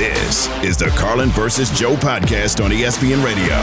This 0.00 0.48
is 0.64 0.78
the 0.78 0.86
Carlin 0.96 1.28
versus 1.28 1.68
Joe 1.78 1.94
podcast 1.94 2.64
on 2.64 2.70
ESPN 2.70 3.22
Radio. 3.22 3.54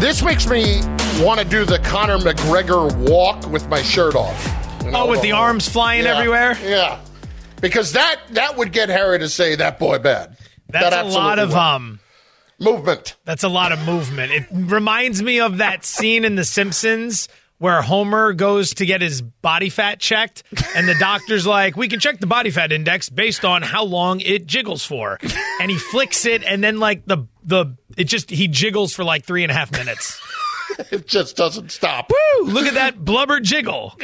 This 0.00 0.24
makes 0.24 0.48
me 0.48 0.80
want 1.24 1.38
to 1.38 1.46
do 1.46 1.64
the 1.64 1.78
Conor 1.84 2.18
McGregor 2.18 2.92
walk 3.08 3.48
with 3.48 3.68
my 3.68 3.80
shirt 3.82 4.16
off. 4.16 4.80
You 4.84 4.90
know, 4.90 5.04
Oh, 5.04 5.06
with 5.08 5.22
the 5.22 5.30
arms 5.30 5.68
flying 5.68 6.02
Yeah, 6.02 6.16
everywhere? 6.16 6.58
Yeah, 6.64 6.98
because 7.60 7.92
that 7.92 8.16
that 8.30 8.56
would 8.56 8.72
get 8.72 8.88
Harry 8.88 9.20
to 9.20 9.28
say 9.28 9.54
that 9.54 9.78
boy 9.78 10.00
bad. 10.00 10.36
That's 10.68 10.90
That 10.90 11.04
a 11.04 11.08
lot 11.08 11.38
of 11.38 11.50
would. 11.50 11.56
um 11.56 12.00
movement. 12.58 13.14
that's 13.24 13.44
a 13.44 13.48
lot 13.48 13.70
of 13.70 13.78
movement. 13.86 14.32
It 14.32 14.46
reminds 14.50 15.22
me 15.22 15.38
of 15.38 15.58
that 15.58 15.84
scene 15.84 16.24
in 16.24 16.34
The 16.34 16.44
Simpsons 16.44 17.28
where 17.58 17.80
Homer 17.82 18.32
goes 18.32 18.74
to 18.74 18.86
get 18.86 19.00
his 19.00 19.22
body 19.22 19.70
fat 19.70 19.98
checked 19.98 20.42
and 20.74 20.86
the 20.88 20.94
doctor's 20.94 21.46
like, 21.46 21.76
"We 21.76 21.88
can 21.88 22.00
check 22.00 22.20
the 22.20 22.26
body 22.26 22.50
fat 22.50 22.72
index 22.72 23.08
based 23.08 23.44
on 23.44 23.62
how 23.62 23.84
long 23.84 24.20
it 24.20 24.46
jiggles 24.46 24.84
for." 24.84 25.18
And 25.60 25.70
he 25.70 25.78
flicks 25.78 26.26
it 26.26 26.42
and 26.44 26.62
then 26.62 26.78
like 26.78 27.06
the 27.06 27.26
the 27.44 27.76
it 27.96 28.04
just 28.04 28.30
he 28.30 28.48
jiggles 28.48 28.92
for 28.92 29.04
like 29.04 29.24
three 29.24 29.42
and 29.42 29.50
a 29.50 29.54
half 29.54 29.72
minutes. 29.72 30.20
It 30.90 31.06
just 31.06 31.36
doesn't 31.36 31.70
stop. 31.70 32.10
Woo! 32.10 32.46
Look 32.48 32.66
at 32.66 32.74
that 32.74 33.02
blubber 33.02 33.38
jiggle. 33.40 33.94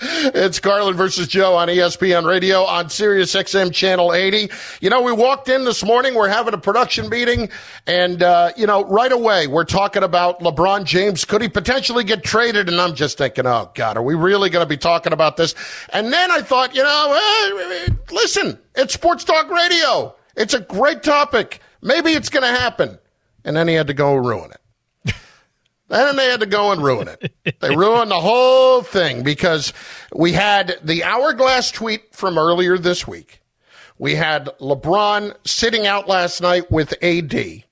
It's 0.00 0.58
Carlin 0.58 0.96
versus 0.96 1.28
Joe 1.28 1.54
on 1.54 1.68
ESPN 1.68 2.26
Radio 2.26 2.62
on 2.62 2.88
Sirius 2.88 3.34
XM 3.34 3.72
Channel 3.72 4.12
80. 4.12 4.50
You 4.80 4.90
know, 4.90 5.02
we 5.02 5.12
walked 5.12 5.48
in 5.48 5.64
this 5.64 5.84
morning. 5.84 6.14
We're 6.14 6.28
having 6.28 6.54
a 6.54 6.58
production 6.58 7.08
meeting, 7.08 7.50
and 7.86 8.22
uh, 8.22 8.52
you 8.56 8.66
know, 8.66 8.84
right 8.84 9.12
away 9.12 9.46
we're 9.46 9.64
talking 9.64 10.02
about 10.02 10.40
LeBron 10.40 10.84
James. 10.84 11.24
Could 11.24 11.42
he 11.42 11.48
potentially 11.48 12.04
get 12.04 12.24
traded? 12.24 12.68
And 12.68 12.80
I'm 12.80 12.94
just 12.94 13.18
thinking, 13.18 13.46
oh 13.46 13.70
God, 13.74 13.96
are 13.96 14.02
we 14.02 14.14
really 14.14 14.50
going 14.50 14.64
to 14.64 14.68
be 14.68 14.76
talking 14.76 15.12
about 15.12 15.36
this? 15.36 15.54
And 15.90 16.12
then 16.12 16.30
I 16.30 16.40
thought, 16.40 16.74
you 16.74 16.82
know, 16.82 17.12
eh, 17.14 17.88
listen, 18.10 18.58
it's 18.74 18.94
Sports 18.94 19.24
Talk 19.24 19.50
Radio. 19.50 20.14
It's 20.36 20.54
a 20.54 20.60
great 20.60 21.02
topic. 21.02 21.60
Maybe 21.82 22.12
it's 22.12 22.28
going 22.28 22.42
to 22.42 22.60
happen. 22.60 22.98
And 23.44 23.56
then 23.56 23.68
he 23.68 23.74
had 23.74 23.88
to 23.88 23.94
go 23.94 24.14
ruin 24.14 24.50
it. 24.50 24.60
And 25.90 26.18
they 26.18 26.30
had 26.30 26.40
to 26.40 26.46
go 26.46 26.72
and 26.72 26.82
ruin 26.82 27.08
it. 27.08 27.60
They 27.60 27.76
ruined 27.76 28.10
the 28.10 28.20
whole 28.20 28.82
thing 28.82 29.22
because 29.22 29.72
we 30.14 30.32
had 30.32 30.78
the 30.82 31.04
hourglass 31.04 31.70
tweet 31.70 32.14
from 32.14 32.38
earlier 32.38 32.78
this 32.78 33.06
week. 33.06 33.40
We 33.98 34.14
had 34.14 34.46
LeBron 34.60 35.36
sitting 35.46 35.86
out 35.86 36.08
last 36.08 36.40
night 36.40 36.70
with 36.70 36.94
AD. 37.02 37.64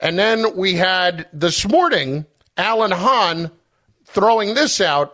And 0.00 0.18
then 0.18 0.56
we 0.56 0.74
had 0.74 1.28
this 1.32 1.66
morning 1.66 2.26
Alan 2.56 2.90
Hahn 2.90 3.50
throwing 4.04 4.54
this 4.54 4.80
out. 4.80 5.12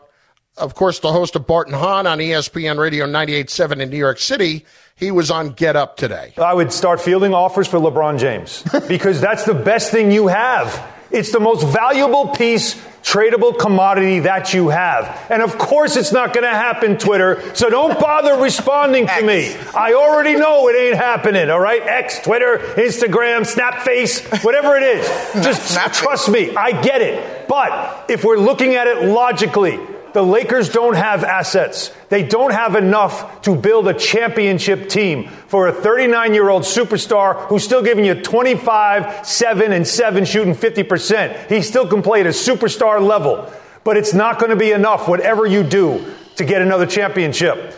Of 0.57 0.75
course, 0.75 0.99
the 0.99 1.13
host 1.13 1.37
of 1.37 1.47
Barton 1.47 1.75
Hahn 1.75 2.07
on 2.07 2.19
ESPN 2.19 2.79
Radio 2.79 3.07
98.7 3.07 3.81
in 3.81 3.91
New 3.91 3.97
York 3.97 4.19
City. 4.19 4.67
He 4.97 5.11
was 5.11 5.31
on 5.31 5.51
Get 5.51 5.77
Up 5.77 5.97
today. 5.97 6.35
I 6.37 6.53
would 6.53 6.73
start 6.73 7.01
fielding 7.01 7.33
offers 7.33 7.67
for 7.67 7.79
LeBron 7.79 8.19
James 8.19 8.63
because 8.89 9.21
that's 9.21 9.45
the 9.45 9.55
best 9.55 9.91
thing 9.91 10.11
you 10.11 10.27
have. 10.27 11.02
It's 11.13 11.31
the 11.31 11.41
most 11.41 11.67
valuable 11.67 12.29
piece, 12.29 12.75
tradable 13.03 13.59
commodity 13.59 14.21
that 14.21 14.55
you 14.55 14.69
have. 14.71 15.31
And 15.31 15.43
of 15.43 15.59
course, 15.59 15.97
it's 15.97 16.13
not 16.13 16.33
going 16.33 16.45
to 16.45 16.51
happen, 16.51 16.97
Twitter. 16.97 17.55
So 17.55 17.69
don't 17.69 17.99
bother 18.01 18.41
responding 18.43 19.07
to 19.07 19.23
me. 19.23 19.55
I 19.77 19.95
already 19.95 20.37
know 20.37 20.69
it 20.69 20.77
ain't 20.77 20.97
happening, 20.97 21.51
all 21.51 21.61
right? 21.61 21.83
X, 21.83 22.21
Twitter, 22.21 22.59
Instagram, 22.77 23.43
Snapface, 23.43 24.43
whatever 24.45 24.77
it 24.77 24.83
is. 24.83 25.07
Just 25.45 25.77
trust 25.95 26.31
me. 26.31 26.57
I 26.57 26.81
get 26.81 27.03
it. 27.03 27.49
But 27.49 28.07
if 28.09 28.25
we're 28.25 28.39
looking 28.39 28.75
at 28.77 28.87
it 28.87 29.05
logically, 29.05 29.79
the 30.15 30.23
Lakers 30.23 30.69
don't 30.69 30.95
have 30.95 31.25
assets. 31.25 31.93
They 32.09 32.23
don't 32.23 32.53
have 32.53 32.77
enough 32.77 33.43
to 33.43 33.55
build 33.55 33.89
a 33.89 33.95
championship 33.95 34.89
team 34.89 35.29
for 35.49 35.69
a 35.69 35.73
39 35.73 36.35
year 36.35 36.49
old 36.49 36.63
superstar 36.63 37.47
who's 37.47 37.65
still 37.65 37.83
giving 37.83 38.05
you 38.05 38.15
25, 38.15 39.27
7, 39.27 39.73
and 39.73 39.87
7, 39.87 40.25
shooting 40.25 40.55
50%. 40.55 41.49
He 41.49 41.63
still 41.63 41.87
can 41.87 42.03
play 42.03 42.21
at 42.21 42.27
a 42.27 42.31
superstar 42.31 43.05
level. 43.05 43.53
But 43.85 43.97
it's 43.97 44.15
not 44.15 44.39
going 44.39 44.51
to 44.51 44.57
be 44.57 44.71
enough, 44.71 45.09
whatever 45.09 45.45
you 45.47 45.63
do, 45.63 46.15
to 46.37 46.45
get 46.45 46.63
another 46.63 46.87
championship. 46.87 47.75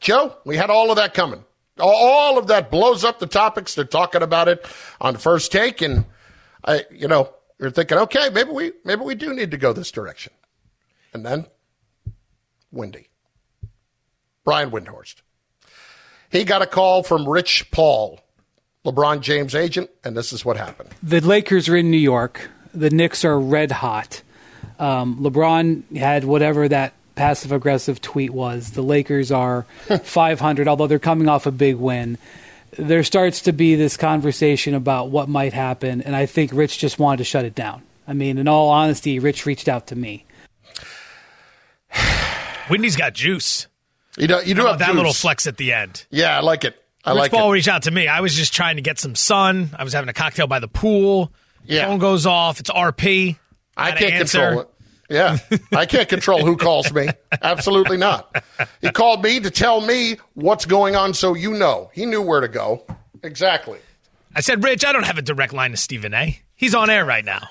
Joe, 0.00 0.36
we 0.44 0.56
had 0.56 0.68
all 0.68 0.90
of 0.90 0.96
that 0.96 1.14
coming. 1.14 1.44
All 1.78 2.38
of 2.38 2.48
that 2.48 2.70
blows 2.70 3.02
up 3.04 3.18
the 3.18 3.26
topics. 3.26 3.74
They're 3.74 3.84
talking 3.84 4.22
about 4.22 4.48
it 4.48 4.66
on 5.00 5.16
first 5.16 5.52
take, 5.52 5.80
and 5.80 6.04
I, 6.64 6.84
you 6.90 7.08
know, 7.08 7.32
you're 7.58 7.70
thinking, 7.70 7.98
okay, 7.98 8.28
maybe 8.28 8.50
we, 8.50 8.72
maybe 8.84 9.02
we 9.02 9.14
do 9.14 9.32
need 9.32 9.52
to 9.52 9.56
go 9.56 9.72
this 9.72 9.90
direction. 9.90 10.32
And 11.14 11.24
then, 11.24 11.46
Windy, 12.72 13.08
Brian 14.44 14.70
Windhorst, 14.70 15.16
he 16.30 16.44
got 16.44 16.62
a 16.62 16.66
call 16.66 17.02
from 17.02 17.28
Rich 17.28 17.70
Paul, 17.70 18.20
LeBron 18.84 19.20
James' 19.20 19.54
agent, 19.54 19.90
and 20.02 20.16
this 20.16 20.32
is 20.32 20.44
what 20.44 20.56
happened. 20.56 20.90
the 21.02 21.20
Lakers 21.20 21.68
are 21.68 21.76
in 21.76 21.90
New 21.90 21.96
York. 21.98 22.48
The 22.74 22.90
Knicks 22.90 23.24
are 23.24 23.38
red 23.38 23.70
hot. 23.70 24.22
Um, 24.78 25.18
LeBron 25.20 25.96
had 25.96 26.24
whatever 26.24 26.66
that 26.68 26.94
passive 27.14 27.52
aggressive 27.52 28.00
tweet 28.00 28.30
was. 28.30 28.70
The 28.70 28.82
Lakers 28.82 29.30
are 29.30 29.62
500, 30.02 30.66
although 30.66 30.86
they're 30.86 30.98
coming 30.98 31.28
off 31.28 31.46
a 31.46 31.52
big 31.52 31.76
win. 31.76 32.16
There 32.78 33.04
starts 33.04 33.42
to 33.42 33.52
be 33.52 33.74
this 33.74 33.98
conversation 33.98 34.74
about 34.74 35.10
what 35.10 35.28
might 35.28 35.52
happen, 35.52 36.00
and 36.00 36.16
I 36.16 36.24
think 36.24 36.50
Rich 36.54 36.78
just 36.78 36.98
wanted 36.98 37.18
to 37.18 37.24
shut 37.24 37.44
it 37.44 37.54
down. 37.54 37.82
I 38.08 38.14
mean, 38.14 38.38
in 38.38 38.48
all 38.48 38.70
honesty, 38.70 39.18
Rich 39.18 39.44
reached 39.44 39.68
out 39.68 39.88
to 39.88 39.96
me. 39.96 40.24
Windy's 42.70 42.96
got 42.96 43.14
juice. 43.14 43.66
You 44.16 44.26
know, 44.26 44.40
you 44.40 44.54
do 44.54 44.66
have 44.66 44.78
that 44.80 44.88
juice. 44.88 44.96
little 44.96 45.12
flex 45.12 45.46
at 45.46 45.56
the 45.56 45.72
end. 45.72 46.06
Yeah, 46.10 46.36
I 46.36 46.40
like 46.40 46.64
it. 46.64 46.76
I 47.04 47.10
Rich 47.12 47.18
like 47.18 47.30
Paul 47.32 47.50
it. 47.50 47.54
reached 47.54 47.68
out 47.68 47.82
to 47.84 47.90
me. 47.90 48.08
I 48.08 48.20
was 48.20 48.34
just 48.34 48.52
trying 48.52 48.76
to 48.76 48.82
get 48.82 48.98
some 48.98 49.14
sun. 49.14 49.70
I 49.76 49.84
was 49.84 49.92
having 49.92 50.08
a 50.08 50.12
cocktail 50.12 50.46
by 50.46 50.58
the 50.60 50.68
pool. 50.68 51.32
Yeah. 51.64 51.86
Phone 51.86 51.98
goes 51.98 52.26
off. 52.26 52.60
It's 52.60 52.70
RP. 52.70 53.36
I 53.76 53.92
can't 53.92 54.14
answer. 54.14 54.38
control 54.38 54.60
it. 54.62 54.68
Yeah, 55.10 55.38
I 55.72 55.84
can't 55.84 56.08
control 56.08 56.42
who 56.44 56.56
calls 56.56 56.90
me. 56.92 57.08
Absolutely 57.42 57.98
not. 57.98 58.42
He 58.80 58.90
called 58.90 59.22
me 59.22 59.40
to 59.40 59.50
tell 59.50 59.82
me 59.82 60.16
what's 60.34 60.64
going 60.64 60.96
on 60.96 61.12
so 61.12 61.34
you 61.34 61.52
know. 61.52 61.90
He 61.92 62.06
knew 62.06 62.22
where 62.22 62.40
to 62.40 62.48
go. 62.48 62.86
Exactly. 63.22 63.78
I 64.34 64.40
said, 64.40 64.64
Rich, 64.64 64.86
I 64.86 64.92
don't 64.92 65.04
have 65.04 65.18
a 65.18 65.22
direct 65.22 65.52
line 65.52 65.72
to 65.72 65.76
Stephen 65.76 66.14
A. 66.14 66.40
He's 66.54 66.74
on 66.74 66.88
air 66.88 67.04
right 67.04 67.24
now. 67.24 67.46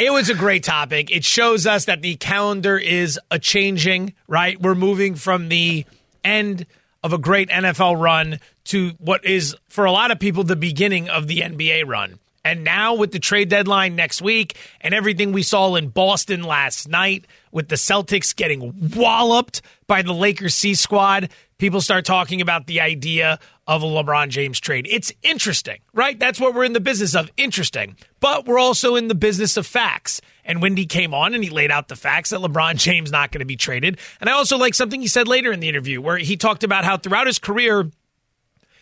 It 0.00 0.10
was 0.10 0.30
a 0.30 0.34
great 0.34 0.64
topic. 0.64 1.10
It 1.10 1.24
shows 1.24 1.66
us 1.66 1.84
that 1.84 2.00
the 2.00 2.16
calendar 2.16 2.78
is 2.78 3.20
a 3.30 3.38
changing, 3.38 4.14
right? 4.26 4.60
We're 4.60 4.74
moving 4.74 5.14
from 5.14 5.50
the 5.50 5.84
end 6.24 6.64
of 7.04 7.12
a 7.12 7.18
great 7.18 7.50
NFL 7.50 8.00
run 8.00 8.40
to 8.64 8.92
what 8.98 9.26
is, 9.26 9.54
for 9.68 9.84
a 9.84 9.92
lot 9.92 10.10
of 10.10 10.18
people, 10.18 10.42
the 10.42 10.56
beginning 10.56 11.10
of 11.10 11.26
the 11.26 11.40
NBA 11.40 11.86
run. 11.86 12.18
And 12.42 12.64
now, 12.64 12.94
with 12.94 13.12
the 13.12 13.18
trade 13.18 13.50
deadline 13.50 13.94
next 13.94 14.22
week 14.22 14.56
and 14.80 14.94
everything 14.94 15.32
we 15.32 15.42
saw 15.42 15.74
in 15.74 15.88
Boston 15.88 16.44
last 16.44 16.88
night, 16.88 17.26
with 17.52 17.68
the 17.68 17.76
Celtics 17.76 18.34
getting 18.34 18.92
walloped 18.96 19.60
by 19.86 20.00
the 20.00 20.14
Lakers 20.14 20.54
C 20.54 20.74
squad, 20.74 21.28
people 21.58 21.82
start 21.82 22.06
talking 22.06 22.40
about 22.40 22.66
the 22.66 22.80
idea 22.80 23.38
of 23.70 23.84
a 23.84 23.86
LeBron 23.86 24.30
James 24.30 24.58
trade. 24.58 24.88
It's 24.90 25.12
interesting, 25.22 25.78
right? 25.94 26.18
That's 26.18 26.40
what 26.40 26.54
we're 26.54 26.64
in 26.64 26.72
the 26.72 26.80
business 26.80 27.14
of. 27.14 27.30
Interesting. 27.36 27.96
But 28.18 28.44
we're 28.44 28.58
also 28.58 28.96
in 28.96 29.06
the 29.06 29.14
business 29.14 29.56
of 29.56 29.64
facts. 29.64 30.20
And 30.44 30.60
Windy 30.60 30.86
came 30.86 31.14
on 31.14 31.34
and 31.34 31.44
he 31.44 31.50
laid 31.50 31.70
out 31.70 31.86
the 31.86 31.94
facts 31.94 32.30
that 32.30 32.40
LeBron 32.40 32.74
James 32.78 33.12
not 33.12 33.30
going 33.30 33.38
to 33.38 33.44
be 33.44 33.54
traded. 33.54 34.00
And 34.20 34.28
I 34.28 34.32
also 34.32 34.58
like 34.58 34.74
something 34.74 35.00
he 35.00 35.06
said 35.06 35.28
later 35.28 35.52
in 35.52 35.60
the 35.60 35.68
interview 35.68 36.00
where 36.00 36.18
he 36.18 36.36
talked 36.36 36.64
about 36.64 36.84
how 36.84 36.96
throughout 36.96 37.28
his 37.28 37.38
career, 37.38 37.88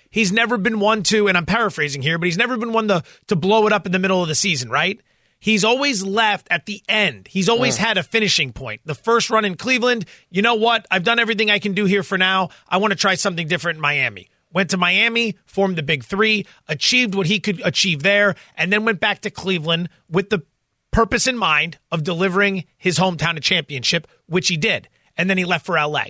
he's 0.09 0.33
never 0.33 0.57
been 0.57 0.81
one 0.81 1.03
to, 1.03 1.29
and 1.29 1.37
I'm 1.37 1.45
paraphrasing 1.45 2.01
here, 2.01 2.17
but 2.17 2.25
he's 2.25 2.39
never 2.39 2.57
been 2.57 2.73
one 2.73 2.89
to 2.89 3.03
to 3.27 3.37
blow 3.37 3.67
it 3.67 3.75
up 3.75 3.85
in 3.85 3.93
the 3.93 3.99
middle 3.99 4.23
of 4.23 4.29
the 4.29 4.35
season, 4.35 4.71
right? 4.71 4.99
He's 5.39 5.65
always 5.65 6.03
left 6.03 6.49
at 6.51 6.65
the 6.65 6.83
end. 6.89 7.29
He's 7.29 7.51
always 7.51 7.77
mm. 7.77 7.81
had 7.81 7.99
a 7.99 8.03
finishing 8.03 8.55
point. 8.55 8.81
The 8.87 8.95
first 8.95 9.29
run 9.29 9.45
in 9.45 9.57
Cleveland, 9.57 10.07
you 10.31 10.41
know 10.41 10.55
what? 10.55 10.87
I've 10.91 11.05
done 11.05 11.19
everything 11.19 11.51
I 11.51 11.59
can 11.59 11.75
do 11.75 11.85
here 11.85 12.03
for 12.03 12.17
now. 12.17 12.49
I 12.67 12.79
want 12.79 12.93
to 12.93 12.97
try 12.97 13.17
something 13.17 13.47
different 13.47 13.77
in 13.77 13.83
Miami. 13.83 14.31
Went 14.53 14.71
to 14.71 14.77
Miami, 14.77 15.37
formed 15.47 15.77
the 15.77 15.83
big 15.83 16.05
three, 16.05 16.47
achieved 16.69 17.15
what 17.15 17.27
he 17.27 17.39
could 17.39 17.61
achieve 17.65 18.03
there, 18.03 18.35
and 18.57 18.73
then 18.73 18.85
went 18.85 19.01
back 19.01 19.21
to 19.23 19.31
Cleveland 19.31 19.89
with 20.09 20.31
the 20.31 20.43
purpose 20.91 21.27
in 21.27 21.37
mind 21.37 21.79
of 21.93 22.03
delivering 22.03 22.65
his 22.77 22.99
hometown 22.99 23.37
a 23.37 23.41
championship, 23.41 24.07
which 24.27 24.49
he 24.49 24.57
did. 24.57 24.89
And 25.17 25.29
then 25.29 25.39
he 25.39 25.45
left 25.45 25.67
for 25.67 25.77
LA. 25.77 26.05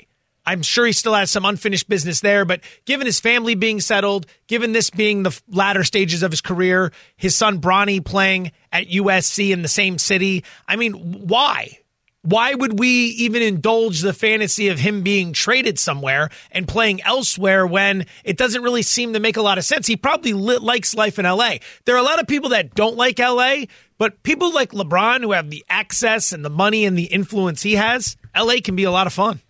I'm 0.49 0.63
sure 0.63 0.87
he 0.87 0.93
still 0.93 1.13
has 1.13 1.31
some 1.31 1.45
unfinished 1.45 1.91
business 1.91 2.21
there, 2.21 2.47
but 2.47 2.63
given 2.87 3.07
his 3.07 3.21
family 3.21 3.55
being 3.55 3.81
settled, 3.81 4.27
given 4.47 4.73
this 4.73 4.89
being 4.89 5.23
the 5.23 5.39
latter 5.47 5.85
stages 5.85 6.23
of 6.23 6.31
his 6.31 6.41
career, 6.41 6.91
his 7.17 7.35
son 7.35 7.61
Bronny 7.61 8.03
playing 8.03 8.53
at 8.73 8.89
USC 8.89 9.51
in 9.51 9.61
the 9.61 9.69
same 9.69 9.99
city, 9.99 10.45
I 10.67 10.77
mean, 10.77 10.95
why? 11.29 11.81
Why 12.23 12.53
would 12.53 12.79
we 12.79 12.89
even 12.89 13.43
indulge 13.43 14.01
the 14.01 14.13
fantasy 14.13 14.69
of 14.69 14.79
him 14.79 15.03
being 15.03 15.33
traded 15.33 15.79
somewhere 15.79 16.31
and 16.51 16.67
playing 16.67 17.01
elsewhere 17.03 17.67
when 17.67 18.07
it 18.25 18.37
doesn't 18.37 18.63
really 18.63 18.83
seem 18.83 19.13
to 19.13 19.21
make 19.21 19.37
a 19.37 19.43
lot 19.43 19.57
of 19.57 19.65
sense? 19.65 19.87
He 19.87 19.97
probably 19.97 20.33
li- 20.33 20.59
likes 20.59 20.95
life 20.95 21.19
in 21.19 21.25
LA. 21.25 21.55
There 21.85 21.95
are 21.95 21.99
a 21.99 22.03
lot 22.03 22.21
of 22.21 22.27
people 22.27 22.51
that 22.51 22.75
don't 22.75 22.97
like 22.97 23.19
LA, 23.21 23.67
but 23.99 24.23
people 24.25 24.53
like 24.53 24.73
LeBron 24.73 25.21
who 25.21 25.33
have 25.33 25.51
the 25.51 25.65
access 25.69 26.33
and 26.33 26.45
the 26.45 26.51
money 26.51 26.85
and 26.85 26.99
the 26.99 27.05
influence 27.05 27.63
he 27.63 27.77
has, 27.77 28.17
LA 28.37 28.57
can 28.65 28.75
be 28.75 28.85
a 28.85 28.91
lot 28.91 29.07
of 29.07 29.13
fun. 29.13 29.41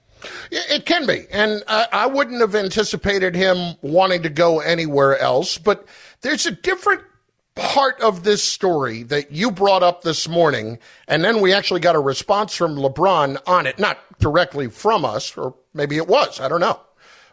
It 0.50 0.84
can 0.84 1.06
be. 1.06 1.26
And 1.30 1.62
I, 1.68 1.86
I 1.92 2.06
wouldn't 2.06 2.40
have 2.40 2.54
anticipated 2.54 3.34
him 3.34 3.76
wanting 3.82 4.22
to 4.22 4.28
go 4.28 4.60
anywhere 4.60 5.16
else. 5.18 5.58
But 5.58 5.86
there's 6.20 6.46
a 6.46 6.50
different 6.50 7.02
part 7.58 8.00
of 8.00 8.24
this 8.24 8.42
story 8.42 9.02
that 9.04 9.32
you 9.32 9.50
brought 9.50 9.82
up 9.82 10.02
this 10.02 10.28
morning. 10.28 10.78
And 11.06 11.24
then 11.24 11.40
we 11.40 11.52
actually 11.52 11.80
got 11.80 11.96
a 11.96 12.00
response 12.00 12.54
from 12.54 12.76
LeBron 12.76 13.36
on 13.46 13.66
it, 13.66 13.78
not 13.78 13.98
directly 14.18 14.68
from 14.68 15.04
us, 15.04 15.36
or 15.36 15.54
maybe 15.74 15.96
it 15.96 16.08
was. 16.08 16.40
I 16.40 16.48
don't 16.48 16.60
know. 16.60 16.80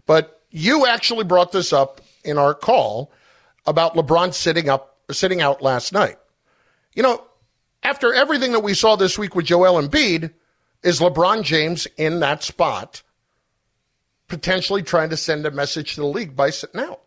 But 0.06 0.42
you 0.50 0.86
actually 0.86 1.24
brought 1.24 1.52
this 1.52 1.72
up 1.72 2.02
in 2.24 2.38
our 2.38 2.54
call 2.54 3.12
about 3.66 3.96
LeBron 3.96 4.34
sitting 4.34 4.70
up, 4.70 4.98
sitting 5.12 5.42
out 5.42 5.62
last 5.62 5.94
night. 5.94 6.18
You 6.94 7.04
know, 7.04 7.24
after 7.84 8.14
everything 8.14 8.52
that 8.54 8.62
we 8.62 8.74
saw 8.74 8.96
this 8.96 9.18
week 9.18 9.36
with 9.36 9.46
Joel 9.46 9.82
Embiid, 9.82 10.34
is 10.84 11.00
LeBron 11.00 11.42
James 11.42 11.88
in 11.98 12.20
that 12.20 12.44
spot, 12.44 13.02
potentially 14.28 14.84
trying 14.84 15.10
to 15.10 15.18
send 15.18 15.46
a 15.46 15.52
message 15.52 15.96
to 15.96 16.02
the 16.02 16.08
league 16.08 16.36
by 16.36 16.52
sitting 16.52 16.80
out? 16.80 17.02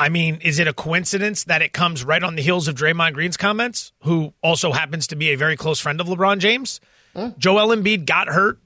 I 0.00 0.08
mean, 0.08 0.38
is 0.40 0.58
it 0.58 0.66
a 0.66 0.72
coincidence 0.72 1.44
that 1.44 1.60
it 1.60 1.74
comes 1.74 2.02
right 2.02 2.22
on 2.22 2.34
the 2.34 2.40
heels 2.40 2.68
of 2.68 2.74
Draymond 2.74 3.12
Green's 3.12 3.36
comments, 3.36 3.92
who 4.00 4.32
also 4.42 4.72
happens 4.72 5.06
to 5.08 5.16
be 5.16 5.28
a 5.28 5.36
very 5.36 5.58
close 5.58 5.78
friend 5.78 6.00
of 6.00 6.06
LeBron 6.06 6.38
James? 6.38 6.80
Mm. 7.14 7.36
Joel 7.36 7.76
Embiid 7.76 8.06
got 8.06 8.28
hurt, 8.28 8.58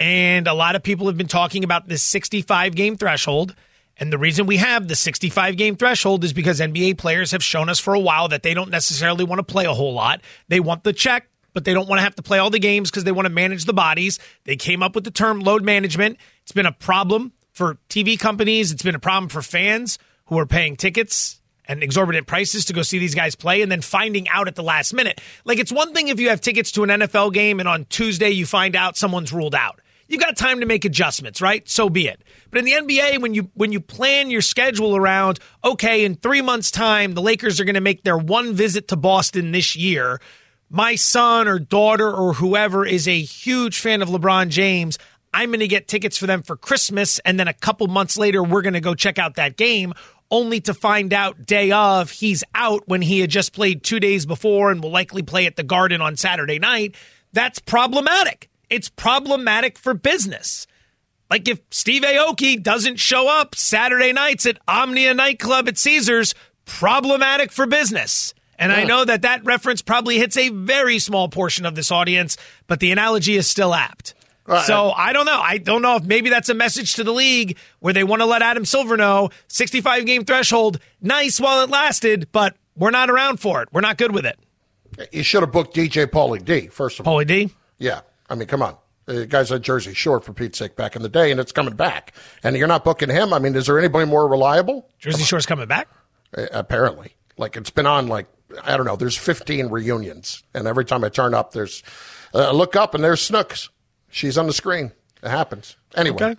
and 0.00 0.48
a 0.48 0.54
lot 0.54 0.74
of 0.74 0.82
people 0.82 1.08
have 1.08 1.18
been 1.18 1.28
talking 1.28 1.62
about 1.62 1.88
this 1.88 2.02
65 2.02 2.74
game 2.74 2.96
threshold. 2.96 3.54
And 3.98 4.10
the 4.10 4.16
reason 4.16 4.46
we 4.46 4.56
have 4.56 4.88
the 4.88 4.96
65 4.96 5.58
game 5.58 5.76
threshold 5.76 6.24
is 6.24 6.32
because 6.32 6.58
NBA 6.58 6.96
players 6.96 7.32
have 7.32 7.44
shown 7.44 7.68
us 7.68 7.78
for 7.78 7.92
a 7.92 8.00
while 8.00 8.28
that 8.28 8.42
they 8.42 8.54
don't 8.54 8.70
necessarily 8.70 9.24
want 9.24 9.40
to 9.40 9.44
play 9.44 9.66
a 9.66 9.74
whole 9.74 9.92
lot. 9.92 10.22
They 10.48 10.58
want 10.58 10.84
the 10.84 10.94
check, 10.94 11.28
but 11.52 11.66
they 11.66 11.74
don't 11.74 11.86
want 11.86 11.98
to 11.98 12.02
have 12.04 12.16
to 12.16 12.22
play 12.22 12.38
all 12.38 12.48
the 12.48 12.58
games 12.58 12.90
because 12.90 13.04
they 13.04 13.12
want 13.12 13.26
to 13.26 13.32
manage 13.32 13.66
the 13.66 13.74
bodies. 13.74 14.18
They 14.44 14.56
came 14.56 14.82
up 14.82 14.94
with 14.94 15.04
the 15.04 15.10
term 15.10 15.40
load 15.40 15.62
management. 15.62 16.16
It's 16.44 16.52
been 16.52 16.64
a 16.64 16.72
problem 16.72 17.34
for 17.50 17.76
TV 17.90 18.18
companies, 18.18 18.72
it's 18.72 18.82
been 18.82 18.94
a 18.94 18.98
problem 18.98 19.28
for 19.28 19.42
fans 19.42 19.98
who 20.32 20.38
are 20.38 20.46
paying 20.46 20.76
tickets 20.76 21.40
and 21.66 21.82
exorbitant 21.82 22.26
prices 22.26 22.64
to 22.66 22.72
go 22.72 22.82
see 22.82 22.98
these 22.98 23.14
guys 23.14 23.34
play 23.34 23.62
and 23.62 23.70
then 23.70 23.80
finding 23.80 24.28
out 24.28 24.48
at 24.48 24.54
the 24.54 24.62
last 24.62 24.92
minute. 24.92 25.20
Like 25.44 25.58
it's 25.58 25.70
one 25.70 25.92
thing 25.92 26.08
if 26.08 26.18
you 26.18 26.30
have 26.30 26.40
tickets 26.40 26.72
to 26.72 26.82
an 26.84 26.88
NFL 26.88 27.32
game 27.32 27.60
and 27.60 27.68
on 27.68 27.84
Tuesday 27.84 28.30
you 28.30 28.46
find 28.46 28.74
out 28.74 28.96
someone's 28.96 29.32
ruled 29.32 29.54
out. 29.54 29.80
You've 30.08 30.20
got 30.20 30.36
time 30.36 30.60
to 30.60 30.66
make 30.66 30.84
adjustments, 30.84 31.40
right? 31.40 31.66
So 31.68 31.88
be 31.88 32.08
it. 32.08 32.22
But 32.50 32.58
in 32.58 32.64
the 32.64 32.72
NBA, 32.72 33.20
when 33.20 33.34
you 33.34 33.50
when 33.54 33.72
you 33.72 33.80
plan 33.80 34.30
your 34.30 34.42
schedule 34.42 34.96
around, 34.96 35.38
okay, 35.64 36.04
in 36.04 36.16
three 36.16 36.42
months' 36.42 36.70
time, 36.70 37.14
the 37.14 37.22
Lakers 37.22 37.60
are 37.60 37.64
going 37.64 37.76
to 37.76 37.80
make 37.80 38.02
their 38.02 38.18
one 38.18 38.52
visit 38.52 38.88
to 38.88 38.96
Boston 38.96 39.52
this 39.52 39.76
year 39.76 40.20
my 40.72 40.94
son 40.94 41.48
or 41.48 41.58
daughter 41.58 42.10
or 42.10 42.32
whoever 42.32 42.86
is 42.86 43.06
a 43.06 43.20
huge 43.20 43.78
fan 43.78 44.00
of 44.00 44.08
LeBron 44.08 44.48
James, 44.48 44.98
I'm 45.34 45.50
going 45.50 45.60
to 45.60 45.68
get 45.68 45.86
tickets 45.86 46.16
for 46.16 46.26
them 46.26 46.42
for 46.42 46.56
Christmas. 46.56 47.18
And 47.20 47.38
then 47.38 47.46
a 47.46 47.52
couple 47.52 47.86
months 47.88 48.16
later, 48.16 48.42
we're 48.42 48.62
going 48.62 48.72
to 48.72 48.80
go 48.80 48.94
check 48.94 49.18
out 49.18 49.34
that 49.34 49.56
game, 49.58 49.92
only 50.32 50.60
to 50.62 50.74
find 50.74 51.12
out 51.12 51.46
day 51.46 51.70
of 51.70 52.10
he's 52.10 52.42
out 52.54 52.82
when 52.88 53.02
he 53.02 53.20
had 53.20 53.30
just 53.30 53.52
played 53.52 53.84
two 53.84 54.00
days 54.00 54.26
before 54.26 54.72
and 54.72 54.82
will 54.82 54.90
likely 54.90 55.22
play 55.22 55.46
at 55.46 55.54
the 55.54 55.62
Garden 55.62 56.00
on 56.00 56.16
Saturday 56.16 56.58
night. 56.58 56.96
That's 57.32 57.60
problematic. 57.60 58.48
It's 58.68 58.88
problematic 58.88 59.78
for 59.78 59.94
business. 59.94 60.66
Like 61.30 61.46
if 61.46 61.60
Steve 61.70 62.02
Aoki 62.02 62.60
doesn't 62.60 62.96
show 62.96 63.28
up 63.28 63.54
Saturday 63.54 64.12
nights 64.12 64.46
at 64.46 64.58
Omnia 64.66 65.14
nightclub 65.14 65.68
at 65.68 65.78
Caesars, 65.78 66.34
problematic 66.64 67.52
for 67.52 67.66
business. 67.66 68.34
And 68.58 68.72
I 68.72 68.84
know 68.84 69.04
that 69.04 69.22
that 69.22 69.44
reference 69.44 69.82
probably 69.82 70.18
hits 70.18 70.36
a 70.36 70.48
very 70.50 70.98
small 70.98 71.28
portion 71.28 71.66
of 71.66 71.74
this 71.74 71.90
audience, 71.90 72.36
but 72.68 72.80
the 72.80 72.92
analogy 72.92 73.36
is 73.36 73.50
still 73.50 73.74
apt. 73.74 74.14
Right. 74.46 74.64
So 74.64 74.90
I 74.90 75.12
don't 75.12 75.26
know. 75.26 75.40
I 75.40 75.58
don't 75.58 75.82
know 75.82 75.96
if 75.96 76.04
maybe 76.04 76.28
that's 76.28 76.48
a 76.48 76.54
message 76.54 76.94
to 76.94 77.04
the 77.04 77.12
league 77.12 77.56
where 77.78 77.94
they 77.94 78.04
want 78.04 78.22
to 78.22 78.26
let 78.26 78.42
Adam 78.42 78.64
Silver 78.64 78.96
know 78.96 79.30
65 79.48 80.04
game 80.04 80.24
threshold, 80.24 80.78
nice 81.00 81.38
while 81.38 81.62
it 81.62 81.70
lasted, 81.70 82.28
but 82.32 82.56
we're 82.76 82.90
not 82.90 83.08
around 83.10 83.38
for 83.38 83.62
it. 83.62 83.68
We're 83.72 83.82
not 83.82 83.98
good 83.98 84.12
with 84.12 84.26
it. 84.26 84.38
You 85.12 85.22
should 85.22 85.42
have 85.42 85.52
booked 85.52 85.74
DJ 85.76 86.06
Pauly 86.06 86.44
D, 86.44 86.66
first 86.66 87.00
of 87.00 87.06
all. 87.06 87.16
Pauly 87.16 87.26
D? 87.26 87.50
Yeah. 87.78 88.00
I 88.28 88.34
mean, 88.34 88.48
come 88.48 88.62
on. 88.62 88.76
The 89.06 89.26
guy's 89.26 89.50
at 89.50 89.62
Jersey 89.62 89.94
Shore 89.94 90.20
for 90.20 90.32
Pete's 90.32 90.58
sake 90.58 90.76
back 90.76 90.94
in 90.96 91.02
the 91.02 91.08
day, 91.08 91.30
and 91.30 91.40
it's 91.40 91.50
coming 91.52 91.74
back. 91.74 92.14
And 92.42 92.56
you're 92.56 92.68
not 92.68 92.84
booking 92.84 93.10
him. 93.10 93.32
I 93.32 93.38
mean, 93.38 93.54
is 93.56 93.66
there 93.66 93.78
anybody 93.78 94.06
more 94.06 94.28
reliable? 94.28 94.88
Jersey 94.98 95.24
Shore's 95.24 95.46
coming 95.46 95.66
back? 95.66 95.88
Uh, 96.36 96.46
apparently. 96.52 97.14
Like 97.36 97.56
it's 97.56 97.70
been 97.70 97.86
on 97.86 98.08
like 98.08 98.26
I 98.62 98.76
don't 98.76 98.86
know. 98.86 98.96
There's 98.96 99.16
15 99.16 99.68
reunions, 99.68 100.42
and 100.54 100.66
every 100.66 100.84
time 100.84 101.02
I 101.04 101.08
turn 101.08 101.34
up, 101.34 101.52
there's 101.52 101.82
uh, 102.34 102.52
look 102.52 102.76
up 102.76 102.94
and 102.94 103.02
there's 103.02 103.20
Snooks. 103.20 103.70
She's 104.12 104.38
on 104.38 104.46
the 104.46 104.52
screen. 104.52 104.92
It 105.22 105.28
happens. 105.28 105.76
Anyway. 105.96 106.22
Okay. 106.22 106.36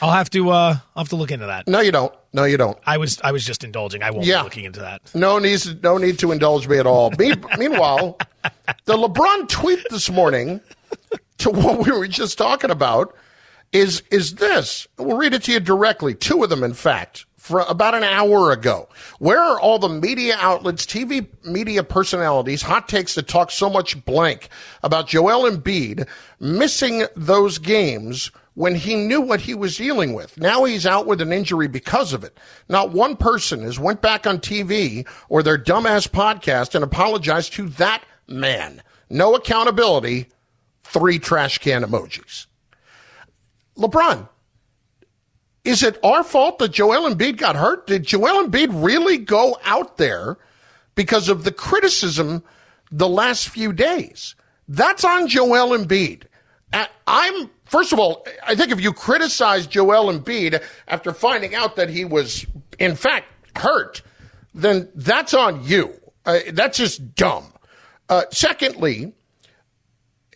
I'll 0.00 0.12
have 0.12 0.30
to 0.30 0.50
uh 0.50 0.76
I'll 0.94 1.02
have 1.02 1.08
to 1.10 1.16
look 1.16 1.30
into 1.30 1.46
that. 1.46 1.66
No, 1.66 1.80
you 1.80 1.92
don't. 1.92 2.14
No, 2.32 2.44
you 2.44 2.56
don't. 2.56 2.78
I 2.86 2.96
was 2.96 3.20
I 3.22 3.32
was 3.32 3.44
just 3.44 3.64
indulging. 3.64 4.02
I 4.02 4.10
won't 4.10 4.24
yeah. 4.24 4.38
be 4.38 4.44
looking 4.44 4.64
into 4.64 4.80
that. 4.80 5.02
No 5.14 5.38
needs 5.38 5.72
no 5.82 5.98
need 5.98 6.18
to 6.20 6.32
indulge 6.32 6.66
me 6.68 6.78
at 6.78 6.86
all. 6.86 7.12
meanwhile, 7.58 8.18
the 8.84 8.96
LeBron 8.96 9.48
tweet 9.48 9.84
this 9.90 10.10
morning 10.10 10.60
to 11.38 11.50
what 11.50 11.84
we 11.84 11.92
were 11.92 12.06
just 12.08 12.38
talking 12.38 12.70
about 12.70 13.14
is 13.72 14.02
is 14.10 14.36
this. 14.36 14.86
We'll 14.96 15.16
read 15.16 15.34
it 15.34 15.42
to 15.44 15.52
you 15.52 15.60
directly. 15.60 16.14
Two 16.14 16.42
of 16.44 16.50
them, 16.50 16.62
in 16.62 16.74
fact 16.74 17.26
about 17.50 17.94
an 17.94 18.04
hour 18.04 18.52
ago. 18.52 18.88
Where 19.18 19.40
are 19.40 19.60
all 19.60 19.78
the 19.78 19.88
media 19.88 20.36
outlets, 20.38 20.86
TV 20.86 21.26
media 21.44 21.82
personalities, 21.82 22.62
hot 22.62 22.88
takes 22.88 23.14
that 23.14 23.28
talk 23.28 23.50
so 23.50 23.68
much 23.68 24.04
blank 24.04 24.48
about 24.82 25.08
Joel 25.08 25.50
Embiid 25.50 26.08
missing 26.40 27.06
those 27.16 27.58
games 27.58 28.30
when 28.54 28.74
he 28.74 28.94
knew 28.94 29.20
what 29.20 29.40
he 29.40 29.54
was 29.54 29.76
dealing 29.76 30.14
with? 30.14 30.38
Now 30.38 30.64
he's 30.64 30.86
out 30.86 31.06
with 31.06 31.20
an 31.20 31.32
injury 31.32 31.68
because 31.68 32.12
of 32.12 32.24
it. 32.24 32.38
Not 32.68 32.92
one 32.92 33.16
person 33.16 33.62
has 33.62 33.78
went 33.78 34.00
back 34.00 34.26
on 34.26 34.38
TV 34.38 35.06
or 35.28 35.42
their 35.42 35.58
dumbass 35.58 36.08
podcast 36.08 36.74
and 36.74 36.84
apologized 36.84 37.52
to 37.54 37.68
that 37.70 38.02
man. 38.26 38.82
No 39.10 39.34
accountability. 39.34 40.28
Three 40.84 41.18
trash 41.18 41.58
can 41.58 41.82
emojis. 41.82 42.46
LeBron, 43.76 44.28
is 45.64 45.82
it 45.82 45.98
our 46.04 46.22
fault 46.22 46.58
that 46.58 46.72
Joel 46.72 47.12
Embiid 47.12 47.38
got 47.38 47.56
hurt? 47.56 47.86
Did 47.86 48.04
Joel 48.04 48.46
Embiid 48.46 48.68
really 48.84 49.18
go 49.18 49.58
out 49.64 49.96
there 49.96 50.36
because 50.94 51.28
of 51.28 51.44
the 51.44 51.52
criticism 51.52 52.44
the 52.90 53.08
last 53.08 53.48
few 53.48 53.72
days? 53.72 54.34
That's 54.68 55.04
on 55.04 55.28
Joel 55.28 55.76
Embiid. 55.76 56.24
I'm 57.06 57.50
first 57.64 57.92
of 57.92 57.98
all, 57.98 58.26
I 58.46 58.54
think 58.54 58.72
if 58.72 58.80
you 58.80 58.92
criticize 58.92 59.66
Joel 59.66 60.12
Embiid 60.12 60.62
after 60.88 61.12
finding 61.12 61.54
out 61.54 61.76
that 61.76 61.88
he 61.88 62.04
was 62.04 62.46
in 62.78 62.96
fact 62.96 63.26
hurt, 63.56 64.02
then 64.54 64.88
that's 64.94 65.34
on 65.34 65.64
you. 65.64 65.94
Uh, 66.26 66.38
that's 66.52 66.78
just 66.78 67.14
dumb. 67.14 67.52
Uh, 68.08 68.24
secondly, 68.30 69.12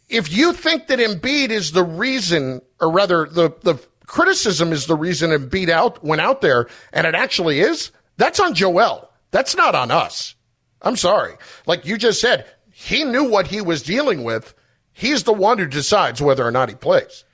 if 0.08 0.32
you 0.32 0.52
think 0.52 0.86
that 0.88 0.98
Embiid 0.98 1.50
is 1.50 1.72
the 1.72 1.84
reason, 1.84 2.60
or 2.80 2.90
rather 2.90 3.26
the 3.26 3.52
the 3.62 3.78
criticism 4.08 4.72
is 4.72 4.86
the 4.86 4.96
reason 4.96 5.30
Embiid 5.30 5.68
out 5.68 6.02
went 6.02 6.20
out 6.20 6.40
there, 6.40 6.66
and 6.92 7.06
it 7.06 7.14
actually 7.14 7.60
is. 7.60 7.92
That's 8.16 8.40
on 8.40 8.54
Joel. 8.54 9.08
That's 9.30 9.54
not 9.54 9.76
on 9.76 9.92
us. 9.92 10.34
I'm 10.82 10.96
sorry. 10.96 11.34
Like 11.66 11.86
you 11.86 11.96
just 11.96 12.20
said, 12.20 12.46
he 12.72 13.04
knew 13.04 13.24
what 13.24 13.46
he 13.46 13.60
was 13.60 13.82
dealing 13.82 14.24
with. 14.24 14.54
He's 14.92 15.22
the 15.22 15.32
one 15.32 15.58
who 15.58 15.66
decides 15.66 16.20
whether 16.20 16.44
or 16.44 16.50
not 16.50 16.68
he 16.68 16.74
plays. 16.74 17.24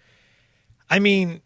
I 0.91 0.99
mean, 0.99 1.41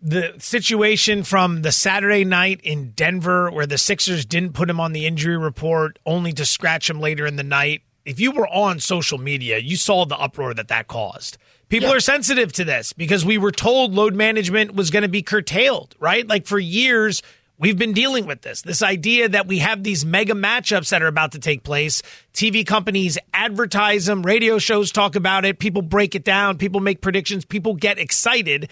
the 0.00 0.34
situation 0.38 1.22
from 1.22 1.62
the 1.62 1.72
Saturday 1.72 2.24
night 2.24 2.60
in 2.62 2.92
Denver 2.92 3.50
where 3.50 3.66
the 3.66 3.78
Sixers 3.78 4.24
didn't 4.24 4.54
put 4.54 4.70
him 4.70 4.80
on 4.80 4.92
the 4.92 5.06
injury 5.06 5.36
report 5.36 5.98
only 6.06 6.32
to 6.32 6.46
scratch 6.46 6.88
him 6.88 7.00
later 7.00 7.26
in 7.26 7.36
the 7.36 7.42
night. 7.42 7.82
If 8.04 8.18
you 8.18 8.32
were 8.32 8.48
on 8.48 8.80
social 8.80 9.18
media, 9.18 9.58
you 9.58 9.76
saw 9.76 10.04
the 10.04 10.18
uproar 10.18 10.54
that 10.54 10.68
that 10.68 10.88
caused. 10.88 11.38
People 11.72 11.88
yeah. 11.88 11.94
are 11.94 12.00
sensitive 12.00 12.52
to 12.52 12.64
this 12.64 12.92
because 12.92 13.24
we 13.24 13.38
were 13.38 13.50
told 13.50 13.94
load 13.94 14.14
management 14.14 14.74
was 14.74 14.90
going 14.90 15.04
to 15.04 15.08
be 15.08 15.22
curtailed, 15.22 15.94
right? 15.98 16.28
Like 16.28 16.44
for 16.44 16.58
years, 16.58 17.22
we've 17.58 17.78
been 17.78 17.94
dealing 17.94 18.26
with 18.26 18.42
this. 18.42 18.60
This 18.60 18.82
idea 18.82 19.30
that 19.30 19.46
we 19.46 19.60
have 19.60 19.82
these 19.82 20.04
mega 20.04 20.34
matchups 20.34 20.90
that 20.90 21.02
are 21.02 21.06
about 21.06 21.32
to 21.32 21.38
take 21.38 21.62
place. 21.62 22.02
TV 22.34 22.66
companies 22.66 23.16
advertise 23.32 24.04
them, 24.04 24.22
radio 24.22 24.58
shows 24.58 24.92
talk 24.92 25.16
about 25.16 25.46
it, 25.46 25.58
people 25.58 25.80
break 25.80 26.14
it 26.14 26.24
down, 26.24 26.58
people 26.58 26.80
make 26.80 27.00
predictions, 27.00 27.46
people 27.46 27.72
get 27.72 27.98
excited 27.98 28.68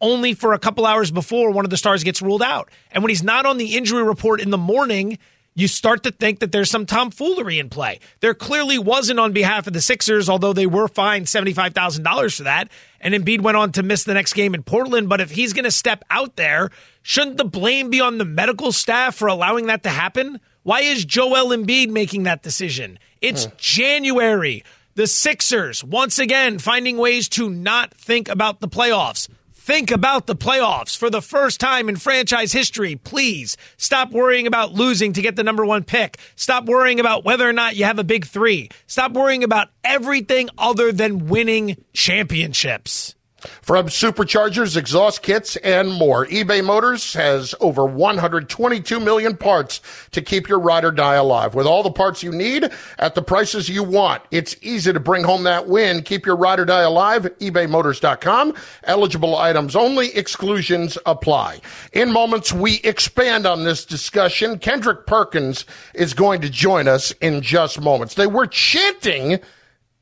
only 0.00 0.32
for 0.32 0.52
a 0.52 0.58
couple 0.60 0.86
hours 0.86 1.10
before 1.10 1.50
one 1.50 1.64
of 1.64 1.70
the 1.72 1.76
stars 1.76 2.04
gets 2.04 2.22
ruled 2.22 2.42
out. 2.44 2.70
And 2.92 3.02
when 3.02 3.08
he's 3.08 3.24
not 3.24 3.44
on 3.44 3.56
the 3.56 3.76
injury 3.76 4.04
report 4.04 4.40
in 4.40 4.50
the 4.50 4.58
morning, 4.58 5.18
you 5.56 5.66
start 5.66 6.02
to 6.04 6.12
think 6.12 6.38
that 6.40 6.52
there's 6.52 6.70
some 6.70 6.84
tomfoolery 6.84 7.58
in 7.58 7.70
play. 7.70 7.98
There 8.20 8.34
clearly 8.34 8.78
wasn't 8.78 9.18
on 9.18 9.32
behalf 9.32 9.66
of 9.66 9.72
the 9.72 9.80
Sixers, 9.80 10.28
although 10.28 10.52
they 10.52 10.66
were 10.66 10.86
fined 10.86 11.26
$75,000 11.26 12.36
for 12.36 12.42
that. 12.44 12.68
And 13.00 13.14
Embiid 13.14 13.40
went 13.40 13.56
on 13.56 13.72
to 13.72 13.82
miss 13.82 14.04
the 14.04 14.12
next 14.14 14.34
game 14.34 14.54
in 14.54 14.62
Portland. 14.62 15.08
But 15.08 15.22
if 15.22 15.30
he's 15.30 15.54
going 15.54 15.64
to 15.64 15.70
step 15.70 16.04
out 16.10 16.36
there, 16.36 16.70
shouldn't 17.02 17.38
the 17.38 17.44
blame 17.44 17.88
be 17.88 18.02
on 18.02 18.18
the 18.18 18.26
medical 18.26 18.70
staff 18.70 19.16
for 19.16 19.28
allowing 19.28 19.66
that 19.66 19.82
to 19.84 19.88
happen? 19.88 20.40
Why 20.62 20.82
is 20.82 21.06
Joel 21.06 21.56
Embiid 21.56 21.88
making 21.88 22.24
that 22.24 22.42
decision? 22.42 22.98
It's 23.22 23.46
hmm. 23.46 23.52
January. 23.56 24.62
The 24.94 25.06
Sixers, 25.06 25.82
once 25.82 26.18
again, 26.18 26.58
finding 26.58 26.96
ways 26.98 27.28
to 27.30 27.48
not 27.48 27.94
think 27.94 28.28
about 28.28 28.60
the 28.60 28.68
playoffs. 28.68 29.28
Think 29.66 29.90
about 29.90 30.28
the 30.28 30.36
playoffs 30.36 30.96
for 30.96 31.10
the 31.10 31.20
first 31.20 31.58
time 31.58 31.88
in 31.88 31.96
franchise 31.96 32.52
history. 32.52 32.94
Please 32.94 33.56
stop 33.76 34.12
worrying 34.12 34.46
about 34.46 34.74
losing 34.74 35.12
to 35.14 35.20
get 35.20 35.34
the 35.34 35.42
number 35.42 35.66
one 35.66 35.82
pick. 35.82 36.18
Stop 36.36 36.66
worrying 36.66 37.00
about 37.00 37.24
whether 37.24 37.48
or 37.48 37.52
not 37.52 37.74
you 37.74 37.84
have 37.84 37.98
a 37.98 38.04
big 38.04 38.26
three. 38.26 38.68
Stop 38.86 39.10
worrying 39.10 39.42
about 39.42 39.70
everything 39.82 40.50
other 40.56 40.92
than 40.92 41.26
winning 41.26 41.84
championships. 41.92 43.15
From 43.62 43.86
superchargers, 43.86 44.76
exhaust 44.76 45.22
kits, 45.22 45.56
and 45.56 45.92
more, 45.92 46.26
eBay 46.26 46.64
Motors 46.64 47.12
has 47.14 47.54
over 47.60 47.84
122 47.84 49.00
million 49.00 49.36
parts 49.36 49.80
to 50.12 50.22
keep 50.22 50.48
your 50.48 50.58
ride 50.58 50.84
or 50.84 50.90
die 50.90 51.14
alive. 51.14 51.54
With 51.54 51.66
all 51.66 51.82
the 51.82 51.90
parts 51.90 52.22
you 52.22 52.32
need 52.32 52.70
at 52.98 53.14
the 53.14 53.22
prices 53.22 53.68
you 53.68 53.82
want, 53.82 54.22
it's 54.30 54.56
easy 54.62 54.92
to 54.92 55.00
bring 55.00 55.24
home 55.24 55.44
that 55.44 55.68
win. 55.68 56.02
Keep 56.02 56.26
your 56.26 56.36
ride 56.36 56.60
or 56.60 56.64
die 56.64 56.82
alive. 56.82 57.22
ebaymotors.com. 57.40 58.54
Eligible 58.84 59.36
items 59.36 59.76
only. 59.76 60.14
Exclusions 60.16 60.98
apply. 61.06 61.60
In 61.92 62.12
moments, 62.12 62.52
we 62.52 62.76
expand 62.84 63.46
on 63.46 63.64
this 63.64 63.84
discussion. 63.84 64.58
Kendrick 64.58 65.06
Perkins 65.06 65.64
is 65.94 66.14
going 66.14 66.40
to 66.40 66.50
join 66.50 66.88
us 66.88 67.12
in 67.20 67.40
just 67.42 67.80
moments. 67.80 68.14
They 68.14 68.26
were 68.26 68.46
chanting 68.46 69.40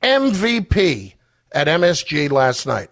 MVP 0.03 1.15
at 1.53 1.67
MSG 1.67 2.31
last 2.31 2.67
night. 2.67 2.91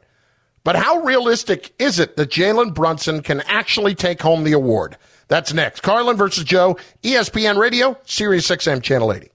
But 0.64 0.76
how 0.76 0.99
realistic 1.00 1.73
is 1.78 1.99
it 1.99 2.16
that 2.16 2.31
Jalen 2.31 2.75
Brunson 2.75 3.23
can 3.23 3.40
actually 3.42 3.95
take 3.95 4.23
home 4.23 4.45
the 4.45 4.52
award? 4.52 4.97
That's 5.28 5.52
next. 5.52 5.81
Carlin 5.83 6.16
versus 6.16 6.45
Joe, 6.45 6.76
ESPN 7.02 7.59
Radio, 7.59 7.99
Sirius 8.04 8.49
XM 8.49 8.83
Channel 8.83 9.12
80. 9.12 9.28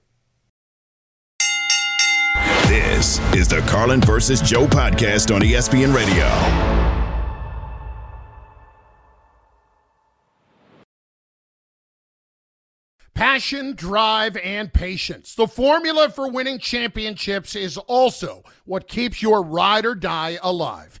This 2.68 3.18
is 3.34 3.48
the 3.48 3.60
Carlin 3.68 4.00
versus 4.00 4.40
Joe 4.40 4.66
podcast 4.66 5.34
on 5.34 5.42
ESPN 5.42 5.94
Radio. 5.94 6.78
Passion, 13.14 13.74
drive, 13.74 14.36
and 14.36 14.72
patience. 14.72 15.34
The 15.34 15.48
formula 15.48 16.08
for 16.08 16.30
winning 16.30 16.60
championships 16.60 17.56
is 17.56 17.76
also 17.76 18.44
what 18.64 18.86
keeps 18.86 19.20
your 19.20 19.42
ride 19.42 19.84
or 19.84 19.96
die 19.96 20.38
alive. 20.40 21.00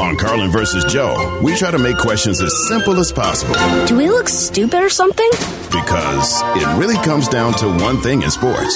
On 0.00 0.16
Carlin 0.16 0.50
versus 0.50 0.84
Joe, 0.84 1.40
we 1.42 1.54
try 1.56 1.70
to 1.70 1.78
make 1.78 1.96
questions 1.98 2.40
as 2.40 2.52
simple 2.68 2.98
as 3.00 3.10
possible 3.12 3.54
Do 3.86 3.96
we 3.96 4.08
look 4.08 4.28
stupid 4.28 4.80
or 4.82 4.88
something? 4.88 5.28
because 5.70 6.40
it 6.56 6.66
really 6.78 6.96
comes 7.04 7.28
down 7.28 7.52
to 7.54 7.66
one 7.84 8.00
thing 8.00 8.22
in 8.22 8.30
sports. 8.30 8.74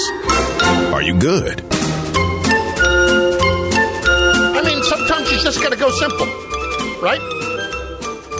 Are 0.93 1.01
you 1.01 1.15
good? 1.17 1.59
I 4.55 4.61
mean, 4.63 4.83
sometimes 4.83 5.31
you 5.31 5.41
just 5.41 5.61
got 5.61 5.71
to 5.71 5.77
go 5.77 5.89
simple, 5.91 6.27
right? 7.01 7.19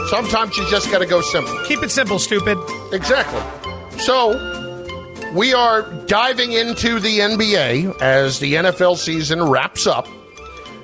Sometimes 0.10 0.56
you 0.58 0.70
just 0.70 0.92
got 0.92 1.00
to 1.00 1.08
go 1.08 1.22
simple. 1.22 1.52
Keep 1.66 1.82
it 1.84 1.90
simple, 1.90 2.20
stupid. 2.20 2.58
Exactly. 2.92 3.42
So, 4.00 4.34
we 5.34 5.54
are 5.54 5.82
diving 6.06 6.52
into 6.54 7.00
the 7.00 7.20
NBA 7.20 8.00
as 8.02 8.38
the 8.40 8.54
NFL 8.54 8.98
season 8.98 9.42
wraps 9.44 9.88
up, 9.88 10.08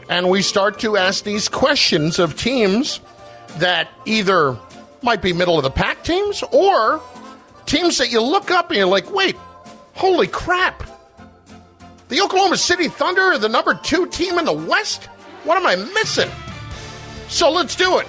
and 0.10 0.28
we 0.28 0.42
start 0.42 0.80
to 0.80 0.98
ask 0.98 1.24
these 1.24 1.48
questions 1.48 2.20
of 2.20 2.36
teams 2.36 3.00
that 3.58 3.88
either 4.06 4.58
might 5.02 5.22
be 5.22 5.32
middle 5.32 5.58
of 5.58 5.64
the 5.64 5.70
pack 5.72 6.04
teams 6.04 6.44
or 6.52 7.02
teams 7.66 8.00
that 8.00 8.12
you 8.12 8.22
look 8.22 8.52
up 8.52 8.70
and 8.70 8.78
you're 8.78 8.88
like, 8.88 9.10
wait, 9.14 9.38
holy 9.94 10.28
crap. 10.28 10.84
The 12.10 12.22
Oklahoma 12.22 12.58
City 12.58 12.88
Thunder 12.88 13.22
are 13.22 13.38
the 13.38 13.50
number 13.50 13.76
two 13.76 14.08
team 14.08 14.40
in 14.40 14.46
the 14.46 14.54
West? 14.54 15.06
What 15.44 15.58
am 15.58 15.68
I 15.68 15.76
missing? 15.94 16.30
So 17.28 17.52
let's 17.52 17.76
do 17.76 18.00
it. 18.00 18.08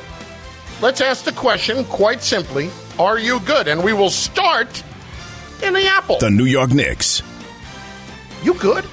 Let's 0.80 1.02
ask 1.02 1.24
the 1.24 1.32
question 1.32 1.84
quite 1.84 2.22
simply 2.22 2.70
Are 2.98 3.18
you 3.18 3.40
good? 3.40 3.68
And 3.68 3.84
we 3.84 3.92
will 3.92 4.08
start 4.08 4.82
in 5.62 5.74
the 5.74 5.86
apple. 5.86 6.18
The 6.18 6.30
New 6.30 6.46
York 6.46 6.70
Knicks. 6.70 7.22
You 8.42 8.54
good? 8.54 8.86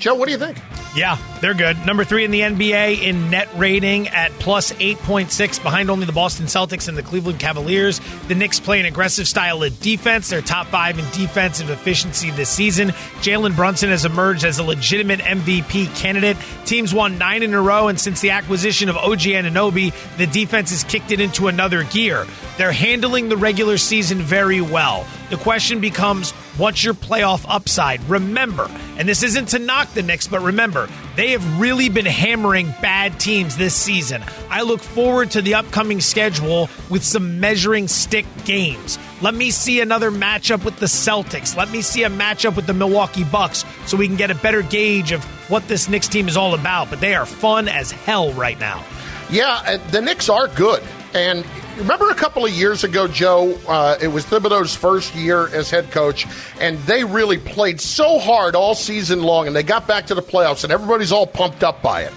Joe, 0.00 0.14
what 0.14 0.26
do 0.26 0.32
you 0.32 0.38
think? 0.38 0.56
Yeah, 0.96 1.18
they're 1.40 1.54
good. 1.54 1.86
Number 1.86 2.02
three 2.02 2.24
in 2.24 2.32
the 2.32 2.40
NBA 2.40 3.02
in 3.02 3.30
net 3.30 3.48
rating 3.54 4.08
at 4.08 4.32
plus 4.32 4.72
8.6, 4.72 5.62
behind 5.62 5.88
only 5.88 6.04
the 6.04 6.12
Boston 6.12 6.46
Celtics 6.46 6.88
and 6.88 6.98
the 6.98 7.02
Cleveland 7.02 7.38
Cavaliers. 7.38 8.00
The 8.26 8.34
Knicks 8.34 8.58
play 8.58 8.80
an 8.80 8.86
aggressive 8.86 9.28
style 9.28 9.62
of 9.62 9.78
defense. 9.80 10.30
They're 10.30 10.40
top 10.42 10.66
five 10.66 10.98
in 10.98 11.04
defensive 11.12 11.70
efficiency 11.70 12.30
this 12.30 12.48
season. 12.48 12.88
Jalen 13.20 13.54
Brunson 13.54 13.90
has 13.90 14.04
emerged 14.04 14.44
as 14.44 14.58
a 14.58 14.64
legitimate 14.64 15.20
MVP 15.20 15.94
candidate. 15.96 16.36
Teams 16.64 16.92
won 16.92 17.18
nine 17.18 17.44
in 17.44 17.54
a 17.54 17.60
row, 17.60 17.86
and 17.86 18.00
since 18.00 18.20
the 18.20 18.30
acquisition 18.30 18.88
of 18.88 18.96
OG 18.96 19.20
Anunoby, 19.20 19.94
the 20.16 20.26
defense 20.26 20.70
has 20.70 20.82
kicked 20.82 21.12
it 21.12 21.20
into 21.20 21.46
another 21.46 21.84
gear. 21.84 22.26
They're 22.58 22.72
handling 22.72 23.28
the 23.28 23.36
regular 23.36 23.78
season 23.78 24.18
very 24.18 24.60
well. 24.60 25.06
The 25.30 25.36
question 25.36 25.80
becomes 25.80 26.32
what's 26.56 26.84
your 26.84 26.94
playoff 26.94 27.44
upside? 27.48 28.02
Remember, 28.08 28.70
and 28.96 29.08
this 29.08 29.22
isn't 29.22 29.48
to 29.50 29.58
knock 29.58 29.92
the 29.94 30.02
Knicks, 30.02 30.26
but 30.26 30.40
remember, 30.40 30.88
they 31.16 31.32
have 31.32 31.60
really 31.60 31.88
been 31.88 32.06
hammering 32.06 32.74
bad 32.82 33.18
teams 33.18 33.56
this 33.56 33.74
season. 33.74 34.22
I 34.48 34.62
look 34.62 34.80
forward 34.80 35.30
to 35.32 35.42
the 35.42 35.54
upcoming 35.54 36.00
schedule 36.00 36.68
with 36.88 37.04
some 37.04 37.40
measuring 37.40 37.88
stick 37.88 38.26
games. 38.44 38.98
Let 39.20 39.34
me 39.34 39.50
see 39.50 39.80
another 39.80 40.10
matchup 40.10 40.64
with 40.64 40.78
the 40.78 40.86
Celtics. 40.86 41.56
Let 41.56 41.70
me 41.70 41.82
see 41.82 42.04
a 42.04 42.10
matchup 42.10 42.56
with 42.56 42.66
the 42.66 42.74
Milwaukee 42.74 43.24
Bucks 43.24 43.64
so 43.86 43.96
we 43.96 44.06
can 44.06 44.16
get 44.16 44.30
a 44.30 44.34
better 44.34 44.62
gauge 44.62 45.12
of 45.12 45.22
what 45.50 45.66
this 45.68 45.88
Knicks 45.88 46.08
team 46.08 46.28
is 46.28 46.36
all 46.36 46.54
about. 46.54 46.90
But 46.90 47.00
they 47.00 47.14
are 47.14 47.26
fun 47.26 47.68
as 47.68 47.90
hell 47.90 48.32
right 48.32 48.58
now. 48.58 48.84
Yeah, 49.30 49.62
uh, 49.66 49.90
the 49.90 50.00
Knicks 50.00 50.28
are 50.28 50.48
good. 50.48 50.82
And 51.12 51.44
remember 51.76 52.08
a 52.10 52.14
couple 52.14 52.44
of 52.44 52.52
years 52.52 52.84
ago, 52.84 53.08
Joe, 53.08 53.58
uh, 53.66 53.98
it 54.00 54.08
was 54.08 54.24
Thibodeau's 54.24 54.74
first 54.76 55.14
year 55.14 55.48
as 55.48 55.68
head 55.68 55.90
coach, 55.90 56.26
and 56.60 56.78
they 56.80 57.02
really 57.02 57.38
played 57.38 57.80
so 57.80 58.18
hard 58.18 58.54
all 58.54 58.74
season 58.74 59.22
long, 59.22 59.46
and 59.46 59.56
they 59.56 59.64
got 59.64 59.88
back 59.88 60.06
to 60.06 60.14
the 60.14 60.22
playoffs, 60.22 60.62
and 60.62 60.72
everybody's 60.72 61.10
all 61.10 61.26
pumped 61.26 61.64
up 61.64 61.82
by 61.82 62.02
it. 62.02 62.12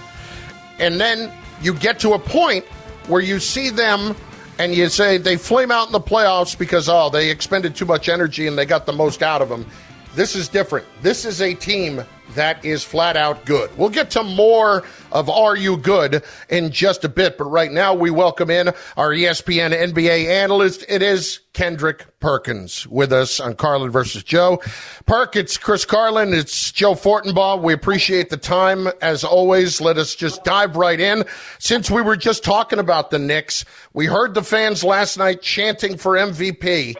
And 0.78 1.00
then 1.00 1.32
you 1.60 1.74
get 1.74 1.98
to 2.00 2.12
a 2.12 2.18
point 2.18 2.64
where 3.08 3.20
you 3.20 3.40
see 3.40 3.70
them 3.70 4.14
and 4.58 4.74
you 4.74 4.88
say 4.88 5.18
they 5.18 5.36
flame 5.36 5.70
out 5.70 5.86
in 5.86 5.92
the 5.92 6.00
playoffs 6.00 6.56
because, 6.56 6.88
oh, 6.88 7.10
they 7.10 7.30
expended 7.30 7.74
too 7.74 7.84
much 7.84 8.08
energy 8.08 8.46
and 8.46 8.56
they 8.56 8.66
got 8.66 8.86
the 8.86 8.92
most 8.92 9.22
out 9.22 9.42
of 9.42 9.48
them. 9.48 9.66
This 10.14 10.36
is 10.36 10.48
different. 10.48 10.86
This 11.02 11.24
is 11.24 11.40
a 11.42 11.54
team 11.54 12.04
that 12.34 12.64
is 12.64 12.84
flat 12.84 13.16
out 13.16 13.44
good. 13.44 13.76
We'll 13.76 13.88
get 13.88 14.10
to 14.10 14.22
more 14.22 14.84
of 15.12 15.28
Are 15.30 15.56
You 15.56 15.76
Good 15.76 16.22
in 16.48 16.70
just 16.70 17.04
a 17.04 17.08
bit, 17.08 17.38
but 17.38 17.44
right 17.44 17.70
now 17.70 17.94
we 17.94 18.10
welcome 18.10 18.50
in 18.50 18.68
our 18.96 19.10
ESPN 19.10 19.72
NBA 19.72 20.26
analyst. 20.26 20.84
It 20.88 21.02
is 21.02 21.40
Kendrick 21.52 22.04
Perkins 22.20 22.86
with 22.88 23.12
us 23.12 23.38
on 23.38 23.54
Carlin 23.54 23.90
versus 23.90 24.22
Joe. 24.22 24.60
Perk, 25.06 25.36
it's 25.36 25.56
Chris 25.56 25.84
Carlin, 25.84 26.34
it's 26.34 26.72
Joe 26.72 26.94
Fortenbaugh. 26.94 27.62
We 27.62 27.72
appreciate 27.72 28.30
the 28.30 28.36
time 28.36 28.88
as 29.00 29.24
always. 29.24 29.80
Let 29.80 29.96
us 29.96 30.14
just 30.14 30.42
dive 30.44 30.76
right 30.76 30.98
in. 31.00 31.24
Since 31.58 31.90
we 31.90 32.02
were 32.02 32.16
just 32.16 32.44
talking 32.44 32.78
about 32.78 33.10
the 33.10 33.18
Knicks, 33.18 33.64
we 33.92 34.06
heard 34.06 34.34
the 34.34 34.42
fans 34.42 34.82
last 34.82 35.16
night 35.16 35.42
chanting 35.42 35.96
for 35.96 36.14
MVP. 36.14 36.96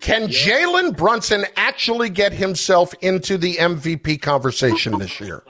Can 0.00 0.28
Jalen 0.28 0.96
Brunson 0.96 1.44
actually 1.56 2.08
get 2.08 2.32
himself 2.32 2.94
into 3.02 3.36
the 3.36 3.56
MVP 3.56 4.20
conversation 4.22 4.98
this 4.98 5.20
year? 5.20 5.42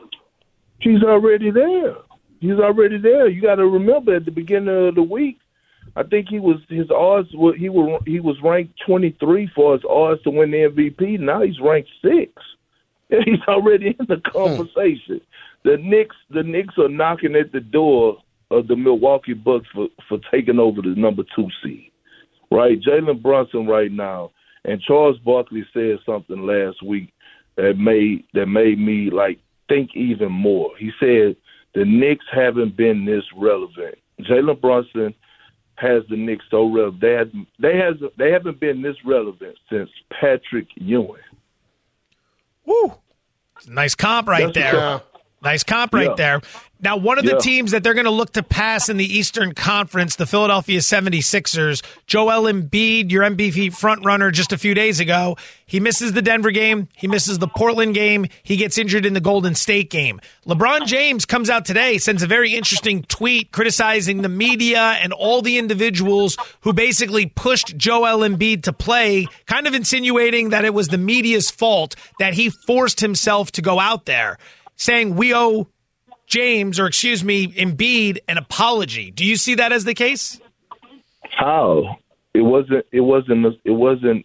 He's 0.80 1.02
already 1.02 1.50
there. 1.50 1.94
He's 2.40 2.58
already 2.58 2.98
there. 2.98 3.28
You 3.28 3.40
got 3.42 3.56
to 3.56 3.66
remember 3.66 4.16
at 4.16 4.24
the 4.24 4.30
beginning 4.30 4.88
of 4.88 4.94
the 4.96 5.02
week, 5.02 5.38
I 5.94 6.02
think 6.02 6.28
he 6.28 6.40
was 6.40 6.56
his 6.68 6.90
odds. 6.90 7.28
Were, 7.34 7.54
he 7.54 7.68
was 7.68 8.02
he 8.06 8.18
was 8.18 8.36
ranked 8.42 8.80
23 8.86 9.50
for 9.54 9.74
his 9.74 9.84
odds 9.88 10.22
to 10.22 10.30
win 10.30 10.50
the 10.50 10.58
MVP. 10.58 11.20
Now 11.20 11.42
he's 11.42 11.60
ranked 11.60 11.90
six. 12.02 12.32
He's 13.24 13.40
already 13.48 13.96
in 13.98 14.06
the 14.06 14.22
hmm. 14.24 14.30
conversation. 14.30 15.20
Hmm. 15.20 15.68
The 15.68 15.76
Knicks, 15.78 16.14
the 16.30 16.44
Knicks 16.44 16.74
are 16.78 16.88
knocking 16.88 17.34
at 17.34 17.50
the 17.50 17.60
door 17.60 18.18
of 18.52 18.68
the 18.68 18.76
Milwaukee 18.76 19.34
Bucks 19.34 19.66
for 19.74 19.88
for 20.08 20.18
taking 20.30 20.60
over 20.60 20.80
the 20.80 20.94
number 20.96 21.24
two 21.34 21.48
seed. 21.62 21.90
Right, 22.52 22.80
Jalen 22.80 23.20
Brunson 23.20 23.66
right 23.66 23.90
now 23.90 24.30
and 24.64 24.80
Charles 24.80 25.18
Barkley 25.18 25.64
said 25.72 25.98
something 26.04 26.46
last 26.46 26.82
week 26.82 27.12
that 27.56 27.76
made 27.76 28.24
that 28.34 28.46
made 28.46 28.78
me 28.78 29.10
like 29.10 29.38
think 29.68 29.90
even 29.94 30.32
more. 30.32 30.70
He 30.78 30.90
said 31.00 31.36
the 31.74 31.84
Knicks 31.84 32.24
haven't 32.32 32.76
been 32.76 33.04
this 33.04 33.24
relevant. 33.36 33.96
Jalen 34.20 34.60
Brunson 34.60 35.14
has 35.76 36.02
the 36.10 36.16
Knicks 36.16 36.44
so 36.50 36.70
relevant. 36.70 37.00
They 37.00 37.14
had 37.14 37.32
they 37.58 37.76
has 37.76 37.96
they 38.18 38.30
haven't 38.30 38.60
been 38.60 38.82
this 38.82 38.96
relevant 39.04 39.56
since 39.70 39.90
Patrick 40.10 40.68
Ewing. 40.76 41.22
Woo! 42.66 42.94
Nice 43.66 43.94
comp 43.94 44.28
right 44.28 44.52
That's 44.52 44.72
there. 44.72 45.00
Nice 45.42 45.62
comp 45.62 45.94
right 45.94 46.10
yeah. 46.10 46.14
there. 46.14 46.40
Now, 46.82 46.96
one 46.96 47.18
of 47.18 47.24
the 47.26 47.32
yeah. 47.32 47.38
teams 47.38 47.72
that 47.72 47.82
they're 47.82 47.94
going 47.94 48.06
to 48.06 48.10
look 48.10 48.32
to 48.32 48.42
pass 48.42 48.88
in 48.88 48.96
the 48.96 49.04
Eastern 49.04 49.52
Conference, 49.52 50.16
the 50.16 50.26
Philadelphia 50.26 50.80
76ers, 50.80 51.82
Joel 52.06 52.50
Embiid, 52.50 53.10
your 53.10 53.22
MVP 53.22 53.68
frontrunner 53.68 54.32
just 54.32 54.52
a 54.52 54.58
few 54.58 54.72
days 54.72 54.98
ago, 54.98 55.36
he 55.66 55.78
misses 55.78 56.14
the 56.14 56.22
Denver 56.22 56.50
game. 56.50 56.88
He 56.96 57.06
misses 57.06 57.38
the 57.38 57.48
Portland 57.48 57.94
game. 57.94 58.26
He 58.42 58.56
gets 58.56 58.78
injured 58.78 59.04
in 59.04 59.12
the 59.12 59.20
Golden 59.20 59.54
State 59.54 59.90
game. 59.90 60.20
LeBron 60.46 60.86
James 60.86 61.26
comes 61.26 61.50
out 61.50 61.66
today, 61.66 61.98
sends 61.98 62.22
a 62.22 62.26
very 62.26 62.54
interesting 62.54 63.02
tweet 63.02 63.52
criticizing 63.52 64.22
the 64.22 64.28
media 64.28 64.80
and 64.80 65.12
all 65.12 65.42
the 65.42 65.58
individuals 65.58 66.38
who 66.62 66.72
basically 66.72 67.26
pushed 67.26 67.76
Joel 67.76 68.26
Embiid 68.26 68.62
to 68.64 68.72
play, 68.72 69.28
kind 69.46 69.66
of 69.66 69.74
insinuating 69.74 70.48
that 70.48 70.64
it 70.64 70.72
was 70.72 70.88
the 70.88 70.98
media's 70.98 71.50
fault 71.50 71.94
that 72.18 72.34
he 72.34 72.48
forced 72.48 73.00
himself 73.00 73.52
to 73.52 73.62
go 73.62 73.78
out 73.78 74.06
there, 74.06 74.38
saying 74.76 75.14
we 75.14 75.34
owe 75.34 75.68
James, 76.30 76.78
or 76.78 76.86
excuse 76.86 77.24
me, 77.24 77.48
Embiid 77.48 78.18
an 78.28 78.38
apology. 78.38 79.10
Do 79.10 79.26
you 79.26 79.36
see 79.36 79.56
that 79.56 79.72
as 79.72 79.84
the 79.84 79.94
case? 79.94 80.40
How? 81.22 81.98
It 82.32 82.42
wasn't. 82.42 82.86
It 82.92 83.00
wasn't. 83.00 83.58
It 83.64 83.72
wasn't. 83.72 84.24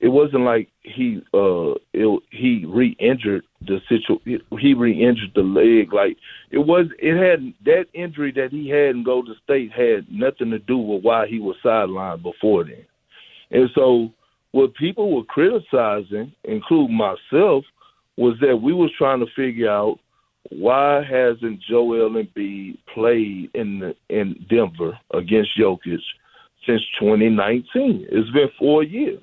It 0.00 0.08
wasn't 0.08 0.42
like 0.42 0.68
he 0.82 1.22
uh 1.32 1.74
it, 1.94 2.22
he 2.30 2.64
re-injured 2.66 3.44
the 3.62 3.80
situation. 3.88 4.44
He 4.58 4.74
re-injured 4.74 5.32
the 5.34 5.42
leg. 5.42 5.92
Like 5.92 6.16
it 6.50 6.58
was. 6.58 6.86
It 6.98 7.16
had 7.16 7.54
that 7.64 7.86
injury 7.94 8.32
that 8.32 8.50
he 8.50 8.68
had 8.68 8.96
in 8.96 9.04
Golden 9.04 9.36
State 9.44 9.70
had 9.70 10.06
nothing 10.10 10.50
to 10.50 10.58
do 10.58 10.76
with 10.76 11.04
why 11.04 11.28
he 11.28 11.38
was 11.38 11.56
sidelined 11.64 12.22
before 12.22 12.64
then. 12.64 12.84
And 13.52 13.70
so, 13.72 14.12
what 14.50 14.74
people 14.74 15.14
were 15.14 15.24
criticizing, 15.24 16.32
including 16.42 16.96
myself, 16.96 17.64
was 18.16 18.36
that 18.40 18.56
we 18.60 18.72
was 18.72 18.90
trying 18.98 19.20
to 19.20 19.32
figure 19.36 19.70
out 19.70 20.00
why 20.50 21.04
hasn't 21.04 21.60
Joel 21.68 22.10
Embiid 22.10 22.78
played 22.92 23.50
in 23.54 23.80
the, 23.80 23.94
in 24.08 24.44
Denver 24.48 24.98
against 25.14 25.50
Jokic 25.58 25.98
since 26.66 26.82
2019? 27.00 28.06
It's 28.10 28.30
been 28.30 28.48
four 28.58 28.82
years. 28.82 29.22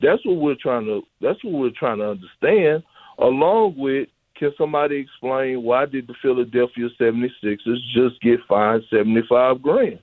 That's 0.00 0.24
what 0.24 0.36
we're 0.36 0.56
trying 0.60 0.84
to. 0.86 1.02
That's 1.20 1.42
what 1.42 1.54
we're 1.54 1.70
trying 1.70 1.98
to 1.98 2.10
understand. 2.10 2.82
Along 3.18 3.74
with, 3.76 4.08
can 4.36 4.52
somebody 4.56 4.96
explain 4.96 5.62
why 5.62 5.86
did 5.86 6.06
the 6.06 6.14
Philadelphia 6.22 6.88
76ers 7.00 7.78
just 7.92 8.20
get 8.22 8.38
fined 8.48 8.84
75 8.90 9.60
grand? 9.60 9.98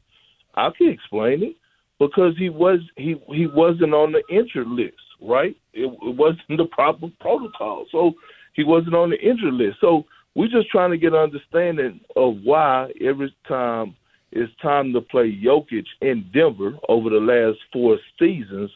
I 0.56 0.70
can 0.78 0.90
explain 0.90 1.44
it 1.44 1.56
because 2.00 2.38
he 2.38 2.50
was 2.50 2.80
he 2.98 3.16
he 3.30 3.48
wasn't 3.48 3.94
on 3.94 4.12
the 4.12 4.24
injured 4.30 4.68
list, 4.68 4.96
right? 5.22 5.56
It, 5.74 5.86
it 5.86 6.16
wasn't 6.16 6.58
the 6.58 6.66
proper 6.72 7.08
protocol, 7.20 7.86
so 7.92 8.14
he 8.54 8.64
wasn't 8.64 8.96
on 8.96 9.10
the 9.10 9.20
injured 9.20 9.54
list. 9.54 9.78
So 9.80 10.06
we're 10.36 10.50
just 10.50 10.70
trying 10.70 10.92
to 10.92 10.98
get 10.98 11.14
an 11.14 11.20
understanding 11.20 12.02
of 12.16 12.42
why 12.44 12.92
every 13.02 13.34
time 13.48 13.96
it's 14.32 14.54
time 14.62 14.92
to 14.94 15.02
play 15.02 15.32
Jokic 15.32 15.86
in 16.02 16.30
Denver 16.34 16.78
over 16.90 17.10
the 17.10 17.22
last 17.22 17.60
four 17.72 17.98
seasons, 18.20 18.70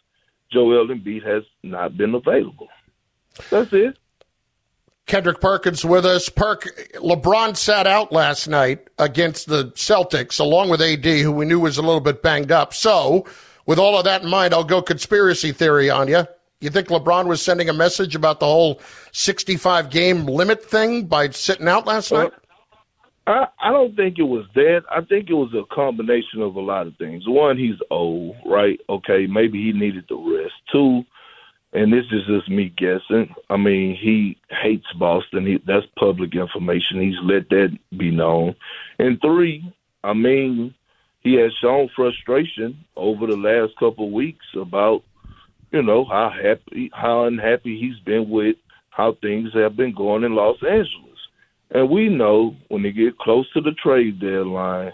Joel 0.51 0.87
Embiid 0.87 1.23
has 1.25 1.43
not 1.61 1.97
been 1.97 2.15
available. 2.15 2.69
That's 3.49 3.71
it. 3.73 3.97
Kendrick 5.05 5.41
Perkins 5.41 5.83
with 5.83 6.05
us. 6.05 6.29
Perk, 6.29 6.65
LeBron 6.95 7.57
sat 7.57 7.87
out 7.87 8.11
last 8.11 8.47
night 8.47 8.87
against 8.99 9.47
the 9.47 9.65
Celtics 9.71 10.39
along 10.39 10.69
with 10.69 10.81
AD, 10.81 11.03
who 11.03 11.31
we 11.31 11.45
knew 11.45 11.59
was 11.59 11.77
a 11.77 11.81
little 11.81 11.99
bit 11.99 12.21
banged 12.21 12.51
up. 12.51 12.73
So, 12.73 13.25
with 13.65 13.79
all 13.79 13.97
of 13.97 14.05
that 14.05 14.21
in 14.21 14.29
mind, 14.29 14.53
I'll 14.53 14.63
go 14.63 14.81
conspiracy 14.81 15.51
theory 15.51 15.89
on 15.89 16.07
you. 16.07 16.25
You 16.61 16.69
think 16.69 16.89
LeBron 16.89 17.27
was 17.27 17.41
sending 17.41 17.69
a 17.69 17.73
message 17.73 18.15
about 18.15 18.41
the 18.41 18.45
whole 18.45 18.81
65 19.13 19.89
game 19.89 20.25
limit 20.25 20.63
thing 20.63 21.05
by 21.05 21.29
sitting 21.29 21.69
out 21.69 21.87
last 21.87 22.11
night? 22.11 22.33
Uh, 23.25 23.45
I, 23.59 23.69
I 23.69 23.71
don't 23.71 23.95
think 23.95 24.19
it 24.19 24.23
was 24.23 24.45
that. 24.55 24.81
I 24.91 25.01
think 25.01 25.29
it 25.29 25.35
was 25.35 25.53
a 25.53 25.73
combination 25.73 26.41
of 26.41 26.55
a 26.55 26.59
lot 26.59 26.87
of 26.87 26.97
things. 26.97 27.23
One, 27.27 27.57
he's 27.57 27.79
old, 27.89 28.35
right? 28.45 28.77
Okay, 28.89 29.25
maybe 29.25 29.63
he 29.63 29.71
needed 29.71 30.05
the 30.09 30.17
rest. 30.17 30.53
Two, 30.69 31.03
and 31.71 31.93
this 31.93 32.05
is 32.11 32.25
just 32.27 32.49
me 32.49 32.73
guessing. 32.75 33.33
I 33.49 33.55
mean, 33.55 33.95
he 33.95 34.35
hates 34.49 34.91
Boston. 34.97 35.45
He, 35.45 35.61
that's 35.65 35.85
public 35.97 36.35
information. 36.35 37.01
He's 37.01 37.19
let 37.23 37.47
that 37.49 37.77
be 37.97 38.11
known. 38.11 38.55
And 38.97 39.21
three, 39.21 39.71
I 40.03 40.11
mean, 40.11 40.75
he 41.21 41.35
has 41.35 41.53
shown 41.61 41.89
frustration 41.95 42.83
over 42.97 43.27
the 43.27 43.37
last 43.37 43.77
couple 43.77 44.07
of 44.07 44.13
weeks 44.13 44.45
about 44.55 45.03
you 45.71 45.83
know 45.83 46.05
how 46.05 46.29
happy, 46.29 46.89
how 46.93 47.25
unhappy 47.25 47.79
he's 47.79 47.99
been 47.99 48.29
with 48.29 48.55
how 48.89 49.13
things 49.21 49.53
have 49.53 49.77
been 49.77 49.93
going 49.93 50.23
in 50.23 50.35
Los 50.35 50.57
Angeles. 50.61 51.17
And 51.71 51.89
we 51.89 52.09
know 52.09 52.55
when 52.67 52.83
they 52.83 52.91
get 52.91 53.17
close 53.17 53.49
to 53.53 53.61
the 53.61 53.71
trade 53.71 54.19
deadline, 54.19 54.91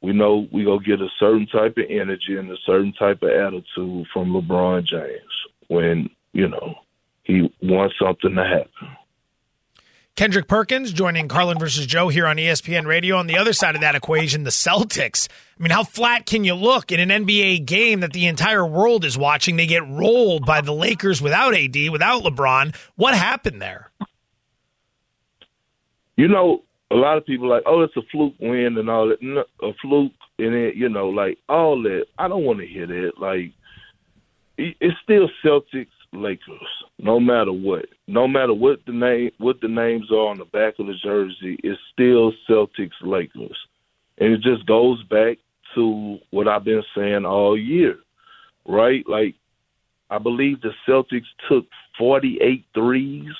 we 0.00 0.12
know 0.12 0.48
we 0.50 0.64
go 0.64 0.78
get 0.78 1.00
a 1.00 1.08
certain 1.18 1.46
type 1.46 1.76
of 1.76 1.84
energy 1.88 2.36
and 2.36 2.50
a 2.50 2.56
certain 2.64 2.92
type 2.92 3.22
of 3.22 3.30
attitude 3.30 4.06
from 4.12 4.32
LeBron 4.32 4.84
James 4.84 5.46
when 5.68 6.10
you 6.32 6.48
know 6.48 6.74
he 7.24 7.52
wants 7.62 7.96
something 7.98 8.34
to 8.34 8.44
happen. 8.44 8.96
Kendrick 10.16 10.48
Perkins 10.48 10.94
joining 10.94 11.28
Carlin 11.28 11.58
versus 11.58 11.84
Joe 11.84 12.08
here 12.08 12.26
on 12.26 12.36
ESPN 12.36 12.86
Radio. 12.86 13.16
On 13.16 13.26
the 13.26 13.36
other 13.36 13.52
side 13.52 13.74
of 13.74 13.82
that 13.82 13.94
equation, 13.94 14.44
the 14.44 14.50
Celtics. 14.50 15.28
I 15.60 15.62
mean, 15.62 15.70
how 15.70 15.84
flat 15.84 16.24
can 16.24 16.42
you 16.42 16.54
look 16.54 16.90
in 16.90 17.00
an 17.00 17.26
NBA 17.26 17.66
game 17.66 18.00
that 18.00 18.14
the 18.14 18.26
entire 18.26 18.64
world 18.66 19.04
is 19.04 19.18
watching? 19.18 19.56
They 19.56 19.66
get 19.66 19.86
rolled 19.86 20.46
by 20.46 20.62
the 20.62 20.72
Lakers 20.72 21.20
without 21.20 21.54
AD, 21.54 21.76
without 21.90 22.22
LeBron. 22.22 22.74
What 22.94 23.14
happened 23.14 23.60
there? 23.60 23.90
You 26.16 26.28
know, 26.28 26.62
a 26.90 26.94
lot 26.94 27.18
of 27.18 27.26
people 27.26 27.50
like, 27.50 27.64
oh, 27.66 27.82
it's 27.82 27.96
a 27.98 28.02
fluke 28.10 28.36
win 28.40 28.78
and 28.78 28.88
all 28.88 29.08
that. 29.08 29.20
No, 29.20 29.44
a 29.62 29.74
fluke 29.82 30.12
and 30.38 30.54
it, 30.54 30.76
you 30.76 30.88
know, 30.88 31.10
like 31.10 31.36
all 31.46 31.82
that. 31.82 32.06
I 32.18 32.26
don't 32.26 32.44
want 32.44 32.60
to 32.60 32.66
hear 32.66 32.86
that. 32.86 33.12
Like, 33.18 33.52
it's 34.56 34.96
still 35.04 35.28
Celtics 35.44 35.88
Lakers, 36.14 36.75
no 36.98 37.20
matter 37.20 37.52
what. 37.52 37.86
No 38.06 38.26
matter 38.26 38.54
what 38.54 38.80
the 38.86 38.92
name 38.92 39.30
what 39.38 39.60
the 39.60 39.68
names 39.68 40.10
are 40.10 40.28
on 40.28 40.38
the 40.38 40.44
back 40.46 40.74
of 40.78 40.86
the 40.86 40.94
jersey, 41.02 41.58
it's 41.62 41.80
still 41.92 42.32
Celtics 42.48 42.90
Lakers. 43.02 43.56
And 44.18 44.32
it 44.32 44.40
just 44.40 44.66
goes 44.66 45.02
back 45.04 45.38
to 45.74 46.18
what 46.30 46.48
I've 46.48 46.64
been 46.64 46.82
saying 46.96 47.24
all 47.24 47.58
year. 47.58 47.98
Right? 48.66 49.04
Like 49.06 49.34
I 50.10 50.18
believe 50.18 50.60
the 50.60 50.72
Celtics 50.88 51.26
took 51.48 51.66
48 51.98 52.64
threes 52.74 53.32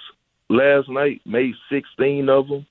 last 0.48 0.88
night, 0.88 1.20
made 1.24 1.54
16 1.70 2.28
of 2.28 2.48
them. 2.48 2.66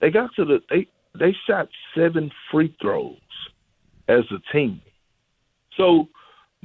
They 0.00 0.10
got 0.10 0.34
to 0.36 0.44
the 0.44 0.60
they 0.68 0.86
they 1.18 1.34
shot 1.46 1.68
7 1.96 2.30
free 2.50 2.76
throws 2.80 3.16
as 4.08 4.24
a 4.30 4.52
team. 4.52 4.82
So 5.76 6.08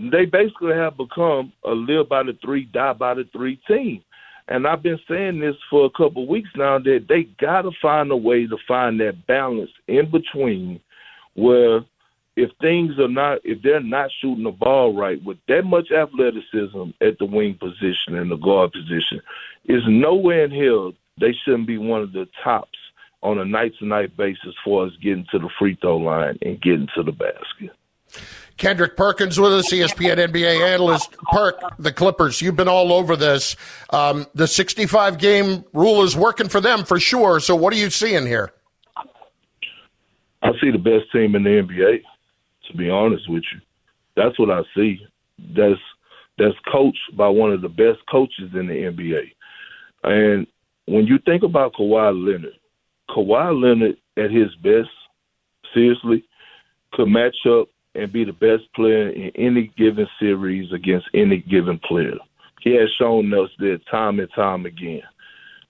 they 0.10 0.26
basically 0.26 0.74
have 0.74 0.98
become 0.98 1.52
a 1.64 1.72
live 1.72 2.10
by 2.10 2.24
the 2.24 2.38
three, 2.44 2.66
die 2.66 2.94
by 2.94 3.14
the 3.14 3.26
three 3.32 3.60
team. 3.68 4.04
and 4.48 4.68
I've 4.68 4.82
been 4.82 5.00
saying 5.08 5.40
this 5.40 5.56
for 5.70 5.86
a 5.86 5.90
couple 5.90 6.24
of 6.24 6.30
weeks 6.30 6.50
now 6.56 6.80
that 6.80 7.06
they 7.08 7.24
got 7.40 7.64
to 7.64 7.72
find 7.82 8.12
a 8.12 8.18
way 8.18 8.48
to 8.48 8.58
find 8.68 9.00
that 9.00 9.28
balance 9.28 9.72
in 9.88 10.10
between 10.10 10.80
where 11.36 11.82
if 12.36 12.50
things 12.62 12.98
are 12.98 13.08
not 13.08 13.40
if 13.44 13.62
they're 13.62 13.82
not 13.82 14.10
shooting 14.20 14.46
the 14.46 14.52
ball 14.52 14.96
right 14.96 15.24
with 15.24 15.38
that 15.48 15.64
much 15.64 15.92
athleticism 15.92 16.92
at 17.02 17.20
the 17.20 17.26
wing 17.26 17.56
position 17.60 18.16
and 18.16 18.32
the 18.32 18.38
guard 18.38 18.72
position 18.72 19.22
is 19.66 19.84
nowhere 19.88 20.46
in 20.46 20.52
hell 20.52 20.94
they 21.20 21.34
shouldn't 21.44 21.68
be 21.68 21.78
one 21.78 22.02
of 22.02 22.14
the 22.14 22.28
tops 22.44 22.78
on 23.22 23.38
a 23.38 23.46
night 23.46 23.74
to 23.78 23.86
night 23.86 24.16
basis 24.18 24.56
for 24.64 24.86
us 24.86 24.92
getting 25.02 25.26
to 25.32 25.40
the 25.40 25.50
free 25.60 25.78
throw 25.82 25.98
line 25.98 26.38
and 26.42 26.62
getting 26.62 26.88
to 26.96 27.04
the 27.04 27.12
basket. 27.12 27.72
Kendrick 28.62 28.96
Perkins 28.96 29.40
with 29.40 29.54
us, 29.54 29.74
ESPN 29.74 30.18
NBA 30.18 30.62
analyst. 30.72 31.18
Perk, 31.32 31.60
the 31.80 31.92
Clippers, 31.92 32.44
you've 32.44 32.56
been 32.56 32.68
all 32.68 32.94
over 32.94 33.16
this. 33.16 33.56
Um, 33.90 34.28
the 34.36 34.46
65 34.46 35.18
game 35.18 35.66
rule 35.74 36.04
is 36.04 36.16
working 36.16 36.48
for 36.48 36.62
them 36.62 36.86
for 36.86 37.00
sure. 37.00 37.40
So, 37.40 37.56
what 37.56 37.74
are 37.74 37.78
you 37.78 37.90
seeing 37.90 38.28
here? 38.28 38.52
I 40.44 40.52
see 40.62 40.70
the 40.70 40.78
best 40.78 41.12
team 41.12 41.34
in 41.34 41.44
the 41.44 41.50
NBA, 41.50 42.02
to 42.68 42.78
be 42.78 42.88
honest 42.88 43.28
with 43.28 43.42
you. 43.52 43.62
That's 44.16 44.38
what 44.38 44.52
I 44.52 44.62
see. 44.76 45.08
That's 45.40 45.82
that's 46.38 46.56
coached 46.72 47.18
by 47.18 47.30
one 47.30 47.52
of 47.52 47.62
the 47.62 47.70
best 47.70 48.00
coaches 48.12 48.52
in 48.54 48.68
the 48.68 48.74
NBA. 48.74 49.32
And 50.04 50.46
when 50.86 51.08
you 51.08 51.18
think 51.26 51.42
about 51.42 51.74
Kawhi 51.74 52.14
Leonard, 52.14 52.60
Kawhi 53.10 53.60
Leonard 53.60 53.98
at 54.18 54.30
his 54.30 54.54
best, 54.58 54.90
seriously, 55.74 56.24
could 56.94 57.08
match 57.08 57.38
up 57.50 57.70
and 57.96 58.12
be 58.12 58.24
the 58.24 58.34
best 58.34 58.64
player 58.74 59.10
in 59.10 59.32
any 59.36 59.72
given 59.78 60.08
series 60.20 60.72
against 60.72 61.08
any 61.14 61.40
given 61.40 61.80
player. 61.80 62.18
He 62.62 62.76
has 62.76 62.90
shown 62.98 63.34
us 63.34 63.50
that 63.60 63.82
time 63.90 64.20
and 64.20 64.30
time 64.36 64.66
again. 64.66 65.02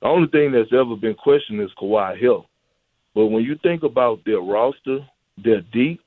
The 0.02 0.08
only 0.08 0.28
thing 0.28 0.52
that's 0.52 0.74
ever 0.74 0.96
been 0.96 1.16
questioned 1.16 1.62
is 1.62 1.70
Kawhi 1.80 2.22
health. 2.22 2.46
But 3.14 3.28
when 3.28 3.44
you 3.44 3.58
think 3.62 3.84
about 3.84 4.24
their 4.26 4.40
roster, 4.40 5.00
they're 5.44 5.62
deep. 5.74 6.02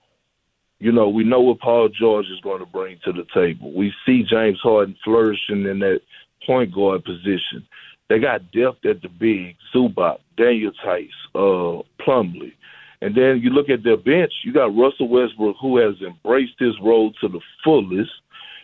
You 0.78 0.92
know, 0.92 1.08
we 1.08 1.24
know 1.24 1.40
what 1.40 1.60
Paul 1.60 1.88
George 1.88 2.26
is 2.26 2.40
going 2.40 2.60
to 2.60 2.66
bring 2.66 2.98
to 3.04 3.12
the 3.12 3.24
table. 3.32 3.72
We 3.72 3.92
see 4.04 4.22
James 4.22 4.58
Harden 4.62 4.96
flourishing 5.04 5.64
in 5.64 5.78
that 5.80 6.00
point 6.46 6.74
guard 6.74 7.04
position. 7.04 7.66
They 8.08 8.18
got 8.18 8.52
depth 8.52 8.84
at 8.84 9.00
the 9.00 9.08
big, 9.08 9.56
Zubac, 9.74 10.18
Daniel 10.36 10.72
Theis, 10.84 11.08
uh, 11.34 11.82
Plumlee. 12.04 12.52
And 13.04 13.14
then 13.14 13.40
you 13.42 13.50
look 13.50 13.68
at 13.68 13.84
their 13.84 13.98
bench, 13.98 14.32
you 14.44 14.52
got 14.54 14.74
Russell 14.74 15.10
Westbrook, 15.10 15.56
who 15.60 15.76
has 15.76 15.94
embraced 16.00 16.54
his 16.58 16.72
role 16.82 17.12
to 17.20 17.28
the 17.28 17.40
fullest. 17.62 18.10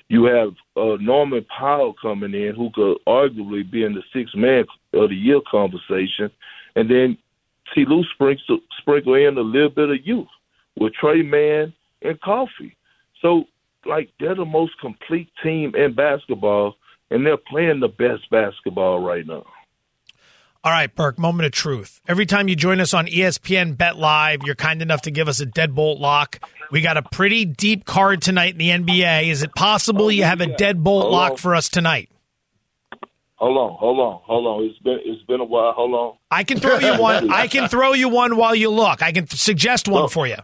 You 0.09 0.25
have 0.25 0.55
uh, 0.79 0.97
Norman 0.99 1.45
Powell 1.59 1.95
coming 2.01 2.33
in, 2.33 2.55
who 2.55 2.71
could 2.71 2.97
arguably 3.07 3.71
be 3.71 3.85
in 3.85 3.93
the 3.93 4.03
six 4.15 4.31
man 4.35 4.65
of 4.95 5.11
the 5.11 5.15
year 5.15 5.41
conversation. 5.51 6.31
And 6.75 6.91
then 6.91 7.19
T. 7.75 7.85
Lue 7.85 8.03
sprinkle, 8.15 8.61
sprinkle 8.79 9.13
in 9.13 9.37
a 9.37 9.43
little 9.43 9.69
bit 9.69 9.91
of 9.91 10.07
youth 10.07 10.27
with 10.75 10.95
Trey 10.95 11.21
Mann 11.21 11.75
and 12.01 12.19
Coffey. 12.23 12.75
So, 13.21 13.45
like, 13.85 14.09
they're 14.19 14.35
the 14.35 14.47
most 14.47 14.73
complete 14.81 15.29
team 15.43 15.75
in 15.75 15.93
basketball, 15.93 16.77
and 17.11 17.27
they're 17.27 17.37
playing 17.37 17.81
the 17.81 17.89
best 17.89 18.23
basketball 18.31 19.05
right 19.05 19.27
now. 19.27 19.45
All 20.63 20.71
right, 20.71 20.95
Perk, 20.95 21.19
moment 21.19 21.47
of 21.47 21.53
truth. 21.53 22.03
Every 22.07 22.27
time 22.27 22.47
you 22.47 22.55
join 22.55 22.81
us 22.81 22.93
on 22.93 23.07
ESPN 23.07 23.79
Bet 23.79 23.97
Live, 23.97 24.43
you're 24.45 24.55
kind 24.55 24.83
enough 24.83 25.01
to 25.03 25.11
give 25.11 25.27
us 25.27 25.41
a 25.41 25.47
deadbolt 25.47 26.01
lock. 26.01 26.39
We 26.71 26.83
got 26.83 26.99
a 26.99 27.03
pretty 27.03 27.47
deep 27.47 27.87
card 27.87 28.21
tonight 28.21 28.53
in 28.53 28.59
the 28.59 28.69
NBA. 28.69 29.29
Is 29.31 29.43
it 29.43 29.55
possible 29.55 30.13
you 30.13 30.25
have 30.25 30.43
a 30.43 30.53
oh, 30.53 30.57
deadbolt 30.57 31.11
lock 31.11 31.39
for 31.39 31.55
us 31.55 31.71
tonight? 31.71 32.11
Hold 33.37 33.57
on, 33.57 33.79
hold 33.79 34.01
on, 34.01 34.21
hold 34.23 34.47
on. 34.47 34.65
It's 34.65 34.79
been 34.81 34.99
it's 35.03 35.23
been 35.23 35.41
a 35.41 35.45
while. 35.45 35.73
Hold 35.73 35.95
on. 35.95 36.17
I 36.31 36.45
can 36.45 36.61
throw 36.61 36.79
you 36.79 37.01
one. 37.01 37.31
I 37.31 37.47
can 37.47 37.67
throw 37.71 37.95
you 37.95 38.11
one 38.11 38.37
while 38.37 38.55
you 38.55 38.69
look. 38.69 39.03
I 39.03 39.13
can 39.13 39.27
suggest 39.29 39.89
one 39.89 40.03
Go. 40.03 40.09
for 40.09 40.27
you. 40.27 40.37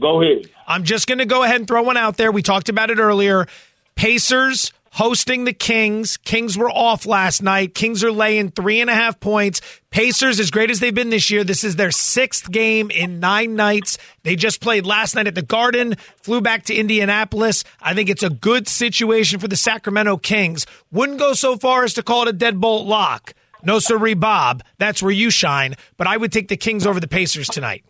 Go 0.00 0.22
ahead. 0.22 0.50
I'm 0.66 0.84
just 0.84 1.06
going 1.06 1.18
to 1.18 1.26
go 1.26 1.42
ahead 1.42 1.56
and 1.56 1.68
throw 1.68 1.82
one 1.82 1.98
out 1.98 2.16
there. 2.16 2.32
We 2.32 2.40
talked 2.40 2.70
about 2.70 2.88
it 2.88 2.98
earlier. 2.98 3.46
Pacers 3.94 4.72
hosting 4.98 5.44
the 5.44 5.52
Kings. 5.52 6.16
Kings 6.16 6.58
were 6.58 6.68
off 6.68 7.06
last 7.06 7.40
night. 7.40 7.72
Kings 7.72 8.02
are 8.02 8.10
laying 8.10 8.50
three 8.50 8.80
and 8.80 8.90
a 8.90 8.94
half 8.94 9.20
points. 9.20 9.60
Pacers, 9.90 10.40
as 10.40 10.50
great 10.50 10.72
as 10.72 10.80
they've 10.80 10.92
been 10.92 11.10
this 11.10 11.30
year, 11.30 11.44
this 11.44 11.62
is 11.62 11.76
their 11.76 11.92
sixth 11.92 12.50
game 12.50 12.90
in 12.90 13.20
nine 13.20 13.54
nights. 13.54 13.96
They 14.24 14.34
just 14.34 14.60
played 14.60 14.86
last 14.86 15.14
night 15.14 15.28
at 15.28 15.36
the 15.36 15.42
Garden, 15.42 15.94
flew 16.16 16.40
back 16.40 16.64
to 16.64 16.74
Indianapolis. 16.74 17.62
I 17.80 17.94
think 17.94 18.08
it's 18.08 18.24
a 18.24 18.30
good 18.30 18.66
situation 18.66 19.38
for 19.38 19.46
the 19.46 19.54
Sacramento 19.54 20.16
Kings. 20.16 20.66
Wouldn't 20.90 21.20
go 21.20 21.32
so 21.32 21.56
far 21.56 21.84
as 21.84 21.94
to 21.94 22.02
call 22.02 22.26
it 22.26 22.34
a 22.34 22.36
deadbolt 22.36 22.86
lock. 22.86 23.34
No, 23.62 23.78
sirree, 23.78 24.14
Bob. 24.14 24.64
That's 24.78 25.00
where 25.00 25.12
you 25.12 25.30
shine. 25.30 25.76
But 25.96 26.08
I 26.08 26.16
would 26.16 26.32
take 26.32 26.48
the 26.48 26.56
Kings 26.56 26.84
over 26.84 26.98
the 26.98 27.06
Pacers 27.06 27.46
tonight. 27.46 27.84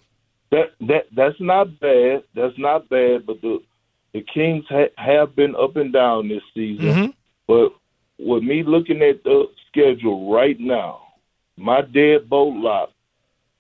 That 0.51 0.73
that 0.81 1.05
that's 1.17 1.41
not 1.41 1.81
bad. 1.81 2.25
That's 2.35 2.59
not 2.59 2.89
bad. 2.91 3.25
But 3.27 3.41
the 3.41 3.61
the 4.19 4.25
Kings 4.33 4.65
ha- 4.69 4.91
have 4.97 5.37
been 5.37 5.55
up 5.57 5.77
and 5.77 5.93
down 5.93 6.29
this 6.29 6.43
season. 6.55 6.87
Mhm. 6.87 7.15
But 7.47 7.73
with 8.19 8.43
me 8.43 8.63
looking 8.63 9.03
at 9.03 9.23
the 9.25 9.49
schedule 9.69 10.33
right 10.33 10.59
now, 10.59 11.01
my 11.57 11.83
deadbolt 11.83 12.61
lock 12.63 12.91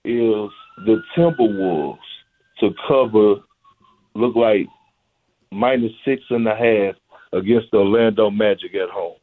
is 0.04 0.50
the 0.84 1.02
Timberwolves 1.16 1.98
to 2.60 2.74
cover. 2.86 3.36
Look 4.14 4.34
like 4.36 4.66
minus 5.50 5.92
six 6.04 6.22
and 6.30 6.46
a 6.46 6.54
half 6.56 6.94
against 7.32 7.70
the 7.70 7.78
Orlando 7.78 8.30
Magic 8.30 8.74
at 8.74 8.88
home. 8.90 9.16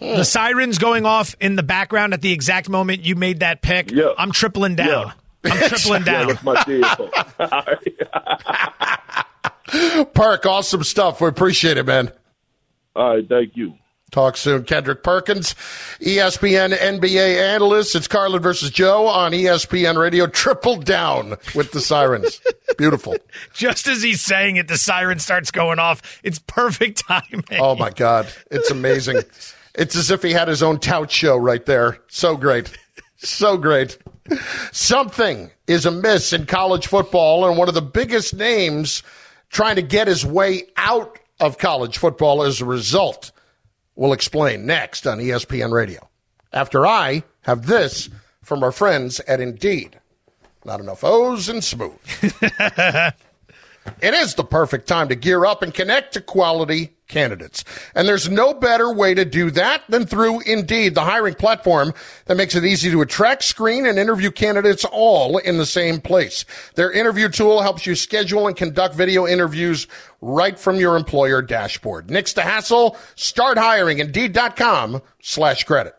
The 0.00 0.24
sirens 0.24 0.78
going 0.78 1.04
off 1.06 1.34
in 1.40 1.56
the 1.56 1.62
background 1.62 2.14
at 2.14 2.20
the 2.22 2.32
exact 2.32 2.68
moment 2.68 3.04
you 3.04 3.14
made 3.16 3.40
that 3.40 3.60
pick. 3.62 3.90
Yeah. 3.90 4.12
I'm 4.18 4.32
tripling 4.32 4.76
down. 4.76 5.12
I'm 5.44 5.68
tripling 5.68 6.02
Yeah, 6.06 6.12
down. 6.12 6.26
that's 6.28 6.42
my 6.42 6.54
deadbolt. 6.56 7.10
Perk, 10.14 10.46
awesome 10.46 10.84
stuff. 10.84 11.20
We 11.20 11.28
appreciate 11.28 11.76
it, 11.76 11.86
man. 11.86 12.12
All 12.96 13.16
right, 13.16 13.28
thank 13.28 13.56
you. 13.56 13.74
Talk 14.10 14.36
soon. 14.36 14.62
Kendrick 14.62 15.02
Perkins, 15.02 15.54
ESPN 16.00 16.72
NBA 16.72 17.36
analyst. 17.36 17.96
It's 17.96 18.06
Carlin 18.06 18.40
versus 18.40 18.70
Joe 18.70 19.08
on 19.08 19.32
ESPN 19.32 19.98
Radio. 19.98 20.28
Triple 20.28 20.76
down 20.76 21.30
with 21.52 21.72
the 21.72 21.80
sirens. 21.80 22.40
Beautiful. 22.78 23.16
Just 23.54 23.88
as 23.88 24.04
he's 24.04 24.20
saying 24.20 24.54
it, 24.54 24.68
the 24.68 24.78
siren 24.78 25.18
starts 25.18 25.50
going 25.50 25.80
off. 25.80 26.20
It's 26.22 26.38
perfect 26.38 26.98
timing. 27.08 27.44
Oh 27.58 27.74
my 27.74 27.90
God. 27.90 28.28
It's 28.50 28.70
amazing. 28.70 29.22
It's 29.76 29.96
as 29.96 30.12
if 30.12 30.22
he 30.22 30.30
had 30.30 30.46
his 30.46 30.62
own 30.62 30.78
tout 30.78 31.10
show 31.10 31.36
right 31.36 31.66
there. 31.66 31.98
So 32.06 32.36
great. 32.36 32.70
So 33.16 33.56
great. 33.56 33.98
Something 34.70 35.50
is 35.66 35.84
amiss 35.84 36.32
in 36.32 36.46
college 36.46 36.86
football, 36.86 37.48
and 37.48 37.58
one 37.58 37.66
of 37.66 37.74
the 37.74 37.82
biggest 37.82 38.36
names 38.36 39.02
trying 39.54 39.76
to 39.76 39.82
get 39.82 40.08
his 40.08 40.26
way 40.26 40.64
out 40.76 41.18
of 41.40 41.56
college 41.56 41.96
football 41.96 42.42
as 42.42 42.60
a 42.60 42.64
result. 42.66 43.32
We'll 43.94 44.12
explain 44.12 44.66
next 44.66 45.06
on 45.06 45.18
ESPN 45.18 45.72
Radio. 45.72 46.08
After 46.52 46.86
I 46.86 47.22
have 47.42 47.66
this 47.66 48.10
from 48.42 48.62
our 48.62 48.72
friends 48.72 49.20
at 49.20 49.40
Indeed. 49.40 49.98
Not 50.64 50.80
enough 50.80 51.04
O's 51.04 51.48
and 51.48 51.64
smooth. 51.64 51.98
It 54.00 54.14
is 54.14 54.34
the 54.34 54.44
perfect 54.44 54.88
time 54.88 55.08
to 55.08 55.14
gear 55.14 55.44
up 55.44 55.62
and 55.62 55.72
connect 55.72 56.14
to 56.14 56.20
quality 56.20 56.93
candidates. 57.08 57.64
And 57.94 58.08
there's 58.08 58.28
no 58.28 58.54
better 58.54 58.92
way 58.92 59.14
to 59.14 59.24
do 59.24 59.50
that 59.52 59.82
than 59.88 60.06
through 60.06 60.40
Indeed, 60.40 60.94
the 60.94 61.02
hiring 61.02 61.34
platform 61.34 61.92
that 62.26 62.36
makes 62.36 62.54
it 62.54 62.64
easy 62.64 62.90
to 62.90 63.02
attract, 63.02 63.44
screen, 63.44 63.86
and 63.86 63.98
interview 63.98 64.30
candidates 64.30 64.84
all 64.84 65.38
in 65.38 65.58
the 65.58 65.66
same 65.66 66.00
place. 66.00 66.44
Their 66.74 66.92
interview 66.92 67.28
tool 67.28 67.62
helps 67.62 67.86
you 67.86 67.94
schedule 67.94 68.46
and 68.46 68.56
conduct 68.56 68.94
video 68.94 69.26
interviews 69.26 69.86
right 70.20 70.58
from 70.58 70.76
your 70.76 70.96
employer 70.96 71.42
dashboard. 71.42 72.10
Next 72.10 72.34
to 72.34 72.42
hassle, 72.42 72.96
start 73.14 73.58
hiring. 73.58 73.98
Indeed.com 73.98 75.02
slash 75.22 75.64
credit. 75.64 75.94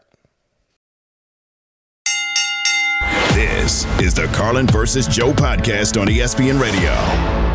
This 3.33 3.85
is 3.99 4.13
the 4.13 4.27
Carlin 4.33 4.67
versus 4.67 5.07
Joe 5.07 5.33
podcast 5.33 5.99
on 5.99 6.07
ESPN 6.07 6.59
Radio. 6.59 7.54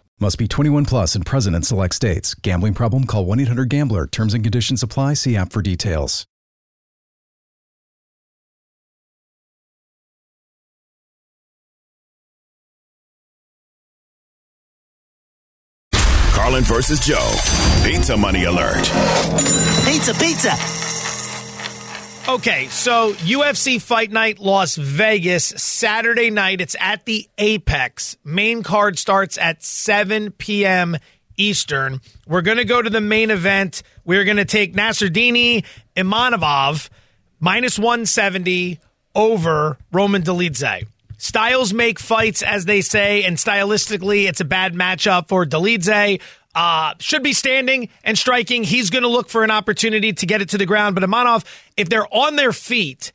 Must 0.21 0.37
be 0.37 0.47
21 0.47 0.85
plus 0.85 1.15
and 1.15 1.25
present 1.25 1.55
in 1.55 1.63
select 1.63 1.95
states. 1.95 2.35
Gambling 2.35 2.75
problem? 2.75 3.05
Call 3.05 3.25
1 3.25 3.39
800 3.39 3.69
Gambler. 3.69 4.05
Terms 4.05 4.35
and 4.35 4.43
conditions 4.43 4.83
apply. 4.83 5.15
See 5.15 5.35
app 5.35 5.51
for 5.51 5.63
details. 5.63 6.27
Carlin 16.33 16.63
versus 16.65 16.99
Joe. 16.99 17.35
Pizza 17.83 18.15
money 18.15 18.43
alert. 18.43 18.83
Pizza, 19.85 20.13
pizza. 20.13 21.00
Okay, 22.31 22.67
so 22.67 23.11
UFC 23.11 23.81
Fight 23.81 24.09
Night 24.09 24.39
Las 24.39 24.77
Vegas, 24.77 25.43
Saturday 25.43 26.29
night. 26.29 26.61
It's 26.61 26.77
at 26.79 27.03
the 27.03 27.27
Apex. 27.37 28.15
Main 28.23 28.63
card 28.63 28.97
starts 28.97 29.37
at 29.37 29.61
7 29.61 30.31
p.m. 30.31 30.95
Eastern. 31.35 31.99
We're 32.25 32.41
going 32.41 32.57
to 32.57 32.63
go 32.63 32.81
to 32.81 32.89
the 32.89 33.01
main 33.01 33.31
event. 33.31 33.83
We're 34.05 34.23
going 34.23 34.37
to 34.37 34.45
take 34.45 34.73
Nasruddini 34.73 35.65
Imanov 35.97 36.87
minus 37.41 37.77
170 37.77 38.79
over 39.13 39.77
Roman 39.91 40.21
Dolidze. 40.21 40.87
Styles 41.17 41.73
make 41.73 41.99
fights, 41.99 42.41
as 42.43 42.63
they 42.63 42.79
say, 42.79 43.25
and 43.25 43.35
stylistically, 43.35 44.29
it's 44.29 44.39
a 44.39 44.45
bad 44.45 44.73
matchup 44.73 45.27
for 45.27 45.45
Dolidze. 45.45 46.21
Uh, 46.53 46.93
should 46.99 47.23
be 47.23 47.33
standing 47.33 47.89
and 48.03 48.17
striking. 48.17 48.63
He's 48.63 48.89
going 48.89 49.03
to 49.03 49.09
look 49.09 49.29
for 49.29 49.43
an 49.43 49.51
opportunity 49.51 50.11
to 50.11 50.25
get 50.25 50.41
it 50.41 50.49
to 50.49 50.57
the 50.57 50.65
ground. 50.65 50.95
But 50.95 51.03
Imanov, 51.03 51.45
if 51.77 51.87
they're 51.87 52.13
on 52.13 52.35
their 52.35 52.51
feet, 52.51 53.13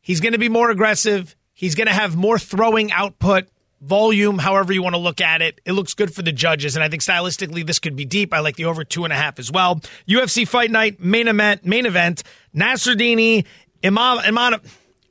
he's 0.00 0.20
going 0.20 0.32
to 0.32 0.38
be 0.38 0.48
more 0.48 0.70
aggressive. 0.70 1.36
He's 1.52 1.74
going 1.74 1.86
to 1.86 1.92
have 1.92 2.16
more 2.16 2.38
throwing 2.38 2.90
output, 2.90 3.48
volume, 3.80 4.38
however 4.38 4.72
you 4.72 4.82
want 4.82 4.94
to 4.94 5.00
look 5.00 5.20
at 5.20 5.42
it. 5.42 5.60
It 5.64 5.72
looks 5.72 5.94
good 5.94 6.12
for 6.12 6.22
the 6.22 6.32
judges. 6.32 6.76
And 6.76 6.82
I 6.82 6.88
think 6.88 7.02
stylistically, 7.02 7.64
this 7.64 7.78
could 7.78 7.94
be 7.94 8.04
deep. 8.04 8.34
I 8.34 8.40
like 8.40 8.56
the 8.56 8.64
over 8.64 8.84
two 8.84 9.04
and 9.04 9.12
a 9.12 9.16
half 9.16 9.38
as 9.38 9.50
well. 9.50 9.80
UFC 10.08 10.46
Fight 10.46 10.70
Night 10.70 10.98
main 11.00 11.28
event, 11.28 11.64
main 11.64 11.86
event 11.86 12.24
Nasruddini 12.54 13.44
Imam, 13.84 14.18
Imanov. 14.18 14.60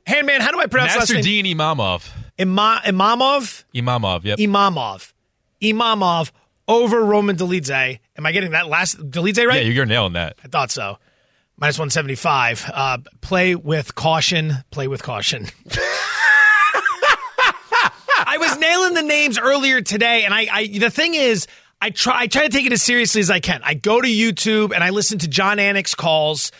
Handman, 0.06 0.38
how 0.38 0.52
do 0.52 0.60
I 0.60 0.66
pronounce 0.66 0.94
last 0.94 1.10
name? 1.10 1.22
Nasruddin 1.22 1.56
Imamov. 1.56 2.08
Ima, 2.38 2.82
Imamov? 2.84 3.64
Imamov, 3.74 4.24
yep. 4.24 4.38
Imamov. 4.38 5.12
Imamov 5.60 6.30
over 6.68 7.04
Roman 7.04 7.36
Dolidze. 7.36 7.98
Am 8.16 8.26
I 8.26 8.32
getting 8.32 8.52
that 8.52 8.68
last 8.68 8.98
Dolidze 8.98 9.46
right? 9.46 9.64
Yeah, 9.64 9.70
you're 9.70 9.86
nailing 9.86 10.14
that. 10.14 10.38
I 10.44 10.48
thought 10.48 10.70
so. 10.70 10.98
Minus 11.58 11.78
175. 11.78 12.70
Uh, 12.72 12.98
play 13.20 13.54
with 13.54 13.94
caution. 13.94 14.52
Play 14.70 14.88
with 14.88 15.02
caution. 15.02 15.46
I 18.28 18.38
was 18.38 18.58
nailing 18.58 18.94
the 18.94 19.02
names 19.02 19.38
earlier 19.38 19.80
today, 19.80 20.24
and 20.24 20.34
I, 20.34 20.48
I 20.50 20.66
the 20.66 20.90
thing 20.90 21.14
is, 21.14 21.46
I 21.80 21.90
try 21.90 22.22
I 22.22 22.26
try 22.26 22.42
to 22.42 22.48
take 22.48 22.66
it 22.66 22.72
as 22.72 22.82
seriously 22.82 23.20
as 23.20 23.30
I 23.30 23.40
can. 23.40 23.60
I 23.62 23.74
go 23.74 24.00
to 24.00 24.08
YouTube 24.08 24.74
and 24.74 24.82
I 24.82 24.90
listen 24.90 25.18
to 25.18 25.28
Jon 25.28 25.58
Anik's 25.58 25.94
calls 25.94 26.52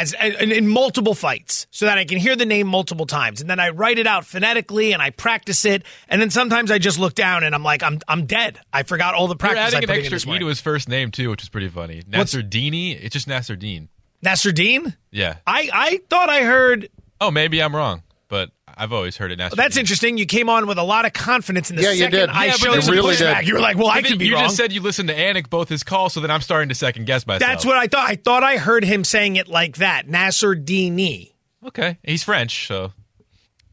as 0.00 0.14
in, 0.14 0.50
in 0.52 0.68
multiple 0.68 1.14
fights 1.14 1.66
so 1.70 1.86
that 1.86 1.98
I 1.98 2.04
can 2.04 2.18
hear 2.18 2.36
the 2.36 2.46
name 2.46 2.66
multiple 2.66 3.06
times, 3.06 3.40
and 3.40 3.50
then 3.50 3.60
I 3.60 3.70
write 3.70 3.98
it 3.98 4.06
out 4.06 4.24
phonetically 4.24 4.92
and 4.92 5.02
I 5.02 5.10
practice 5.10 5.64
it, 5.64 5.84
and 6.08 6.20
then 6.20 6.30
sometimes 6.30 6.70
I 6.70 6.78
just 6.78 6.98
look 6.98 7.14
down 7.14 7.44
and 7.44 7.54
I'm 7.54 7.62
like, 7.62 7.82
I'm 7.82 8.00
I'm 8.08 8.26
dead. 8.26 8.58
I 8.72 8.82
forgot 8.82 9.14
all 9.14 9.28
the 9.28 9.36
practice. 9.36 9.58
You're. 9.58 9.64
I 9.64 9.66
adding 9.78 9.88
put 9.88 9.98
an 9.98 10.12
extra 10.14 10.34
E 10.34 10.38
to 10.38 10.46
his 10.46 10.60
first 10.60 10.88
name 10.88 11.10
too, 11.10 11.30
which 11.30 11.42
is 11.42 11.48
pretty 11.48 11.68
funny. 11.68 12.02
Nasruddini. 12.02 12.98
It's 13.00 13.12
just 13.12 13.28
Nasruddin. 13.28 13.88
Nasruddin. 14.24 14.96
Yeah. 15.10 15.36
I 15.46 15.70
I 15.72 16.00
thought 16.08 16.28
I 16.28 16.42
heard 16.42 16.88
Oh, 17.20 17.30
maybe 17.30 17.62
I'm 17.62 17.76
wrong, 17.76 18.02
but 18.30 18.50
I've 18.66 18.92
always 18.94 19.18
heard 19.18 19.30
it 19.32 19.38
Nasruddin. 19.38 19.56
That's 19.56 19.76
interesting. 19.76 20.16
You 20.16 20.24
came 20.24 20.48
on 20.48 20.66
with 20.66 20.78
a 20.78 20.82
lot 20.82 21.04
of 21.04 21.12
confidence 21.12 21.68
in 21.68 21.76
the 21.76 21.82
Yeah, 21.82 21.90
you 21.90 21.98
second 22.04 22.18
did. 22.18 22.28
I 22.30 22.46
Yeah, 22.46 22.52
showed 22.52 22.74
but 22.76 22.84
some 22.84 22.94
you 22.94 23.00
really 23.02 23.14
pushback. 23.16 23.40
did. 23.40 23.48
You 23.48 23.54
were 23.54 23.60
like, 23.60 23.76
"Well, 23.76 23.88
I 23.88 24.00
But 24.00 24.08
could 24.10 24.18
be 24.18 24.26
you 24.28 24.34
wrong." 24.34 24.44
just 24.44 24.56
said 24.56 24.72
you 24.72 24.80
listened 24.80 25.08
to 25.10 25.14
Anik 25.14 25.50
both 25.50 25.68
his 25.68 25.82
calls, 25.82 26.14
so 26.14 26.20
then 26.20 26.30
I'm 26.30 26.40
starting 26.40 26.70
to 26.70 26.74
second 26.74 27.04
guess 27.06 27.26
myself. 27.26 27.40
That's 27.40 27.66
what 27.66 27.76
I 27.76 27.88
thought. 27.88 28.08
I 28.08 28.14
thought 28.16 28.42
I 28.42 28.56
heard 28.56 28.84
him 28.84 29.04
saying 29.04 29.36
it 29.36 29.48
like 29.48 29.76
that. 29.76 30.08
Nasser 30.08 30.54
Dini. 30.56 31.32
Okay, 31.66 31.98
he's 32.02 32.22
French, 32.22 32.66
so 32.66 32.92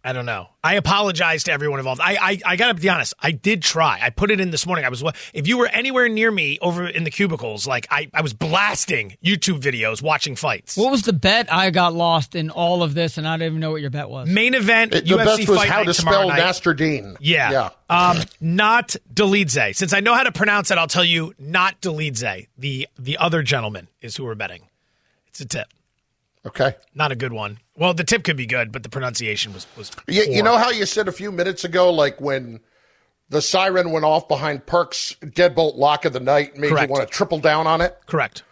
I 0.07 0.13
don't 0.13 0.25
know. 0.25 0.47
I 0.63 0.75
apologize 0.75 1.43
to 1.43 1.51
everyone 1.51 1.79
involved. 1.79 1.99
I 1.99 2.15
I, 2.15 2.39
I 2.45 2.55
got 2.55 2.67
to 2.67 2.73
be 2.81 2.87
honest. 2.87 3.13
I 3.19 3.31
did 3.31 3.61
try. 3.61 3.99
I 4.01 4.09
put 4.09 4.31
it 4.31 4.39
in 4.39 4.51
this 4.51 4.65
morning. 4.65 4.85
I 4.85 4.89
was 4.89 5.03
if 5.33 5.47
you 5.47 5.57
were 5.57 5.67
anywhere 5.67 6.07
near 6.07 6.31
me 6.31 6.57
over 6.61 6.87
in 6.87 7.03
the 7.03 7.11
cubicles, 7.11 7.67
like 7.67 7.87
I, 7.91 8.09
I 8.13 8.21
was 8.21 8.33
blasting 8.33 9.17
YouTube 9.21 9.59
videos, 9.59 10.01
watching 10.01 10.37
fights. 10.37 10.77
What 10.77 10.91
was 10.91 11.01
the 11.01 11.11
bet? 11.11 11.51
I 11.51 11.71
got 11.71 11.93
lost 11.93 12.35
in 12.35 12.49
all 12.49 12.83
of 12.83 12.93
this, 12.93 13.17
and 13.17 13.27
I 13.27 13.35
didn't 13.35 13.47
even 13.47 13.59
know 13.59 13.71
what 13.71 13.81
your 13.81 13.89
bet 13.89 14.09
was. 14.09 14.29
Main 14.29 14.53
event. 14.53 14.93
It- 14.93 15.03
UFC 15.05 15.09
the 15.09 15.17
best 15.17 15.49
was 15.49 15.57
fight 15.59 15.69
how 15.69 15.77
night 15.79 15.85
to 15.87 15.93
tomorrow 15.93 16.17
spell 16.17 16.27
night. 16.29 16.41
Nastradine. 16.41 17.17
Yeah. 17.19 17.51
Yeah. 17.51 17.69
Um, 17.89 18.17
not 18.39 18.95
Dolidze. 19.13 19.75
Since 19.75 19.91
I 19.91 19.99
know 19.99 20.13
how 20.13 20.23
to 20.23 20.31
pronounce 20.31 20.71
it, 20.71 20.77
I'll 20.77 20.87
tell 20.87 21.03
you 21.05 21.33
not 21.37 21.81
Dolidze. 21.81 22.47
The 22.57 22.87
the 22.97 23.17
other 23.17 23.43
gentleman 23.43 23.89
is 24.01 24.15
who 24.15 24.23
we're 24.23 24.35
betting. 24.35 24.63
It's 25.27 25.41
a 25.41 25.45
tip. 25.45 25.67
Okay. 26.47 26.75
Not 26.95 27.11
a 27.11 27.15
good 27.15 27.33
one. 27.33 27.59
Well, 27.75 27.93
the 27.93 28.05
tip 28.05 28.23
could 28.23 28.37
be 28.37 28.45
good, 28.45 28.71
but 28.71 28.83
the 28.83 28.89
pronunciation 28.89 29.53
was 29.53 29.67
was. 29.75 29.91
You, 30.07 30.23
you 30.23 30.43
know 30.43 30.57
how 30.57 30.71
you 30.71 30.85
said 30.85 31.07
a 31.07 31.11
few 31.11 31.31
minutes 31.31 31.63
ago, 31.63 31.91
like 31.91 32.21
when 32.21 32.61
the 33.29 33.41
siren 33.41 33.91
went 33.91 34.05
off 34.05 34.27
behind 34.27 34.65
Perk's 34.65 35.15
deadbolt 35.21 35.75
lock 35.75 36.05
of 36.05 36.13
the 36.13 36.21
night, 36.21 36.55
made 36.57 36.69
Correct. 36.69 36.89
you 36.89 36.93
want 36.93 37.07
to 37.07 37.13
triple 37.13 37.39
down 37.39 37.67
on 37.67 37.81
it? 37.81 37.97
Correct. 38.05 38.43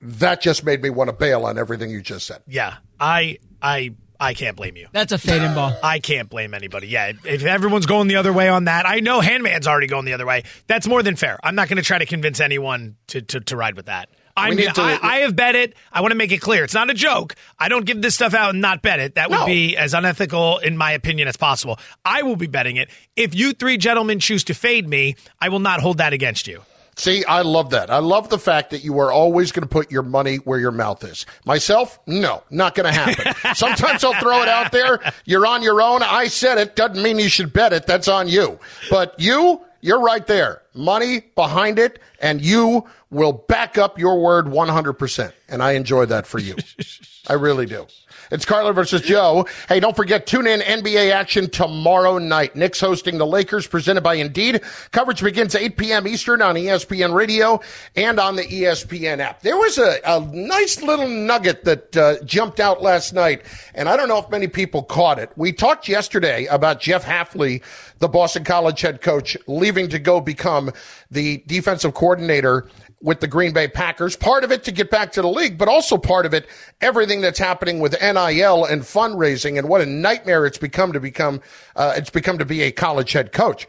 That 0.00 0.40
just 0.40 0.64
made 0.64 0.82
me 0.82 0.90
want 0.90 1.08
to 1.08 1.12
bail 1.12 1.44
on 1.44 1.58
everything 1.58 1.90
you 1.90 2.00
just 2.00 2.26
said. 2.26 2.42
Yeah, 2.46 2.76
I 2.98 3.38
I 3.60 3.94
I 4.18 4.32
can't 4.32 4.56
blame 4.56 4.76
you. 4.76 4.88
That's 4.92 5.12
a 5.12 5.18
fading 5.18 5.54
ball. 5.54 5.76
I 5.82 5.98
can't 5.98 6.30
blame 6.30 6.54
anybody. 6.54 6.88
Yeah, 6.88 7.12
if 7.24 7.44
everyone's 7.44 7.86
going 7.86 8.08
the 8.08 8.16
other 8.16 8.32
way 8.32 8.48
on 8.48 8.64
that, 8.64 8.86
I 8.86 9.00
know 9.00 9.20
Handman's 9.20 9.66
already 9.66 9.86
going 9.86 10.06
the 10.06 10.14
other 10.14 10.26
way. 10.26 10.44
That's 10.66 10.86
more 10.86 11.02
than 11.02 11.16
fair. 11.16 11.38
I'm 11.42 11.54
not 11.54 11.68
going 11.68 11.76
to 11.76 11.82
try 11.82 11.98
to 11.98 12.06
convince 12.06 12.40
anyone 12.40 12.96
to, 13.08 13.20
to, 13.22 13.40
to 13.40 13.56
ride 13.56 13.76
with 13.76 13.86
that. 13.86 14.08
I'm, 14.36 14.56
need 14.56 14.74
to- 14.74 14.80
I, 14.82 14.98
I 15.02 15.16
have 15.18 15.36
bet 15.36 15.54
it. 15.54 15.74
I 15.92 16.00
want 16.00 16.10
to 16.12 16.16
make 16.16 16.32
it 16.32 16.40
clear. 16.40 16.64
It's 16.64 16.74
not 16.74 16.90
a 16.90 16.94
joke. 16.94 17.34
I 17.58 17.68
don't 17.68 17.84
give 17.86 18.02
this 18.02 18.14
stuff 18.14 18.34
out 18.34 18.50
and 18.50 18.60
not 18.60 18.82
bet 18.82 18.98
it. 18.98 19.14
That 19.14 19.30
would 19.30 19.40
No. 19.40 19.46
be 19.46 19.76
as 19.76 19.94
unethical, 19.94 20.58
in 20.58 20.76
my 20.76 20.92
opinion, 20.92 21.28
as 21.28 21.36
possible. 21.36 21.78
I 22.04 22.22
will 22.22 22.36
be 22.36 22.46
betting 22.48 22.76
it. 22.76 22.88
If 23.16 23.34
you 23.34 23.52
three 23.52 23.76
gentlemen 23.76 24.18
choose 24.18 24.44
to 24.44 24.54
fade 24.54 24.88
me, 24.88 25.16
I 25.40 25.48
will 25.50 25.60
not 25.60 25.80
hold 25.80 25.98
that 25.98 26.12
against 26.12 26.46
you. 26.48 26.62
See, 26.96 27.24
I 27.24 27.42
love 27.42 27.70
that. 27.70 27.90
I 27.90 27.98
love 27.98 28.28
the 28.28 28.38
fact 28.38 28.70
that 28.70 28.84
you 28.84 29.00
are 29.00 29.10
always 29.10 29.50
going 29.50 29.62
to 29.62 29.68
put 29.68 29.90
your 29.90 30.04
money 30.04 30.36
where 30.36 30.60
your 30.60 30.70
mouth 30.70 31.02
is. 31.02 31.26
Myself, 31.44 31.98
no, 32.06 32.44
not 32.50 32.76
going 32.76 32.92
to 32.92 32.96
happen. 32.96 33.54
Sometimes 33.56 34.04
I'll 34.04 34.14
throw 34.20 34.42
it 34.42 34.48
out 34.48 34.70
there. 34.70 35.00
You're 35.24 35.44
on 35.44 35.62
your 35.64 35.82
own. 35.82 36.04
I 36.04 36.28
said 36.28 36.56
it. 36.58 36.76
Doesn't 36.76 37.02
mean 37.02 37.18
you 37.18 37.28
should 37.28 37.52
bet 37.52 37.72
it. 37.72 37.86
That's 37.88 38.06
on 38.06 38.28
you. 38.28 38.60
But 38.90 39.18
you, 39.18 39.60
you're 39.84 40.00
right 40.00 40.26
there. 40.26 40.62
Money 40.72 41.20
behind 41.34 41.78
it, 41.78 41.98
and 42.18 42.40
you 42.40 42.86
will 43.10 43.32
back 43.34 43.76
up 43.76 43.98
your 43.98 44.18
word 44.18 44.46
100%. 44.46 45.32
And 45.46 45.62
I 45.62 45.72
enjoy 45.72 46.06
that 46.06 46.26
for 46.26 46.38
you. 46.38 46.56
I 47.28 47.34
really 47.34 47.66
do. 47.66 47.86
It's 48.30 48.44
Carlin 48.44 48.74
versus 48.74 49.02
Joe. 49.02 49.46
Hey, 49.68 49.80
don't 49.80 49.96
forget, 49.96 50.26
tune 50.26 50.46
in 50.46 50.60
NBA 50.60 51.12
action 51.12 51.50
tomorrow 51.50 52.18
night. 52.18 52.56
Knicks 52.56 52.80
hosting 52.80 53.18
the 53.18 53.26
Lakers, 53.26 53.66
presented 53.66 54.02
by 54.02 54.14
Indeed. 54.14 54.62
Coverage 54.92 55.22
begins 55.22 55.54
8 55.54 55.76
p.m. 55.76 56.08
Eastern 56.08 56.42
on 56.42 56.54
ESPN 56.54 57.14
Radio 57.14 57.60
and 57.96 58.18
on 58.18 58.36
the 58.36 58.44
ESPN 58.44 59.18
app. 59.18 59.40
There 59.42 59.56
was 59.56 59.78
a, 59.78 59.98
a 60.04 60.20
nice 60.20 60.82
little 60.82 61.08
nugget 61.08 61.64
that 61.64 61.96
uh, 61.96 62.22
jumped 62.24 62.60
out 62.60 62.82
last 62.82 63.12
night, 63.12 63.42
and 63.74 63.88
I 63.88 63.96
don't 63.96 64.08
know 64.08 64.18
if 64.18 64.30
many 64.30 64.48
people 64.48 64.82
caught 64.82 65.18
it. 65.18 65.30
We 65.36 65.52
talked 65.52 65.88
yesterday 65.88 66.46
about 66.46 66.80
Jeff 66.80 67.04
Hafley, 67.04 67.62
the 67.98 68.08
Boston 68.08 68.44
College 68.44 68.80
head 68.80 69.00
coach, 69.00 69.36
leaving 69.46 69.88
to 69.90 69.98
go 69.98 70.20
become 70.20 70.72
the 71.10 71.42
defensive 71.46 71.94
coordinator 71.94 72.68
with 73.04 73.20
the 73.20 73.28
Green 73.28 73.52
Bay 73.52 73.68
Packers. 73.68 74.16
Part 74.16 74.44
of 74.44 74.50
it 74.50 74.64
to 74.64 74.72
get 74.72 74.90
back 74.90 75.12
to 75.12 75.22
the 75.22 75.28
league, 75.28 75.58
but 75.58 75.68
also 75.68 75.98
part 75.98 76.24
of 76.24 76.32
it, 76.32 76.46
everything 76.80 77.20
that's 77.20 77.38
happening 77.38 77.78
with 77.78 77.94
NIL 78.14 78.64
and 78.64 78.82
fundraising 78.82 79.58
and 79.58 79.68
what 79.68 79.80
a 79.80 79.86
nightmare 79.86 80.46
it's 80.46 80.58
become 80.58 80.92
to 80.92 81.00
become, 81.00 81.40
uh, 81.76 81.94
it's 81.96 82.10
become 82.10 82.38
to 82.38 82.44
be 82.44 82.62
a 82.62 82.72
college 82.72 83.12
head 83.12 83.32
coach. 83.32 83.66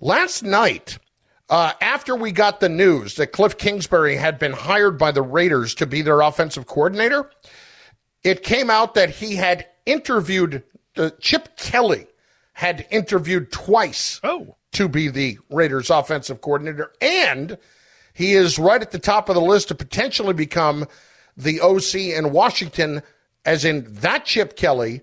Last 0.00 0.42
night, 0.42 0.98
uh, 1.48 1.72
after 1.80 2.14
we 2.14 2.32
got 2.32 2.60
the 2.60 2.68
news 2.68 3.16
that 3.16 3.32
Cliff 3.32 3.58
Kingsbury 3.58 4.16
had 4.16 4.38
been 4.38 4.52
hired 4.52 4.96
by 4.98 5.10
the 5.12 5.22
Raiders 5.22 5.74
to 5.76 5.86
be 5.86 6.00
their 6.02 6.20
offensive 6.20 6.66
coordinator, 6.66 7.30
it 8.22 8.42
came 8.42 8.70
out 8.70 8.94
that 8.94 9.10
he 9.10 9.34
had 9.36 9.66
interviewed 9.86 10.62
uh, 10.96 11.10
Chip 11.20 11.56
Kelly 11.56 12.06
had 12.52 12.86
interviewed 12.90 13.50
twice 13.52 14.20
Oh. 14.22 14.56
to 14.72 14.88
be 14.88 15.08
the 15.08 15.38
Raiders 15.50 15.88
offensive 15.90 16.40
coordinator 16.40 16.92
and 17.00 17.56
he 18.12 18.32
is 18.32 18.58
right 18.58 18.82
at 18.82 18.90
the 18.90 18.98
top 18.98 19.28
of 19.28 19.34
the 19.34 19.40
list 19.40 19.68
to 19.68 19.74
potentially 19.74 20.34
become 20.34 20.86
the 21.36 21.60
OC 21.60 21.94
in 22.16 22.32
Washington 22.32 23.02
as 23.44 23.64
in 23.64 23.92
that 23.94 24.24
Chip 24.24 24.56
Kelly 24.56 25.02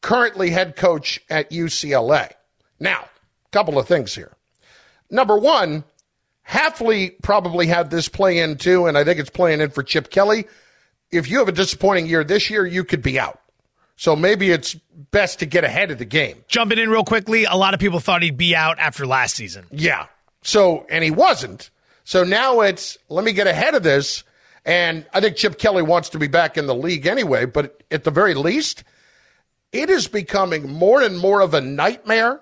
currently 0.00 0.50
head 0.50 0.76
coach 0.76 1.20
at 1.30 1.50
UCLA. 1.50 2.30
Now, 2.80 3.02
a 3.46 3.48
couple 3.50 3.78
of 3.78 3.86
things 3.86 4.14
here. 4.14 4.32
Number 5.10 5.38
1, 5.38 5.84
Hafley 6.48 7.14
probably 7.22 7.66
had 7.66 7.90
this 7.90 8.08
play 8.08 8.38
in 8.38 8.56
too, 8.56 8.86
and 8.86 8.98
I 8.98 9.04
think 9.04 9.20
it's 9.20 9.30
playing 9.30 9.60
in 9.60 9.70
for 9.70 9.82
Chip 9.82 10.10
Kelly. 10.10 10.46
If 11.10 11.30
you 11.30 11.38
have 11.38 11.48
a 11.48 11.52
disappointing 11.52 12.06
year 12.06 12.24
this 12.24 12.50
year, 12.50 12.66
you 12.66 12.84
could 12.84 13.02
be 13.02 13.18
out. 13.18 13.38
So 13.96 14.16
maybe 14.16 14.50
it's 14.50 14.74
best 15.10 15.38
to 15.40 15.46
get 15.46 15.64
ahead 15.64 15.90
of 15.90 15.98
the 15.98 16.04
game. 16.04 16.44
Jumping 16.48 16.78
in 16.78 16.90
real 16.90 17.04
quickly, 17.04 17.44
a 17.44 17.54
lot 17.54 17.74
of 17.74 17.80
people 17.80 18.00
thought 18.00 18.22
he'd 18.22 18.36
be 18.36 18.56
out 18.56 18.78
after 18.78 19.06
last 19.06 19.36
season. 19.36 19.66
Yeah. 19.70 20.06
So, 20.42 20.86
and 20.90 21.04
he 21.04 21.10
wasn't. 21.10 21.70
So 22.04 22.24
now 22.24 22.62
it's, 22.62 22.98
let 23.08 23.24
me 23.24 23.32
get 23.32 23.46
ahead 23.46 23.74
of 23.74 23.82
this. 23.82 24.24
And 24.64 25.06
I 25.12 25.20
think 25.20 25.36
Chip 25.36 25.58
Kelly 25.58 25.82
wants 25.82 26.08
to 26.10 26.18
be 26.18 26.28
back 26.28 26.56
in 26.56 26.66
the 26.66 26.74
league 26.74 27.06
anyway, 27.06 27.46
but 27.46 27.82
at 27.90 28.04
the 28.04 28.10
very 28.10 28.34
least, 28.34 28.84
it 29.72 29.90
is 29.90 30.06
becoming 30.06 30.70
more 30.70 31.02
and 31.02 31.18
more 31.18 31.40
of 31.40 31.54
a 31.54 31.60
nightmare 31.60 32.40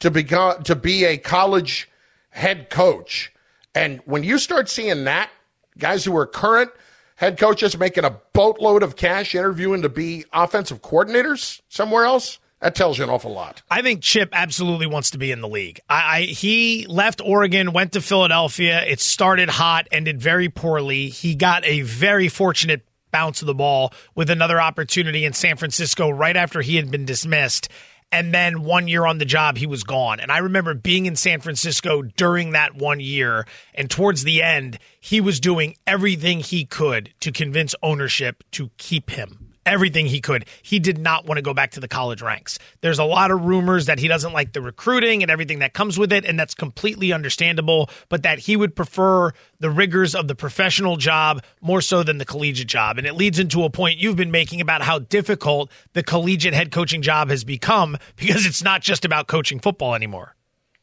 to 0.00 0.10
become, 0.10 0.62
to 0.64 0.76
be 0.76 1.04
a 1.04 1.18
college 1.18 1.88
head 2.30 2.70
coach. 2.70 3.32
And 3.74 4.00
when 4.04 4.22
you 4.22 4.38
start 4.38 4.68
seeing 4.68 5.04
that, 5.04 5.30
guys 5.78 6.04
who 6.04 6.16
are 6.16 6.26
current 6.26 6.70
head 7.16 7.38
coaches 7.38 7.76
making 7.78 8.04
a 8.04 8.18
boatload 8.32 8.82
of 8.82 8.96
cash 8.96 9.34
interviewing 9.34 9.82
to 9.82 9.88
be 9.88 10.24
offensive 10.32 10.82
coordinators 10.82 11.60
somewhere 11.68 12.04
else, 12.04 12.38
that 12.60 12.74
tells 12.74 12.96
you 12.96 13.04
an 13.04 13.10
awful 13.10 13.32
lot. 13.32 13.62
I 13.70 13.82
think 13.82 14.02
Chip 14.02 14.30
absolutely 14.32 14.86
wants 14.86 15.10
to 15.10 15.18
be 15.18 15.30
in 15.30 15.40
the 15.40 15.48
league. 15.48 15.80
I, 15.88 16.16
I, 16.16 16.20
he 16.22 16.86
left 16.86 17.20
Oregon, 17.22 17.72
went 17.72 17.92
to 17.92 18.00
Philadelphia. 18.00 18.82
It 18.84 19.00
started 19.00 19.50
hot, 19.50 19.86
ended 19.92 20.20
very 20.20 20.48
poorly. 20.48 21.08
He 21.08 21.34
got 21.34 21.64
a 21.66 21.82
very 21.82 22.28
fortunate 22.28 22.86
bounce 23.10 23.42
of 23.42 23.46
the 23.46 23.54
ball 23.54 23.92
with 24.14 24.30
another 24.30 24.60
opportunity 24.60 25.24
in 25.24 25.32
San 25.32 25.56
Francisco 25.56 26.08
right 26.08 26.36
after 26.36 26.62
he 26.62 26.76
had 26.76 26.90
been 26.90 27.04
dismissed. 27.04 27.68
And 28.12 28.32
then 28.32 28.62
one 28.62 28.88
year 28.88 29.04
on 29.04 29.18
the 29.18 29.24
job, 29.24 29.58
he 29.58 29.66
was 29.66 29.84
gone. 29.84 30.20
And 30.20 30.30
I 30.32 30.38
remember 30.38 30.74
being 30.74 31.06
in 31.06 31.16
San 31.16 31.40
Francisco 31.40 32.02
during 32.02 32.52
that 32.52 32.74
one 32.76 33.00
year. 33.00 33.46
And 33.74 33.90
towards 33.90 34.22
the 34.22 34.42
end, 34.42 34.78
he 35.00 35.20
was 35.20 35.40
doing 35.40 35.76
everything 35.86 36.40
he 36.40 36.64
could 36.64 37.12
to 37.20 37.32
convince 37.32 37.74
ownership 37.82 38.44
to 38.52 38.70
keep 38.78 39.10
him 39.10 39.45
everything 39.66 40.06
he 40.06 40.20
could. 40.20 40.46
He 40.62 40.78
did 40.78 40.96
not 40.96 41.26
want 41.26 41.36
to 41.38 41.42
go 41.42 41.52
back 41.52 41.72
to 41.72 41.80
the 41.80 41.88
college 41.88 42.22
ranks. 42.22 42.58
There's 42.80 42.98
a 42.98 43.04
lot 43.04 43.30
of 43.30 43.44
rumors 43.44 43.86
that 43.86 43.98
he 43.98 44.08
doesn't 44.08 44.32
like 44.32 44.52
the 44.52 44.62
recruiting 44.62 45.22
and 45.22 45.30
everything 45.30 45.58
that 45.58 45.74
comes 45.74 45.98
with 45.98 46.12
it, 46.12 46.24
and 46.24 46.38
that's 46.38 46.54
completely 46.54 47.12
understandable, 47.12 47.90
but 48.08 48.22
that 48.22 48.38
he 48.38 48.56
would 48.56 48.74
prefer 48.74 49.32
the 49.58 49.70
rigors 49.70 50.14
of 50.14 50.28
the 50.28 50.34
professional 50.34 50.96
job 50.96 51.42
more 51.60 51.80
so 51.80 52.02
than 52.02 52.18
the 52.18 52.24
collegiate 52.24 52.68
job. 52.68 52.96
And 52.96 53.06
it 53.06 53.14
leads 53.14 53.38
into 53.38 53.64
a 53.64 53.70
point 53.70 53.98
you've 53.98 54.16
been 54.16 54.30
making 54.30 54.60
about 54.60 54.82
how 54.82 55.00
difficult 55.00 55.70
the 55.92 56.02
collegiate 56.02 56.54
head 56.54 56.70
coaching 56.70 57.02
job 57.02 57.28
has 57.28 57.44
become 57.44 57.98
because 58.16 58.46
it's 58.46 58.62
not 58.62 58.80
just 58.80 59.04
about 59.04 59.26
coaching 59.26 59.58
football 59.58 59.94
anymore. 59.94 60.34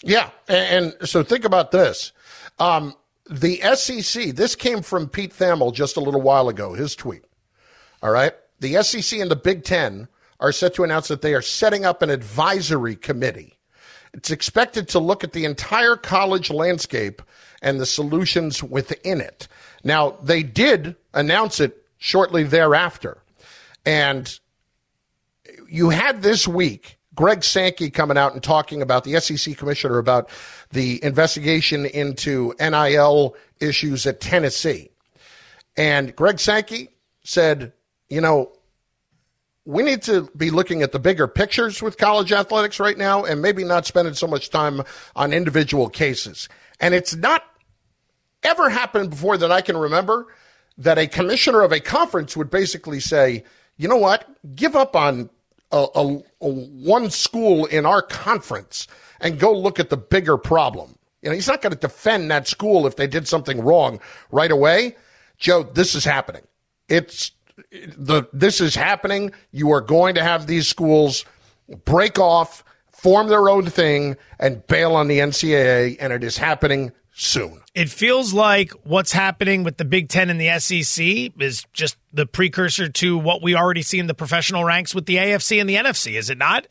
Yeah. 0.03 0.29
And, 0.49 0.93
so 1.05 1.23
think 1.23 1.45
about 1.45 1.71
this. 1.71 2.11
Um, 2.59 2.93
the 3.29 3.61
SEC, 3.75 4.35
this 4.35 4.53
came 4.55 4.81
from 4.81 5.07
Pete 5.07 5.31
Thamel 5.31 5.73
just 5.73 5.95
a 5.95 6.01
little 6.01 6.21
while 6.21 6.49
ago, 6.49 6.73
his 6.73 6.93
tweet. 6.93 7.23
All 8.01 8.11
right 8.11 8.33
the 8.63 8.81
SEC 8.81 9.19
and 9.19 9.29
the 9.29 9.35
Big 9.35 9.63
Ten 9.63 10.07
are 10.39 10.51
set 10.51 10.73
to 10.75 10.83
announce 10.83 11.09
that 11.09 11.21
they 11.21 11.33
are 11.33 11.41
setting 11.41 11.85
up 11.85 12.01
an 12.01 12.09
advisory 12.09 12.95
committee. 12.95 13.59
It's 14.13 14.31
expected 14.31 14.87
to 14.89 14.99
look 14.99 15.23
at 15.23 15.33
the 15.33 15.45
entire 15.45 15.95
college 15.95 16.49
landscape 16.49 17.21
and 17.61 17.79
the 17.79 17.85
solutions 17.85 18.63
within 18.63 19.21
it. 19.21 19.47
Now, 19.83 20.11
they 20.23 20.43
did 20.43 20.95
announce 21.13 21.59
it 21.59 21.85
shortly 21.97 22.43
thereafter. 22.43 23.17
And 23.85 24.39
you 25.69 25.89
had 25.89 26.21
this 26.21 26.47
week 26.47 26.97
Greg 27.15 27.43
Sankey 27.43 27.89
coming 27.89 28.17
out 28.17 28.33
and 28.33 28.41
talking 28.41 28.81
about 28.81 29.03
the 29.03 29.19
SEC 29.19 29.57
commissioner 29.57 29.97
about 29.97 30.29
the 30.71 31.03
investigation 31.03 31.85
into 31.85 32.53
NIL 32.59 33.35
issues 33.59 34.05
at 34.07 34.21
Tennessee. 34.21 34.89
And 35.75 36.15
Greg 36.15 36.39
Sankey 36.39 36.89
said 37.23 37.73
you 38.13 38.21
know, 38.21 38.51
we 39.65 39.81
need 39.81 40.03
to 40.03 40.29
be 40.37 40.51
looking 40.51 40.83
at 40.83 40.91
the 40.91 40.99
bigger 40.99 41.27
pictures 41.27 41.81
with 41.81 41.97
college 41.97 42.31
athletics 42.31 42.79
right 42.79 42.97
now 42.97 43.23
and 43.23 43.41
maybe 43.41 43.63
not 43.63 43.85
spending 43.85 44.13
so 44.13 44.27
much 44.27 44.49
time 44.49 44.83
on 45.15 45.33
individual 45.33 45.89
cases. 45.89 46.47
And 46.79 46.93
it's 46.93 47.15
not 47.15 47.43
ever 48.43 48.69
happened 48.69 49.09
before 49.09 49.37
that 49.37 49.51
I 49.51 49.61
can 49.61 49.77
remember 49.77 50.27
that 50.77 50.97
a 50.97 51.07
commissioner 51.07 51.61
of 51.61 51.71
a 51.71 51.79
conference 51.79 52.37
would 52.37 52.51
basically 52.51 52.99
say, 52.99 53.43
you 53.77 53.87
know 53.87 53.97
what, 53.97 54.27
give 54.55 54.75
up 54.75 54.95
on 54.95 55.29
a, 55.71 55.87
a, 55.95 56.17
a 56.41 56.47
one 56.47 57.09
school 57.09 57.65
in 57.65 57.85
our 57.85 58.01
conference 58.01 58.87
and 59.21 59.39
go 59.39 59.57
look 59.57 59.79
at 59.79 59.89
the 59.89 59.97
bigger 59.97 60.37
problem. 60.37 60.99
You 61.21 61.29
know, 61.29 61.35
he's 61.35 61.47
not 61.47 61.61
going 61.61 61.73
to 61.73 61.79
defend 61.79 62.29
that 62.29 62.47
school 62.47 62.85
if 62.85 62.95
they 62.95 63.07
did 63.07 63.27
something 63.27 63.61
wrong 63.61 63.99
right 64.29 64.51
away. 64.51 64.97
Joe, 65.37 65.63
this 65.63 65.95
is 65.95 66.03
happening. 66.03 66.43
It's 66.89 67.31
the 67.71 68.23
this 68.33 68.61
is 68.61 68.75
happening. 68.75 69.31
You 69.51 69.71
are 69.71 69.81
going 69.81 70.15
to 70.15 70.23
have 70.23 70.47
these 70.47 70.67
schools 70.67 71.25
break 71.85 72.19
off, 72.19 72.63
form 72.91 73.27
their 73.27 73.49
own 73.49 73.69
thing, 73.69 74.17
and 74.39 74.65
bail 74.67 74.95
on 74.95 75.07
the 75.07 75.19
NCAA, 75.19 75.97
and 75.99 76.13
it 76.13 76.23
is 76.23 76.37
happening 76.37 76.91
soon. 77.13 77.61
It 77.75 77.89
feels 77.89 78.33
like 78.33 78.71
what's 78.83 79.11
happening 79.11 79.63
with 79.63 79.77
the 79.77 79.85
Big 79.85 80.09
Ten 80.09 80.29
and 80.29 80.39
the 80.39 80.59
SEC 80.59 81.33
is 81.39 81.65
just 81.73 81.97
the 82.11 82.25
precursor 82.25 82.89
to 82.89 83.17
what 83.17 83.41
we 83.41 83.55
already 83.55 83.81
see 83.81 83.99
in 83.99 84.07
the 84.07 84.13
professional 84.13 84.63
ranks 84.63 84.93
with 84.93 85.05
the 85.05 85.17
AFC 85.17 85.59
and 85.59 85.69
the 85.69 85.75
NFC, 85.75 86.17
is 86.17 86.29
it 86.29 86.37
not? 86.37 86.67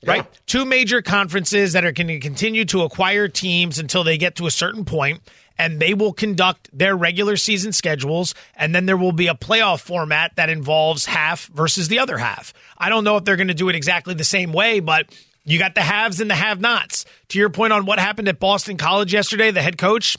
Yeah. 0.00 0.10
Right? 0.12 0.40
Two 0.46 0.64
major 0.64 1.02
conferences 1.02 1.74
that 1.74 1.84
are 1.84 1.92
going 1.92 2.08
to 2.08 2.18
continue 2.20 2.64
to 2.66 2.82
acquire 2.82 3.28
teams 3.28 3.78
until 3.78 4.02
they 4.02 4.16
get 4.16 4.36
to 4.36 4.46
a 4.46 4.50
certain 4.50 4.84
point 4.84 5.20
and 5.60 5.78
they 5.78 5.92
will 5.92 6.14
conduct 6.14 6.70
their 6.72 6.96
regular 6.96 7.36
season 7.36 7.70
schedules, 7.70 8.34
and 8.56 8.74
then 8.74 8.86
there 8.86 8.96
will 8.96 9.12
be 9.12 9.26
a 9.26 9.34
playoff 9.34 9.80
format 9.80 10.34
that 10.36 10.48
involves 10.48 11.04
half 11.04 11.48
versus 11.48 11.88
the 11.88 11.98
other 11.98 12.16
half. 12.16 12.54
I 12.78 12.88
don't 12.88 13.04
know 13.04 13.18
if 13.18 13.26
they're 13.26 13.36
going 13.36 13.48
to 13.48 13.54
do 13.54 13.68
it 13.68 13.76
exactly 13.76 14.14
the 14.14 14.24
same 14.24 14.54
way, 14.54 14.80
but 14.80 15.14
you 15.44 15.58
got 15.58 15.74
the 15.74 15.82
haves 15.82 16.18
and 16.18 16.30
the 16.30 16.34
have 16.34 16.62
nots. 16.62 17.04
To 17.28 17.38
your 17.38 17.50
point 17.50 17.74
on 17.74 17.84
what 17.84 17.98
happened 17.98 18.28
at 18.28 18.40
Boston 18.40 18.78
College 18.78 19.12
yesterday, 19.12 19.50
the 19.50 19.60
head 19.60 19.76
coach, 19.76 20.16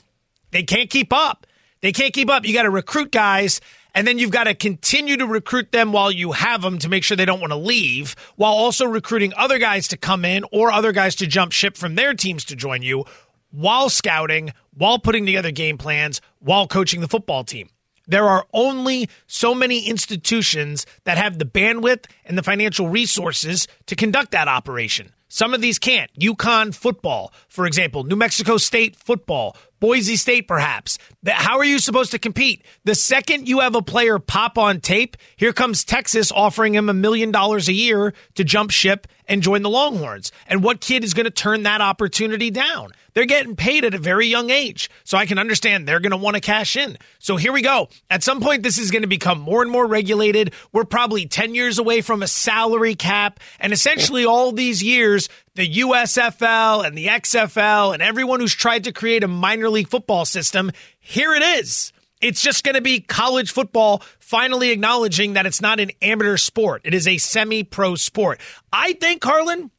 they 0.52 0.62
can't 0.62 0.88
keep 0.88 1.12
up. 1.12 1.44
They 1.80 1.90
can't 1.90 2.14
keep 2.14 2.30
up. 2.30 2.46
You 2.46 2.54
got 2.54 2.62
to 2.62 2.70
recruit 2.70 3.10
guys. 3.10 3.60
And 3.96 4.06
then 4.06 4.20
you've 4.20 4.30
got 4.30 4.44
to 4.44 4.54
continue 4.54 5.16
to 5.16 5.26
recruit 5.26 5.72
them 5.72 5.90
while 5.90 6.12
you 6.12 6.30
have 6.30 6.62
them 6.62 6.78
to 6.78 6.88
make 6.88 7.02
sure 7.02 7.16
they 7.16 7.24
don't 7.24 7.40
want 7.40 7.50
to 7.50 7.58
leave, 7.58 8.14
while 8.36 8.52
also 8.52 8.86
recruiting 8.86 9.32
other 9.36 9.58
guys 9.58 9.88
to 9.88 9.96
come 9.96 10.24
in 10.24 10.44
or 10.52 10.70
other 10.70 10.92
guys 10.92 11.16
to 11.16 11.26
jump 11.26 11.50
ship 11.50 11.76
from 11.76 11.96
their 11.96 12.14
teams 12.14 12.44
to 12.44 12.54
join 12.54 12.82
you 12.82 13.04
while 13.52 13.90
scouting, 13.90 14.52
while 14.74 14.98
putting 14.98 15.26
together 15.26 15.50
game 15.50 15.78
plans, 15.78 16.20
while 16.38 16.66
coaching 16.66 17.00
the 17.00 17.08
football 17.08 17.44
team. 17.44 17.68
There 18.06 18.28
are 18.28 18.46
only 18.52 19.08
so 19.26 19.54
many 19.54 19.86
institutions 19.86 20.86
that 21.04 21.18
have 21.18 21.38
the 21.38 21.44
bandwidth 21.44 22.06
and 22.24 22.36
the 22.36 22.42
financial 22.42 22.88
resources 22.88 23.68
to 23.86 23.96
conduct 23.96 24.32
that 24.32 24.48
operation. 24.48 25.12
Some 25.28 25.54
of 25.54 25.62
these 25.62 25.78
can't. 25.78 26.12
UConn 26.12 26.74
football, 26.74 27.32
for 27.48 27.64
example, 27.64 28.04
New 28.04 28.16
Mexico 28.16 28.58
State 28.58 28.96
football, 28.96 29.56
Boise 29.80 30.16
State, 30.16 30.46
perhaps. 30.46 30.98
How 31.26 31.56
are 31.56 31.64
you 31.64 31.78
supposed 31.78 32.10
to 32.10 32.18
compete? 32.18 32.66
The 32.84 32.94
second 32.94 33.48
you 33.48 33.60
have 33.60 33.74
a 33.74 33.80
player 33.80 34.18
pop 34.18 34.58
on 34.58 34.80
tape, 34.80 35.16
here 35.36 35.54
comes 35.54 35.84
Texas 35.84 36.30
offering 36.30 36.74
him 36.74 36.90
a 36.90 36.94
million 36.94 37.30
dollars 37.32 37.68
a 37.68 37.72
year 37.72 38.12
to 38.34 38.44
jump 38.44 38.72
ship 38.72 39.06
and 39.28 39.42
join 39.42 39.62
the 39.62 39.70
Longhorns. 39.70 40.32
And 40.46 40.62
what 40.62 40.80
kid 40.80 41.04
is 41.04 41.14
going 41.14 41.24
to 41.24 41.30
turn 41.30 41.62
that 41.62 41.80
opportunity 41.80 42.50
down? 42.50 42.92
They're 43.14 43.26
getting 43.26 43.56
paid 43.56 43.84
at 43.84 43.94
a 43.94 43.98
very 43.98 44.26
young 44.26 44.50
age. 44.50 44.90
So 45.04 45.18
I 45.18 45.26
can 45.26 45.38
understand 45.38 45.86
they're 45.86 46.00
going 46.00 46.12
to 46.12 46.16
want 46.16 46.34
to 46.34 46.40
cash 46.40 46.76
in. 46.76 46.96
So 47.18 47.36
here 47.36 47.52
we 47.52 47.62
go. 47.62 47.88
At 48.10 48.22
some 48.22 48.40
point, 48.40 48.62
this 48.62 48.78
is 48.78 48.90
going 48.90 49.02
to 49.02 49.08
become 49.08 49.40
more 49.40 49.62
and 49.62 49.70
more 49.70 49.86
regulated. 49.86 50.54
We're 50.72 50.84
probably 50.84 51.26
10 51.26 51.54
years 51.54 51.78
away 51.78 52.00
from 52.00 52.22
a 52.22 52.28
salary 52.28 52.94
cap. 52.94 53.40
And 53.60 53.72
essentially, 53.72 54.24
all 54.24 54.52
these 54.52 54.82
years, 54.82 55.28
the 55.54 55.80
USFL 55.80 56.86
and 56.86 56.96
the 56.96 57.06
XFL 57.06 57.92
and 57.92 58.02
everyone 58.02 58.40
who's 58.40 58.54
tried 58.54 58.84
to 58.84 58.92
create 58.92 59.24
a 59.24 59.28
minor 59.28 59.68
league 59.68 59.88
football 59.88 60.24
system, 60.24 60.72
here 60.98 61.34
it 61.34 61.42
is. 61.42 61.92
It's 62.22 62.40
just 62.40 62.62
going 62.62 62.76
to 62.76 62.80
be 62.80 63.00
college 63.00 63.50
football 63.50 64.00
finally 64.32 64.70
acknowledging 64.70 65.34
that 65.34 65.44
it's 65.44 65.60
not 65.60 65.78
an 65.78 65.90
amateur 66.00 66.38
sport. 66.38 66.80
It 66.84 66.94
is 66.94 67.06
a 67.06 67.18
semi 67.18 67.64
pro 67.64 67.96
sport. 67.96 68.40
I 68.72 68.94
think, 68.94 69.20
Carlin, 69.20 69.70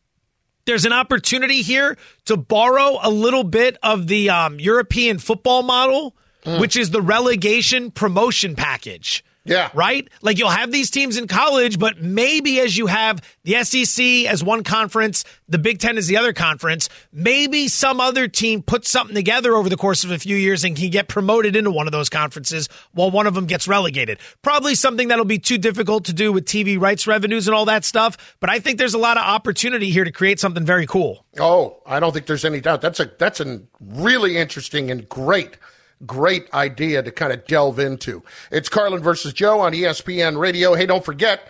there's 0.65 0.85
an 0.85 0.93
opportunity 0.93 1.63
here 1.63 1.97
to 2.25 2.37
borrow 2.37 2.99
a 3.01 3.09
little 3.09 3.43
bit 3.43 3.77
of 3.81 4.05
the 4.05 4.29
um, 4.29 4.59
European 4.59 5.17
football 5.17 5.63
model, 5.63 6.15
mm. 6.45 6.61
which 6.61 6.77
is 6.77 6.91
the 6.91 7.01
relegation 7.01 7.89
promotion 7.89 8.55
package. 8.55 9.25
Yeah. 9.45 9.69
Right? 9.73 10.07
Like 10.21 10.37
you'll 10.37 10.49
have 10.49 10.71
these 10.71 10.89
teams 10.89 11.17
in 11.17 11.27
college, 11.27 11.77
but 11.77 12.01
maybe 12.01 12.61
as 12.61 12.77
you 12.77 12.87
have 12.87 13.21
the 13.43 13.61
SEC 13.63 14.31
as 14.31 14.41
one 14.41 14.63
conference, 14.63 15.25
the 15.49 15.57
Big 15.57 15.79
Ten 15.79 15.97
as 15.97 16.07
the 16.07 16.15
other 16.15 16.31
conference, 16.31 16.87
maybe 17.11 17.67
some 17.67 17.99
other 17.99 18.29
team 18.29 18.61
puts 18.61 18.89
something 18.89 19.15
together 19.15 19.53
over 19.55 19.67
the 19.67 19.75
course 19.75 20.05
of 20.05 20.11
a 20.11 20.19
few 20.19 20.37
years 20.37 20.63
and 20.63 20.77
can 20.77 20.89
get 20.89 21.09
promoted 21.09 21.57
into 21.57 21.71
one 21.71 21.87
of 21.87 21.91
those 21.91 22.07
conferences 22.07 22.69
while 22.93 23.11
one 23.11 23.27
of 23.27 23.33
them 23.33 23.45
gets 23.45 23.67
relegated. 23.67 24.17
Probably 24.43 24.75
something 24.75 25.09
that'll 25.09 25.25
be 25.25 25.39
too 25.39 25.57
difficult 25.57 26.05
to 26.05 26.13
do 26.13 26.31
with 26.31 26.45
TV 26.45 26.79
rights 26.79 27.05
revenues 27.05 27.47
and 27.47 27.55
all 27.55 27.65
that 27.65 27.83
stuff, 27.83 28.37
but 28.39 28.49
I 28.49 28.59
think 28.59 28.77
there's 28.77 28.93
a 28.93 28.99
lot 28.99 29.17
of 29.17 29.23
opportunity 29.23 29.89
here 29.89 30.05
to 30.05 30.11
create 30.11 30.39
something 30.39 30.65
very 30.65 30.87
cool. 30.87 31.25
Oh, 31.37 31.81
I 31.85 31.99
don't 31.99 32.13
think 32.13 32.27
there's 32.27 32.45
any 32.45 32.61
doubt. 32.61 32.79
That's 32.81 32.99
a 33.01 33.11
that's 33.17 33.41
a 33.41 33.61
really 33.81 34.37
interesting 34.37 34.89
and 34.89 35.07
great 35.09 35.57
great 36.05 36.53
idea 36.53 37.03
to 37.03 37.11
kind 37.11 37.33
of 37.33 37.45
delve 37.45 37.79
into. 37.79 38.23
It's 38.51 38.69
Carlin 38.69 39.01
versus 39.01 39.33
Joe 39.33 39.59
on 39.59 39.73
ESPN 39.73 40.37
Radio. 40.37 40.73
Hey, 40.73 40.85
don't 40.85 41.05
forget, 41.05 41.49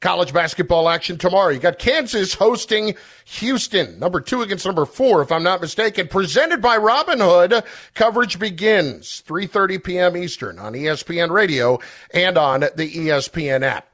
College 0.00 0.32
basketball 0.32 0.88
action 0.88 1.18
tomorrow. 1.18 1.48
You 1.48 1.58
got 1.58 1.80
Kansas 1.80 2.32
hosting 2.32 2.94
Houston, 3.24 3.98
number 3.98 4.20
two 4.20 4.42
against 4.42 4.64
number 4.64 4.86
four, 4.86 5.22
if 5.22 5.32
I'm 5.32 5.42
not 5.42 5.60
mistaken. 5.60 6.06
Presented 6.06 6.62
by 6.62 6.78
Robinhood. 6.78 7.64
Coverage 7.94 8.38
begins 8.38 9.24
3:30 9.26 9.82
p.m. 9.82 10.16
Eastern 10.16 10.60
on 10.60 10.74
ESPN 10.74 11.30
Radio 11.30 11.80
and 12.14 12.38
on 12.38 12.60
the 12.60 12.68
ESPN 12.76 13.62
app. 13.62 13.88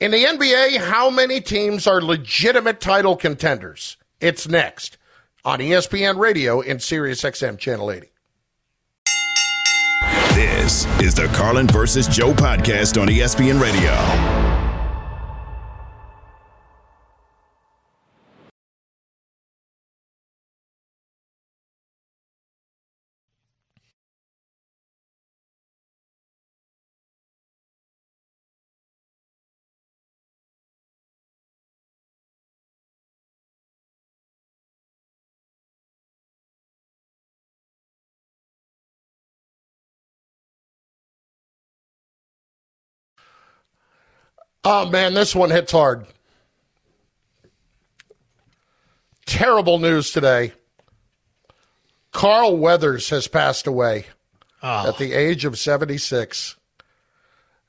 In 0.00 0.12
the 0.12 0.24
NBA, 0.24 0.78
how 0.78 1.10
many 1.10 1.42
teams 1.42 1.86
are 1.86 2.00
legitimate 2.00 2.80
title 2.80 3.14
contenders? 3.14 3.98
It's 4.20 4.48
next 4.48 4.96
on 5.44 5.58
ESPN 5.58 6.18
Radio 6.18 6.62
and 6.62 6.82
Sirius 6.82 7.22
XM 7.22 7.58
Channel 7.58 7.90
80. 7.90 8.13
This 10.34 10.84
is 11.00 11.14
the 11.14 11.28
Carlin 11.28 11.68
versus 11.68 12.08
Joe 12.08 12.32
podcast 12.32 13.00
on 13.00 13.06
ESPN 13.06 13.60
Radio. 13.60 14.53
Oh 44.64 44.88
man, 44.88 45.14
this 45.14 45.34
one 45.34 45.50
hits 45.50 45.72
hard. 45.72 46.06
Terrible 49.26 49.78
news 49.78 50.10
today. 50.10 50.52
Carl 52.12 52.56
Weathers 52.56 53.10
has 53.10 53.28
passed 53.28 53.66
away 53.66 54.06
at 54.62 54.98
the 54.98 55.12
age 55.12 55.44
of 55.44 55.58
76. 55.58 56.56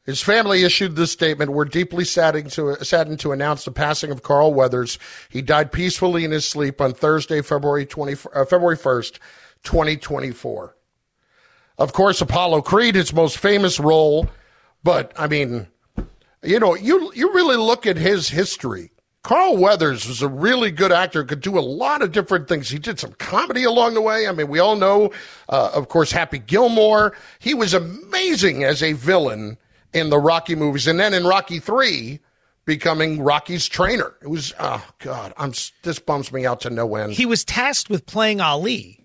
His 0.05 0.21
family 0.21 0.63
issued 0.63 0.95
this 0.95 1.11
statement. 1.11 1.51
We're 1.51 1.65
deeply 1.65 2.05
saddened 2.05 2.51
to, 2.51 2.75
saddened 2.85 3.19
to 3.21 3.31
announce 3.31 3.65
the 3.65 3.71
passing 3.71 4.11
of 4.11 4.21
Carl 4.21 4.53
Weathers. 4.53 4.99
He 5.29 5.41
died 5.41 5.71
peacefully 5.71 6.23
in 6.23 6.31
his 6.31 6.47
sleep 6.47 6.79
on 6.79 6.93
Thursday, 6.93 7.41
February 7.41 7.87
20, 7.87 8.13
uh, 8.33 8.45
February 8.45 8.77
1st, 8.77 9.17
2024. 9.63 10.75
Of 11.77 11.91
course, 11.91 12.21
Apollo 12.21 12.61
Creed, 12.61 12.95
his 12.95 13.11
most 13.11 13.39
famous 13.39 13.79
role, 13.79 14.29
but 14.83 15.11
I 15.17 15.27
mean, 15.27 15.67
you 16.45 16.59
know, 16.59 16.75
you 16.75 17.11
you 17.13 17.33
really 17.33 17.57
look 17.57 17.85
at 17.85 17.97
his 17.97 18.29
history. 18.29 18.91
Carl 19.23 19.57
Weathers 19.57 20.07
was 20.07 20.21
a 20.21 20.27
really 20.27 20.69
good 20.69 20.91
actor, 20.91 21.23
could 21.23 21.41
do 21.41 21.57
a 21.57 21.59
lot 21.61 22.03
of 22.03 22.11
different 22.11 22.47
things. 22.47 22.69
He 22.69 22.77
did 22.77 22.99
some 22.99 23.13
comedy 23.13 23.63
along 23.63 23.95
the 23.95 24.01
way. 24.01 24.27
I 24.27 24.31
mean, 24.31 24.49
we 24.49 24.59
all 24.59 24.75
know, 24.75 25.11
uh, 25.49 25.71
of 25.73 25.87
course, 25.89 26.11
Happy 26.11 26.37
Gilmore. 26.37 27.15
He 27.39 27.55
was 27.55 27.73
amazing 27.73 28.63
as 28.63 28.83
a 28.83 28.93
villain 28.93 29.57
in 29.93 30.11
the 30.11 30.19
Rocky 30.19 30.53
movies, 30.53 30.85
and 30.85 30.99
then 30.99 31.13
in 31.15 31.25
Rocky 31.25 31.59
Three, 31.59 32.19
becoming 32.65 33.21
Rocky's 33.21 33.67
trainer. 33.67 34.13
It 34.21 34.27
was, 34.27 34.53
oh 34.59 34.85
God, 34.99 35.33
I'm 35.37 35.53
this 35.81 35.97
bums 35.97 36.31
me 36.31 36.45
out 36.45 36.61
to 36.61 36.69
no 36.69 36.95
end. 36.95 37.13
He 37.13 37.25
was 37.25 37.43
tasked 37.43 37.89
with 37.89 38.05
playing 38.05 38.41
Ali. 38.41 39.01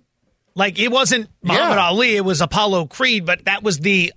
Like 0.55 0.79
it 0.79 0.91
wasn't 0.91 1.31
Muhammad 1.43 1.77
Yeah. 1.77 1.87
Ali, 1.87 2.17
it 2.17 2.25
was 2.25 2.41
Apollo 2.41 2.87
Creed, 2.87 3.25
but 3.25 3.45
that 3.47 3.63
was 3.63 3.79
the 3.79 4.13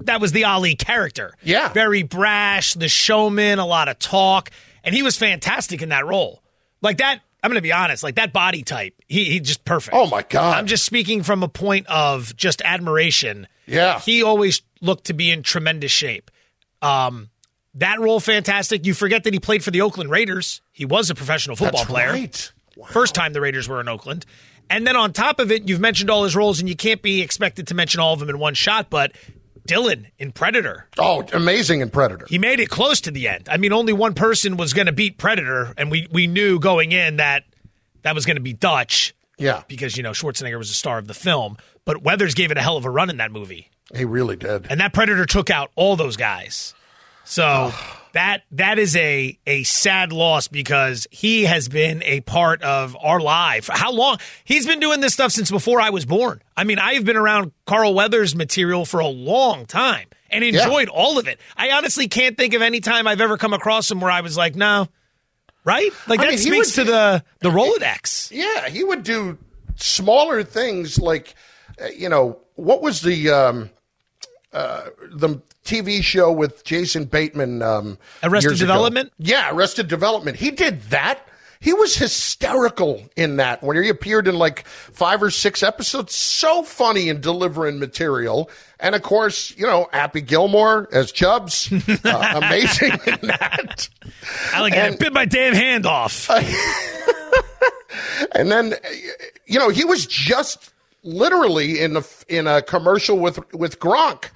that 0.00 0.20
was 0.20 0.32
the 0.32 0.44
Ali 0.44 0.74
character. 0.74 1.32
Yeah. 1.42 1.72
Very 1.72 2.02
brash, 2.02 2.74
the 2.74 2.88
showman, 2.88 3.58
a 3.58 3.66
lot 3.66 3.88
of 3.88 3.98
talk, 3.98 4.50
and 4.84 4.94
he 4.94 5.02
was 5.02 5.16
fantastic 5.16 5.82
in 5.82 5.88
that 5.90 6.06
role. 6.06 6.42
Like 6.80 6.98
that, 6.98 7.20
I'm 7.42 7.50
going 7.50 7.56
to 7.58 7.62
be 7.62 7.72
honest, 7.72 8.02
like 8.02 8.16
that 8.16 8.32
body 8.32 8.62
type, 8.62 8.94
he 9.06 9.24
he 9.24 9.40
just 9.40 9.64
perfect. 9.64 9.96
Oh 9.96 10.06
my 10.06 10.22
God. 10.22 10.56
I'm 10.56 10.66
just 10.66 10.84
speaking 10.84 11.22
from 11.22 11.42
a 11.42 11.48
point 11.48 11.86
of 11.88 12.34
just 12.36 12.62
admiration. 12.64 13.46
Yeah. 13.66 14.00
He 14.00 14.22
always 14.22 14.62
looked 14.80 15.04
to 15.06 15.12
be 15.12 15.30
in 15.30 15.42
tremendous 15.42 15.92
shape. 15.92 16.30
Um 16.82 17.30
that 17.74 18.00
role 18.00 18.18
fantastic. 18.18 18.86
You 18.86 18.94
forget 18.94 19.24
that 19.24 19.32
he 19.32 19.38
played 19.40 19.62
for 19.62 19.70
the 19.70 19.82
Oakland 19.82 20.10
Raiders. 20.10 20.62
He 20.72 20.84
was 20.84 21.10
a 21.10 21.14
professional 21.14 21.54
football 21.54 21.82
That's 21.82 21.90
player. 21.90 22.10
right. 22.12 22.52
First 22.90 23.14
time 23.14 23.32
the 23.32 23.40
Raiders 23.40 23.68
were 23.68 23.80
in 23.80 23.88
Oakland. 23.88 24.24
And 24.70 24.86
then 24.86 24.96
on 24.96 25.12
top 25.12 25.38
of 25.40 25.50
it, 25.50 25.68
you've 25.68 25.80
mentioned 25.80 26.10
all 26.10 26.24
his 26.24 26.36
roles, 26.36 26.60
and 26.60 26.68
you 26.68 26.76
can't 26.76 27.00
be 27.00 27.22
expected 27.22 27.68
to 27.68 27.74
mention 27.74 28.00
all 28.00 28.12
of 28.12 28.20
them 28.20 28.28
in 28.28 28.38
one 28.38 28.54
shot. 28.54 28.90
But 28.90 29.12
Dillon 29.68 30.08
in 30.18 30.32
Predator, 30.32 30.88
Oh, 30.98 31.24
amazing 31.32 31.80
in 31.80 31.90
Predator. 31.90 32.26
he 32.28 32.38
made 32.38 32.58
it 32.58 32.68
close 32.68 33.00
to 33.02 33.12
the 33.12 33.28
end. 33.28 33.48
I 33.48 33.56
mean, 33.58 33.72
only 33.72 33.92
one 33.92 34.14
person 34.14 34.56
was 34.56 34.72
going 34.72 34.86
to 34.86 34.92
beat 34.92 35.16
Predator, 35.18 35.72
and 35.76 35.90
we 35.92 36.08
we 36.10 36.26
knew 36.26 36.58
going 36.58 36.90
in 36.90 37.18
that 37.18 37.44
that 38.02 38.16
was 38.16 38.26
going 38.26 38.36
to 38.36 38.42
be 38.42 38.52
Dutch 38.52 39.14
Yeah, 39.38 39.62
because 39.68 39.96
you 39.96 40.02
know 40.02 40.10
Schwarzenegger 40.10 40.58
was 40.58 40.68
the 40.68 40.74
star 40.74 40.98
of 40.98 41.06
the 41.06 41.14
film. 41.14 41.56
But 41.84 42.02
Weathers 42.02 42.34
gave 42.34 42.50
it 42.50 42.58
a 42.58 42.62
hell 42.62 42.76
of 42.76 42.84
a 42.84 42.90
run 42.90 43.08
in 43.10 43.18
that 43.18 43.30
movie, 43.30 43.70
he 43.94 44.04
really 44.04 44.34
did. 44.36 44.66
and 44.70 44.80
that 44.80 44.92
Predator 44.92 45.24
took 45.26 45.50
out 45.50 45.70
all 45.76 45.94
those 45.94 46.16
guys. 46.16 46.74
So. 47.24 47.70
Oh, 47.80 47.94
That 48.18 48.42
that 48.50 48.80
is 48.80 48.96
a 48.96 49.38
a 49.46 49.62
sad 49.62 50.12
loss 50.12 50.48
because 50.48 51.06
he 51.12 51.44
has 51.44 51.68
been 51.68 52.02
a 52.02 52.20
part 52.22 52.62
of 52.62 52.96
our 53.00 53.20
life. 53.20 53.68
How 53.72 53.92
long? 53.92 54.18
He's 54.44 54.66
been 54.66 54.80
doing 54.80 54.98
this 54.98 55.12
stuff 55.14 55.30
since 55.30 55.52
before 55.52 55.80
I 55.80 55.90
was 55.90 56.04
born. 56.04 56.42
I 56.56 56.64
mean, 56.64 56.80
I've 56.80 57.04
been 57.04 57.16
around 57.16 57.52
Carl 57.64 57.94
Weathers 57.94 58.34
material 58.34 58.84
for 58.84 58.98
a 58.98 59.06
long 59.06 59.66
time 59.66 60.08
and 60.30 60.42
enjoyed 60.42 60.88
all 60.88 61.20
of 61.20 61.28
it. 61.28 61.38
I 61.56 61.70
honestly 61.70 62.08
can't 62.08 62.36
think 62.36 62.54
of 62.54 62.60
any 62.62 62.80
time 62.80 63.06
I've 63.06 63.20
ever 63.20 63.36
come 63.36 63.52
across 63.52 63.88
him 63.88 64.00
where 64.00 64.10
I 64.10 64.20
was 64.22 64.36
like, 64.36 64.56
no, 64.56 64.88
right? 65.64 65.92
Like 66.08 66.18
I 66.18 66.24
that 66.24 66.28
mean, 66.30 66.38
speaks 66.38 66.76
would- 66.76 66.86
to 66.86 66.90
the 66.90 67.24
the 67.38 67.50
Rolodex. 67.50 68.32
Yeah, 68.32 68.68
he 68.68 68.82
would 68.82 69.04
do 69.04 69.38
smaller 69.76 70.42
things 70.42 70.98
like, 70.98 71.36
uh, 71.80 71.86
you 71.96 72.08
know, 72.08 72.40
what 72.56 72.82
was 72.82 73.00
the 73.00 73.30
um, 73.30 73.70
uh, 74.52 74.86
the 75.10 75.40
TV 75.64 76.02
show 76.02 76.32
with 76.32 76.64
Jason 76.64 77.04
Bateman? 77.04 77.62
Um, 77.62 77.98
Arrested 78.22 78.50
years 78.50 78.60
ago? 78.62 78.72
Development? 78.72 79.12
Yeah, 79.18 79.50
Arrested 79.52 79.88
Development. 79.88 80.36
He 80.36 80.50
did 80.50 80.80
that. 80.84 81.20
He 81.60 81.72
was 81.74 81.96
hysterical 81.96 83.02
in 83.16 83.38
that 83.38 83.64
when 83.64 83.82
he 83.82 83.88
appeared 83.88 84.28
in 84.28 84.36
like 84.38 84.64
five 84.68 85.20
or 85.20 85.30
six 85.30 85.60
episodes. 85.64 86.14
So 86.14 86.62
funny 86.62 87.08
in 87.08 87.20
delivering 87.20 87.80
material. 87.80 88.48
And 88.78 88.94
of 88.94 89.02
course, 89.02 89.52
you 89.58 89.66
know, 89.66 89.88
Happy 89.92 90.20
Gilmore 90.20 90.88
as 90.92 91.10
Chubbs. 91.10 91.68
Uh, 92.04 92.40
amazing 92.44 92.92
in 93.08 93.18
that. 93.28 93.88
I 94.52 94.60
like 94.60 94.72
And- 94.72 94.94
it. 94.94 95.00
Bit 95.00 95.12
my 95.12 95.24
damn 95.24 95.52
hand 95.54 95.84
off. 95.84 96.30
And 98.32 98.50
then, 98.52 98.74
uh, 98.74 98.76
you 99.46 99.58
know, 99.58 99.70
he 99.70 99.84
was 99.84 100.06
just 100.06 100.70
literally 101.08 101.80
in 101.80 101.96
a 101.96 102.02
in 102.28 102.46
a 102.46 102.62
commercial 102.62 103.18
with 103.18 103.38
with 103.54 103.78
Gronk 103.80 104.26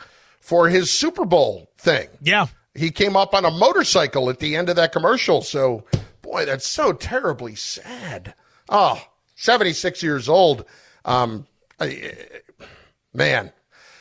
for 0.41 0.69
his 0.69 0.91
Super 0.93 1.25
Bowl 1.25 1.71
thing. 1.79 2.09
yeah. 2.21 2.47
He 2.75 2.91
came 2.91 3.17
up 3.17 3.35
on 3.35 3.45
a 3.45 3.51
motorcycle 3.51 4.31
at 4.31 4.39
the 4.39 4.57
end 4.57 4.71
of 4.71 4.77
that 4.77 4.93
commercial. 4.93 5.43
So, 5.43 5.85
boy, 6.23 6.47
that's 6.47 6.67
so 6.67 6.95
terribly 6.95 7.55
sad. 7.55 8.33
Oh, 8.71 8.99
76 9.37 10.03
years 10.03 10.27
old. 10.27 10.65
Um, 11.05 11.47
I- 11.79 12.15
man, 13.13 13.53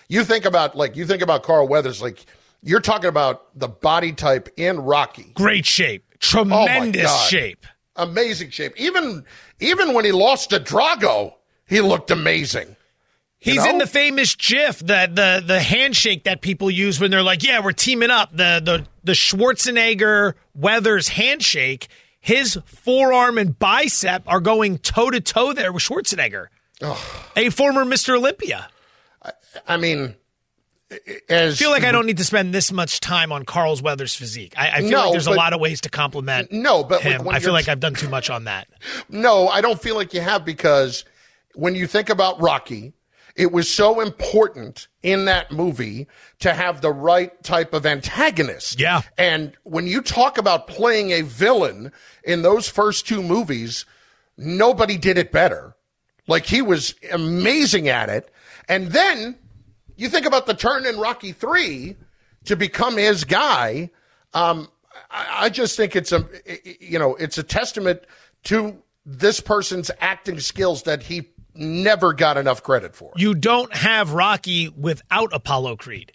you 0.08 0.24
think 0.24 0.46
about 0.46 0.76
like 0.78 0.96
you 0.96 1.06
think 1.06 1.22
about 1.22 1.44
Carl 1.44 1.68
Weathers, 1.68 2.02
like 2.02 2.26
you're 2.64 2.80
talking 2.80 3.10
about 3.10 3.58
the 3.60 3.68
body 3.68 4.14
type 4.14 4.48
in 4.58 4.80
Rocky. 4.80 5.32
Great 5.34 5.66
shape. 5.66 6.06
Oh 6.14 6.18
Tremendous 6.20 7.04
God. 7.08 7.30
shape. 7.30 7.66
Amazing 7.98 8.52
shape. 8.52 8.74
Even 8.78 9.26
even 9.60 9.94
when 9.94 10.06
he 10.06 10.12
lost 10.14 10.52
to 10.52 10.60
Drago, 10.62 11.34
he 11.72 11.82
looked 11.82 12.12
amazing. 12.12 12.76
He's 13.40 13.56
know? 13.64 13.72
in 13.72 13.78
the 13.80 13.88
famous 13.88 14.36
GIF, 14.36 14.78
the 14.80 15.10
the 15.12 15.44
the 15.44 15.60
handshake 15.60 16.26
that 16.26 16.42
people 16.42 16.70
use 16.70 17.00
when 17.00 17.10
they're 17.10 17.24
like, 17.24 17.42
"Yeah, 17.42 17.62
we're 17.64 17.72
teaming 17.72 18.12
up." 18.12 18.30
The 18.32 18.62
the 18.64 18.86
the 19.04 19.14
Schwarzenegger 19.14 20.34
Weathers 20.54 21.08
handshake. 21.08 21.88
His 22.20 22.60
forearm 22.66 23.40
and 23.40 23.58
bicep 23.58 24.22
are 24.28 24.40
going 24.40 24.78
toe 24.78 25.10
to 25.10 25.20
toe 25.20 25.54
there 25.54 25.72
with 25.72 25.82
Schwarzenegger, 25.82 26.48
a 27.36 27.50
former 27.50 27.84
Mr. 27.84 28.16
Olympia. 28.16 28.68
I 29.68 29.78
mean, 29.78 30.14
as 31.30 31.56
I 31.56 31.58
feel 31.58 31.72
like 31.72 31.84
I 31.84 31.92
don't 31.92 32.06
need 32.06 32.18
to 32.18 32.24
spend 32.24 32.54
this 32.54 32.72
much 32.72 33.00
time 33.00 33.32
on 33.32 33.44
Carl's 33.44 33.82
Weathers 33.82 34.14
physique. 34.14 34.54
I, 34.56 34.70
I 34.70 34.80
feel 34.82 34.90
No, 34.92 35.04
like 35.06 35.12
there's 35.14 35.26
a 35.26 35.32
lot 35.32 35.54
of 35.54 35.60
ways 35.60 35.82
to 35.82 35.90
compliment 35.90 36.52
No, 36.52 36.84
but 36.84 37.02
him. 37.02 37.28
I 37.28 37.40
feel 37.40 37.54
like 37.54 37.68
I've 37.68 37.80
done 37.80 37.96
too 37.96 38.10
much 38.10 38.30
on 38.30 38.44
that. 38.44 38.68
No, 39.10 39.48
I 39.48 39.62
don't 39.62 39.82
feel 39.82 39.96
like 39.96 40.14
you 40.14 40.22
have 40.22 40.46
because 40.46 41.06
when 41.56 41.76
you 41.76 41.88
think 41.88 42.10
about 42.10 42.41
Rocky, 42.41 42.93
it 43.36 43.52
was 43.52 43.70
so 43.70 44.02
important 44.02 44.88
in 45.04 45.26
that 45.26 45.52
movie 45.52 46.08
to 46.39 46.54
have 46.54 46.82
the 46.82 46.91
right 46.91 47.41
type 47.43 47.74
of 47.74 47.86
antagonist. 47.86 48.80
Yeah. 48.80 49.02
And 49.18 49.56
when 49.64 49.88
you 49.88 50.02
talk 50.02 50.38
about 50.38 50.68
playing 50.68 51.12
a 51.12 51.22
villain 51.22 51.91
in 52.24 52.41
those 52.41 52.68
first 52.68 53.08
two 53.08 53.24
movies, 53.24 53.86
nobody 54.38 54.97
did 54.97 55.18
it 55.18 55.32
better. 55.32 55.76
Like 56.28 56.45
he 56.45 56.62
was 56.62 56.93
amazing 57.12 57.88
at 57.88 58.10
it. 58.10 58.32
And 58.68 58.88
then 58.88 59.38
you 59.95 60.10
think 60.10 60.26
about 60.26 60.45
the 60.45 60.54
turn 60.54 60.86
in 60.86 60.97
Rocky 60.97 61.32
3 61.32 61.95
to 62.45 62.56
become 62.56 62.97
his 62.97 63.24
guy. 63.24 63.89
Um, 64.34 64.70
I, 65.10 65.45
I 65.45 65.49
just 65.49 65.78
think 65.78 65.95
it's 65.95 66.12
a 66.12 66.28
you 66.80 66.99
know 66.99 67.16
it's 67.16 67.38
a 67.38 67.43
testament 67.43 68.02
to 68.45 68.82
this 69.06 69.39
person's 69.39 69.91
acting 69.99 70.39
skills 70.39 70.84
that 70.84 71.04
he 71.04 71.30
never 71.62 72.14
got 72.14 72.38
enough 72.38 72.64
credit 72.64 72.95
for. 72.95 73.14
You 73.16 73.34
don't 73.36 73.74
have 73.74 74.14
Rocky 74.14 74.68
without 74.70 75.30
Apollo 75.34 75.78
Creed. 75.78 76.12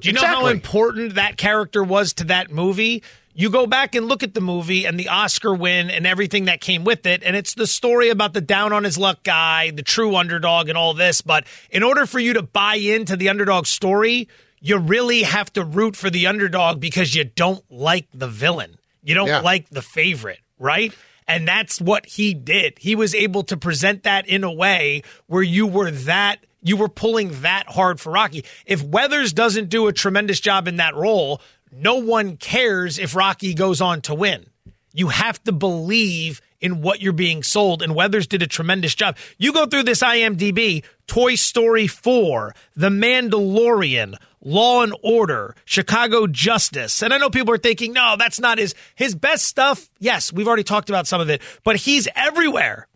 Do 0.00 0.08
you 0.08 0.12
know 0.14 0.24
how 0.24 0.46
important 0.46 1.16
that 1.16 1.36
character 1.36 1.82
was 1.84 2.14
to 2.14 2.24
that 2.24 2.50
movie? 2.50 3.02
You 3.34 3.50
go 3.50 3.66
back 3.66 3.94
and 3.94 4.06
look 4.06 4.22
at 4.24 4.34
the 4.34 4.40
movie 4.40 4.84
and 4.84 4.98
the 4.98 5.08
Oscar 5.08 5.54
win 5.54 5.90
and 5.90 6.06
everything 6.06 6.46
that 6.46 6.60
came 6.60 6.82
with 6.84 7.06
it, 7.06 7.22
and 7.22 7.36
it's 7.36 7.54
the 7.54 7.66
story 7.68 8.08
about 8.08 8.32
the 8.32 8.40
down 8.40 8.72
on 8.72 8.82
his 8.84 8.98
luck 8.98 9.22
guy, 9.22 9.70
the 9.70 9.82
true 9.82 10.16
underdog, 10.16 10.68
and 10.68 10.76
all 10.78 10.94
this. 10.94 11.20
But 11.20 11.46
in 11.70 11.82
order 11.84 12.06
for 12.06 12.18
you 12.18 12.32
to 12.32 12.42
buy 12.42 12.76
into 12.76 13.16
the 13.16 13.28
underdog 13.28 13.66
story, 13.66 14.28
you 14.60 14.78
really 14.78 15.22
have 15.22 15.52
to 15.52 15.64
root 15.64 15.94
for 15.94 16.10
the 16.10 16.26
underdog 16.26 16.80
because 16.80 17.14
you 17.14 17.24
don't 17.24 17.64
like 17.70 18.08
the 18.12 18.26
villain. 18.28 18.76
You 19.04 19.14
don't 19.14 19.28
Yeah. 19.28 19.40
like 19.40 19.68
the 19.68 19.82
favorite, 19.82 20.40
right? 20.58 20.92
And 21.28 21.46
that's 21.46 21.80
what 21.80 22.06
he 22.06 22.32
did. 22.32 22.78
He 22.78 22.96
was 22.96 23.14
able 23.14 23.44
to 23.44 23.56
present 23.56 24.02
that 24.04 24.26
in 24.26 24.42
a 24.42 24.52
way 24.52 25.02
where 25.26 25.42
you 25.42 25.66
were 25.66 25.90
that 25.90 26.38
you 26.62 26.76
were 26.76 26.88
pulling 26.88 27.42
that 27.42 27.68
hard 27.68 28.00
for 28.00 28.10
Rocky. 28.10 28.44
If 28.66 28.82
Weathers 28.82 29.32
doesn't 29.32 29.68
do 29.68 29.86
a 29.86 29.92
tremendous 29.92 30.40
job 30.40 30.66
in 30.66 30.76
that 30.76 30.96
role, 30.96 31.40
no 31.70 31.96
one 31.96 32.36
cares 32.36 32.98
if 32.98 33.14
Rocky 33.14 33.54
goes 33.54 33.80
on 33.80 34.00
to 34.02 34.14
win. 34.14 34.46
You 34.92 35.08
have 35.08 35.42
to 35.44 35.52
believe 35.52 36.40
in 36.60 36.82
what 36.82 37.00
you're 37.00 37.12
being 37.12 37.42
sold, 37.42 37.82
and 37.82 37.94
Weathers 37.94 38.26
did 38.26 38.42
a 38.42 38.46
tremendous 38.46 38.94
job. 38.94 39.16
You 39.36 39.52
go 39.52 39.66
through 39.66 39.84
this 39.84 40.02
IMDb 40.02 40.84
Toy 41.06 41.36
Story 41.36 41.86
4, 41.86 42.54
The 42.74 42.88
Mandalorian, 42.88 44.16
Law 44.44 44.82
and 44.82 44.94
Order, 45.02 45.54
Chicago 45.64 46.26
Justice. 46.26 47.02
And 47.02 47.12
I 47.12 47.18
know 47.18 47.30
people 47.30 47.52
are 47.54 47.58
thinking, 47.58 47.92
no, 47.92 48.16
that's 48.18 48.38
not 48.40 48.58
his 48.58 48.74
his 48.94 49.14
best 49.14 49.46
stuff. 49.46 49.88
Yes, 49.98 50.32
we've 50.32 50.46
already 50.48 50.64
talked 50.64 50.88
about 50.88 51.06
some 51.06 51.20
of 51.20 51.28
it, 51.30 51.42
but 51.64 51.76
he's 51.76 52.08
everywhere. 52.14 52.86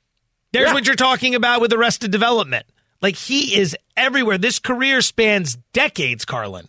There's 0.52 0.68
Yeah. 0.68 0.74
what 0.74 0.86
you're 0.86 0.96
talking 0.96 1.34
about 1.34 1.60
with 1.60 1.72
Arrested 1.72 2.10
Development. 2.10 2.66
Like 3.00 3.16
he 3.16 3.58
is 3.58 3.76
everywhere. 3.96 4.38
This 4.38 4.58
career 4.58 5.00
spans 5.00 5.56
decades, 5.72 6.24
Carlin. 6.24 6.68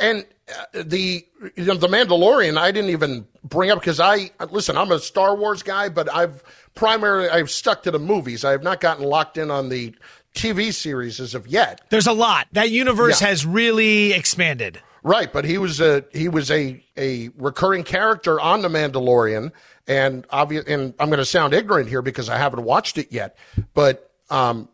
And 0.00 0.24
uh, 0.48 0.82
the 0.84 1.24
you 1.56 1.64
know, 1.64 1.74
the 1.74 1.88
Mandalorian, 1.88 2.56
I 2.56 2.70
didn't 2.70 2.90
even 2.90 3.26
bring 3.42 3.70
up 3.70 3.80
because 3.80 4.00
I 4.00 4.30
listen. 4.50 4.76
I'm 4.76 4.92
a 4.92 4.98
Star 4.98 5.34
Wars 5.36 5.62
guy, 5.62 5.88
but 5.90 6.10
I've 6.14 6.42
primarily 6.74 7.28
I've 7.28 7.50
stuck 7.50 7.82
to 7.82 7.90
the 7.90 7.98
movies. 7.98 8.44
I 8.44 8.52
have 8.52 8.62
not 8.62 8.80
gotten 8.80 9.04
locked 9.04 9.36
in 9.36 9.50
on 9.50 9.68
the 9.68 9.94
TV 10.34 10.72
series 10.72 11.20
as 11.20 11.34
of 11.34 11.46
yet. 11.46 11.80
There's 11.90 12.06
a 12.06 12.12
lot. 12.12 12.48
That 12.52 12.70
universe 12.70 13.20
Yeah. 13.20 13.28
has 13.28 13.46
really 13.46 14.12
expanded. 14.12 14.80
Right, 15.02 15.32
but 15.32 15.44
he 15.44 15.58
was 15.58 15.80
a 15.80 16.04
he 16.12 16.28
was 16.28 16.50
a 16.50 16.82
a 16.96 17.28
recurring 17.36 17.84
character 17.84 18.40
on 18.40 18.62
the 18.62 18.68
Mandalorian, 18.68 19.52
and 19.86 20.26
obvious. 20.30 20.64
And 20.66 20.94
I'm 20.98 21.08
going 21.08 21.18
to 21.18 21.26
sound 21.26 21.52
ignorant 21.52 21.88
here 21.90 22.00
because 22.02 22.28
I 22.30 22.38
haven't 22.38 22.64
watched 22.64 22.96
it 22.96 23.12
yet, 23.12 23.36
but 23.74 24.10
um, 24.30 24.68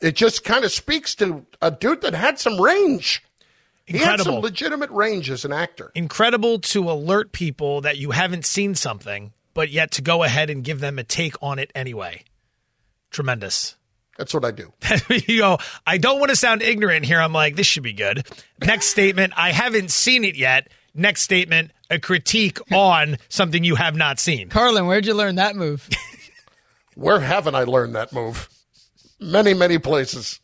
it 0.00 0.16
just 0.16 0.42
kind 0.42 0.64
of 0.64 0.72
speaks 0.72 1.14
to 1.16 1.44
a 1.60 1.70
dude 1.70 2.00
that 2.00 2.14
had 2.14 2.38
some 2.38 2.58
range. 2.60 3.22
Incredible. 3.86 4.14
He 4.14 4.18
had 4.18 4.20
some 4.22 4.40
legitimate 4.42 4.90
range 4.90 5.28
as 5.30 5.44
an 5.44 5.52
actor. 5.52 5.92
Incredible 5.94 6.60
to 6.60 6.90
alert 6.90 7.32
people 7.32 7.82
that 7.82 7.98
you 7.98 8.12
haven't 8.12 8.46
seen 8.46 8.74
something, 8.74 9.34
but 9.52 9.68
yet 9.68 9.90
to 9.92 10.02
go 10.02 10.22
ahead 10.22 10.48
and 10.48 10.64
give 10.64 10.80
them 10.80 10.98
a 10.98 11.04
take 11.04 11.34
on 11.42 11.58
it 11.58 11.70
anyway. 11.74 12.24
Tremendous. 13.10 13.76
That's 14.16 14.32
what 14.32 14.44
I 14.44 14.50
do. 14.50 14.72
you 15.26 15.40
go, 15.40 15.58
I 15.86 15.98
don't 15.98 16.18
want 16.20 16.30
to 16.30 16.36
sound 16.36 16.62
ignorant 16.62 17.04
here. 17.04 17.20
I'm 17.20 17.32
like, 17.32 17.56
this 17.56 17.66
should 17.66 17.82
be 17.82 17.92
good. 17.92 18.26
Next 18.60 18.86
statement, 18.86 19.32
I 19.36 19.50
haven't 19.50 19.90
seen 19.90 20.24
it 20.24 20.36
yet. 20.36 20.68
Next 20.94 21.22
statement, 21.22 21.72
a 21.90 21.98
critique 21.98 22.58
on 22.72 23.18
something 23.28 23.64
you 23.64 23.74
have 23.74 23.96
not 23.96 24.20
seen. 24.20 24.48
Carlin, 24.48 24.86
where'd 24.86 25.06
you 25.06 25.14
learn 25.14 25.36
that 25.36 25.56
move? 25.56 25.88
Where 26.94 27.18
haven't 27.18 27.56
I 27.56 27.64
learned 27.64 27.96
that 27.96 28.12
move? 28.12 28.48
Many, 29.18 29.52
many 29.52 29.78
places. 29.78 30.38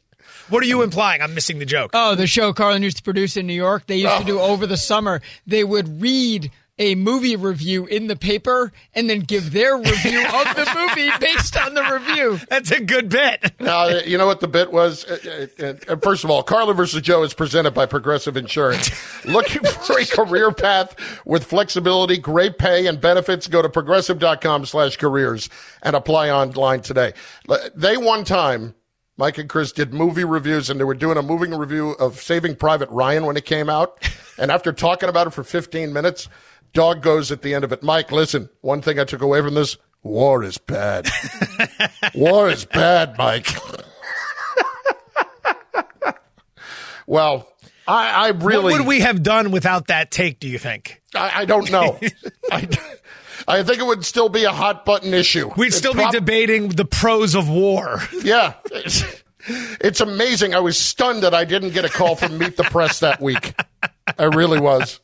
What 0.49 0.65
are 0.65 0.67
you 0.67 0.83
implying? 0.83 1.23
I'm 1.23 1.33
missing 1.33 1.61
the 1.61 1.65
joke. 1.65 1.93
Oh, 1.95 2.17
the 2.17 2.27
show 2.27 2.53
Carlin 2.53 2.83
used 2.83 2.97
to 2.97 3.05
produce 3.05 3.37
in 3.37 3.47
New 3.47 3.55
York. 3.55 3.87
They 3.87 3.99
used 3.99 4.17
to 4.17 4.23
oh. 4.23 4.27
do 4.27 4.41
over 4.41 4.67
the 4.67 4.77
summer. 4.77 5.21
They 5.47 5.63
would 5.63 6.03
read 6.03 6.51
a 6.81 6.95
movie 6.95 7.37
review 7.37 7.85
in 7.85 8.07
the 8.07 8.17
paper 8.17 8.73
and 8.95 9.09
then 9.09 9.21
give 9.21 9.53
their 9.53 9.77
review 9.77 10.25
of 10.25 10.57
the 10.57 10.67
movie 10.97 11.11
based 11.21 11.57
on 11.57 11.75
the 11.75 11.83
review. 11.83 12.41
That's 12.49 12.71
a 12.71 12.81
good 12.81 13.11
bit. 13.11 13.53
Now, 13.61 13.87
you 13.89 14.17
know 14.17 14.27
what 14.27 14.41
the 14.41 14.49
bit 14.49 14.73
was? 14.73 15.05
Uh, 15.05 15.47
uh, 15.61 15.93
uh, 15.93 15.97
First 15.97 16.25
of 16.25 16.31
all, 16.31 16.43
Carlin 16.43 16.77
versus 16.77 17.03
Joe 17.03 17.23
is 17.23 17.35
presented 17.35 17.73
by 17.73 17.85
Progressive 17.85 18.37
Insurance. 18.37 18.91
Looking 19.27 19.63
for 19.63 20.01
a 20.01 20.07
career 20.07 20.51
path 20.53 20.97
with 21.27 21.45
flexibility, 21.45 22.17
great 22.17 22.57
pay, 22.57 22.87
and 22.87 22.99
benefits? 22.99 23.47
Go 23.47 23.61
to 23.61 23.69
progressive.com 23.69 24.65
slash 24.65 24.97
careers 24.97 25.51
and 25.83 25.95
apply 25.95 26.31
online 26.31 26.81
today. 26.81 27.13
They 27.75 27.99
one 27.99 28.25
time, 28.25 28.75
Mike 29.19 29.37
and 29.37 29.51
Chris 29.51 29.71
did 29.71 29.93
movie 29.93 30.25
reviews, 30.25 30.71
and 30.71 30.81
they 30.81 30.85
were 30.85 30.95
doing 30.95 31.19
a 31.19 31.23
moving 31.23 31.55
review 31.55 31.91
of 31.91 32.23
Saving 32.23 32.57
Private 32.57 32.89
Ryan 32.89 33.27
when 33.27 33.37
it 33.37 33.45
came 33.45 33.69
out. 33.69 34.11
And 34.39 34.51
after 34.51 34.73
talking 34.73 35.11
about 35.11 35.27
it 35.27 35.35
for 35.35 35.45
15 35.45 35.93
minutes, 35.93 36.27
Dog 36.73 37.03
goes 37.03 37.33
at 37.33 37.43
the 37.43 37.55
end 37.55 37.65
of 37.65 37.73
it, 37.73 37.83
Mike, 37.83 38.13
listen, 38.13 38.49
one 38.61 38.83
thing 38.83 38.99
I 38.99 39.05
took 39.05 39.23
away 39.23 39.41
from 39.41 39.55
this 39.55 39.77
war 40.03 40.43
is 40.45 40.59
bad. 40.59 41.09
war 42.15 42.49
is 42.49 42.65
bad, 42.65 43.17
Mike. 43.19 43.49
well, 47.07 47.49
I, 47.87 48.27
I 48.27 48.29
really. 48.29 48.73
What 48.73 48.81
would 48.81 48.87
we 48.87 49.01
have 49.01 49.23
done 49.23 49.51
without 49.51 49.89
that 49.89 50.11
take, 50.11 50.39
do 50.41 50.49
you 50.49 50.59
think? 50.59 51.03
I, 51.15 51.41
I 51.41 51.45
don't 51.45 51.71
know. 51.71 51.99
I, 52.53 52.69
I 53.49 53.63
think 53.63 53.81
it 53.81 53.87
would 53.87 54.05
still 54.05 54.29
be 54.29 54.45
a 54.45 54.53
hot 54.53 54.85
button 54.85 55.13
issue. 55.13 55.51
We'd 55.57 55.75
still 55.75 55.95
prob- 55.95 56.13
be 56.13 56.19
debating 56.19 56.69
the 56.69 56.85
pros 56.85 57.35
of 57.35 57.49
war. 57.49 58.01
Yeah. 58.23 58.55
It's, 58.71 59.03
it's 59.81 60.01
amazing. 60.01 60.55
I 60.55 60.61
was 60.61 60.79
stunned 60.79 61.23
that 61.23 61.35
I 61.35 61.45
didn't 61.45 61.71
get 61.71 61.85
a 61.85 61.89
call 61.89 62.15
from 62.15 62.39
Meet 62.39 62.57
the 62.57 62.65
Press 62.65 63.01
that 63.01 63.21
week. 63.21 63.55
I 64.19 64.25
really 64.25 64.61
was. 64.61 65.01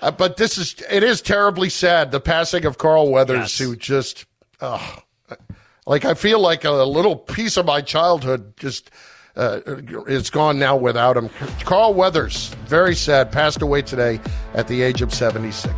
Uh, 0.00 0.10
but 0.10 0.36
this 0.36 0.58
is, 0.58 0.74
it 0.90 1.02
is 1.02 1.20
terribly 1.22 1.68
sad. 1.68 2.10
The 2.12 2.20
passing 2.20 2.64
of 2.64 2.78
Carl 2.78 3.10
Weathers, 3.10 3.36
Yes. 3.38 3.58
who 3.58 3.76
just, 3.76 4.24
uh, 4.60 4.96
like, 5.86 6.04
I 6.04 6.14
feel 6.14 6.40
like 6.40 6.64
a 6.64 6.70
little 6.72 7.16
piece 7.16 7.56
of 7.56 7.66
my 7.66 7.80
childhood 7.80 8.54
just 8.56 8.90
uh, 9.36 9.60
is 10.06 10.30
gone 10.30 10.58
now 10.58 10.76
without 10.76 11.16
him. 11.16 11.28
Carl 11.60 11.92
Weathers, 11.94 12.48
very 12.66 12.94
sad, 12.94 13.30
passed 13.30 13.60
away 13.62 13.82
today 13.82 14.18
at 14.54 14.66
the 14.68 14.80
age 14.82 15.02
of 15.02 15.12
76. 15.12 15.72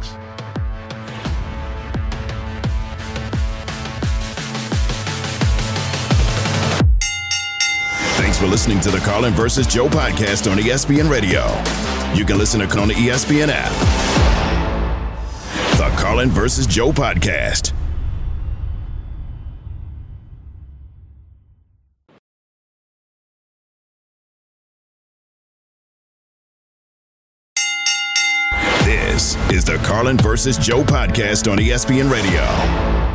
Thanks 8.17 8.37
for 8.39 8.47
listening 8.47 8.81
to 8.81 8.91
the 8.91 8.99
Carlin 8.99 9.33
versus 9.33 9.67
Joe 9.67 9.89
podcast 9.89 10.51
on 10.51 10.59
ESPN 10.59 11.09
Radio. 11.11 11.43
You 12.15 12.25
can 12.25 12.39
listen 12.39 12.61
to 12.61 12.67
E 12.67 13.09
ESPN 13.09 13.49
app. 13.51 13.73
The 15.77 15.89
Carlin 15.97 16.31
versus 16.31 16.67
Joe 16.67 16.91
podcast. 16.91 17.73
This 28.85 29.37
is 29.53 29.65
the 29.65 29.77
Carlin 29.85 30.17
versus 30.17 30.57
Joe 30.57 30.83
podcast 30.83 31.51
on 31.51 31.59
ESPN 31.59 32.11
Radio. 32.11 33.08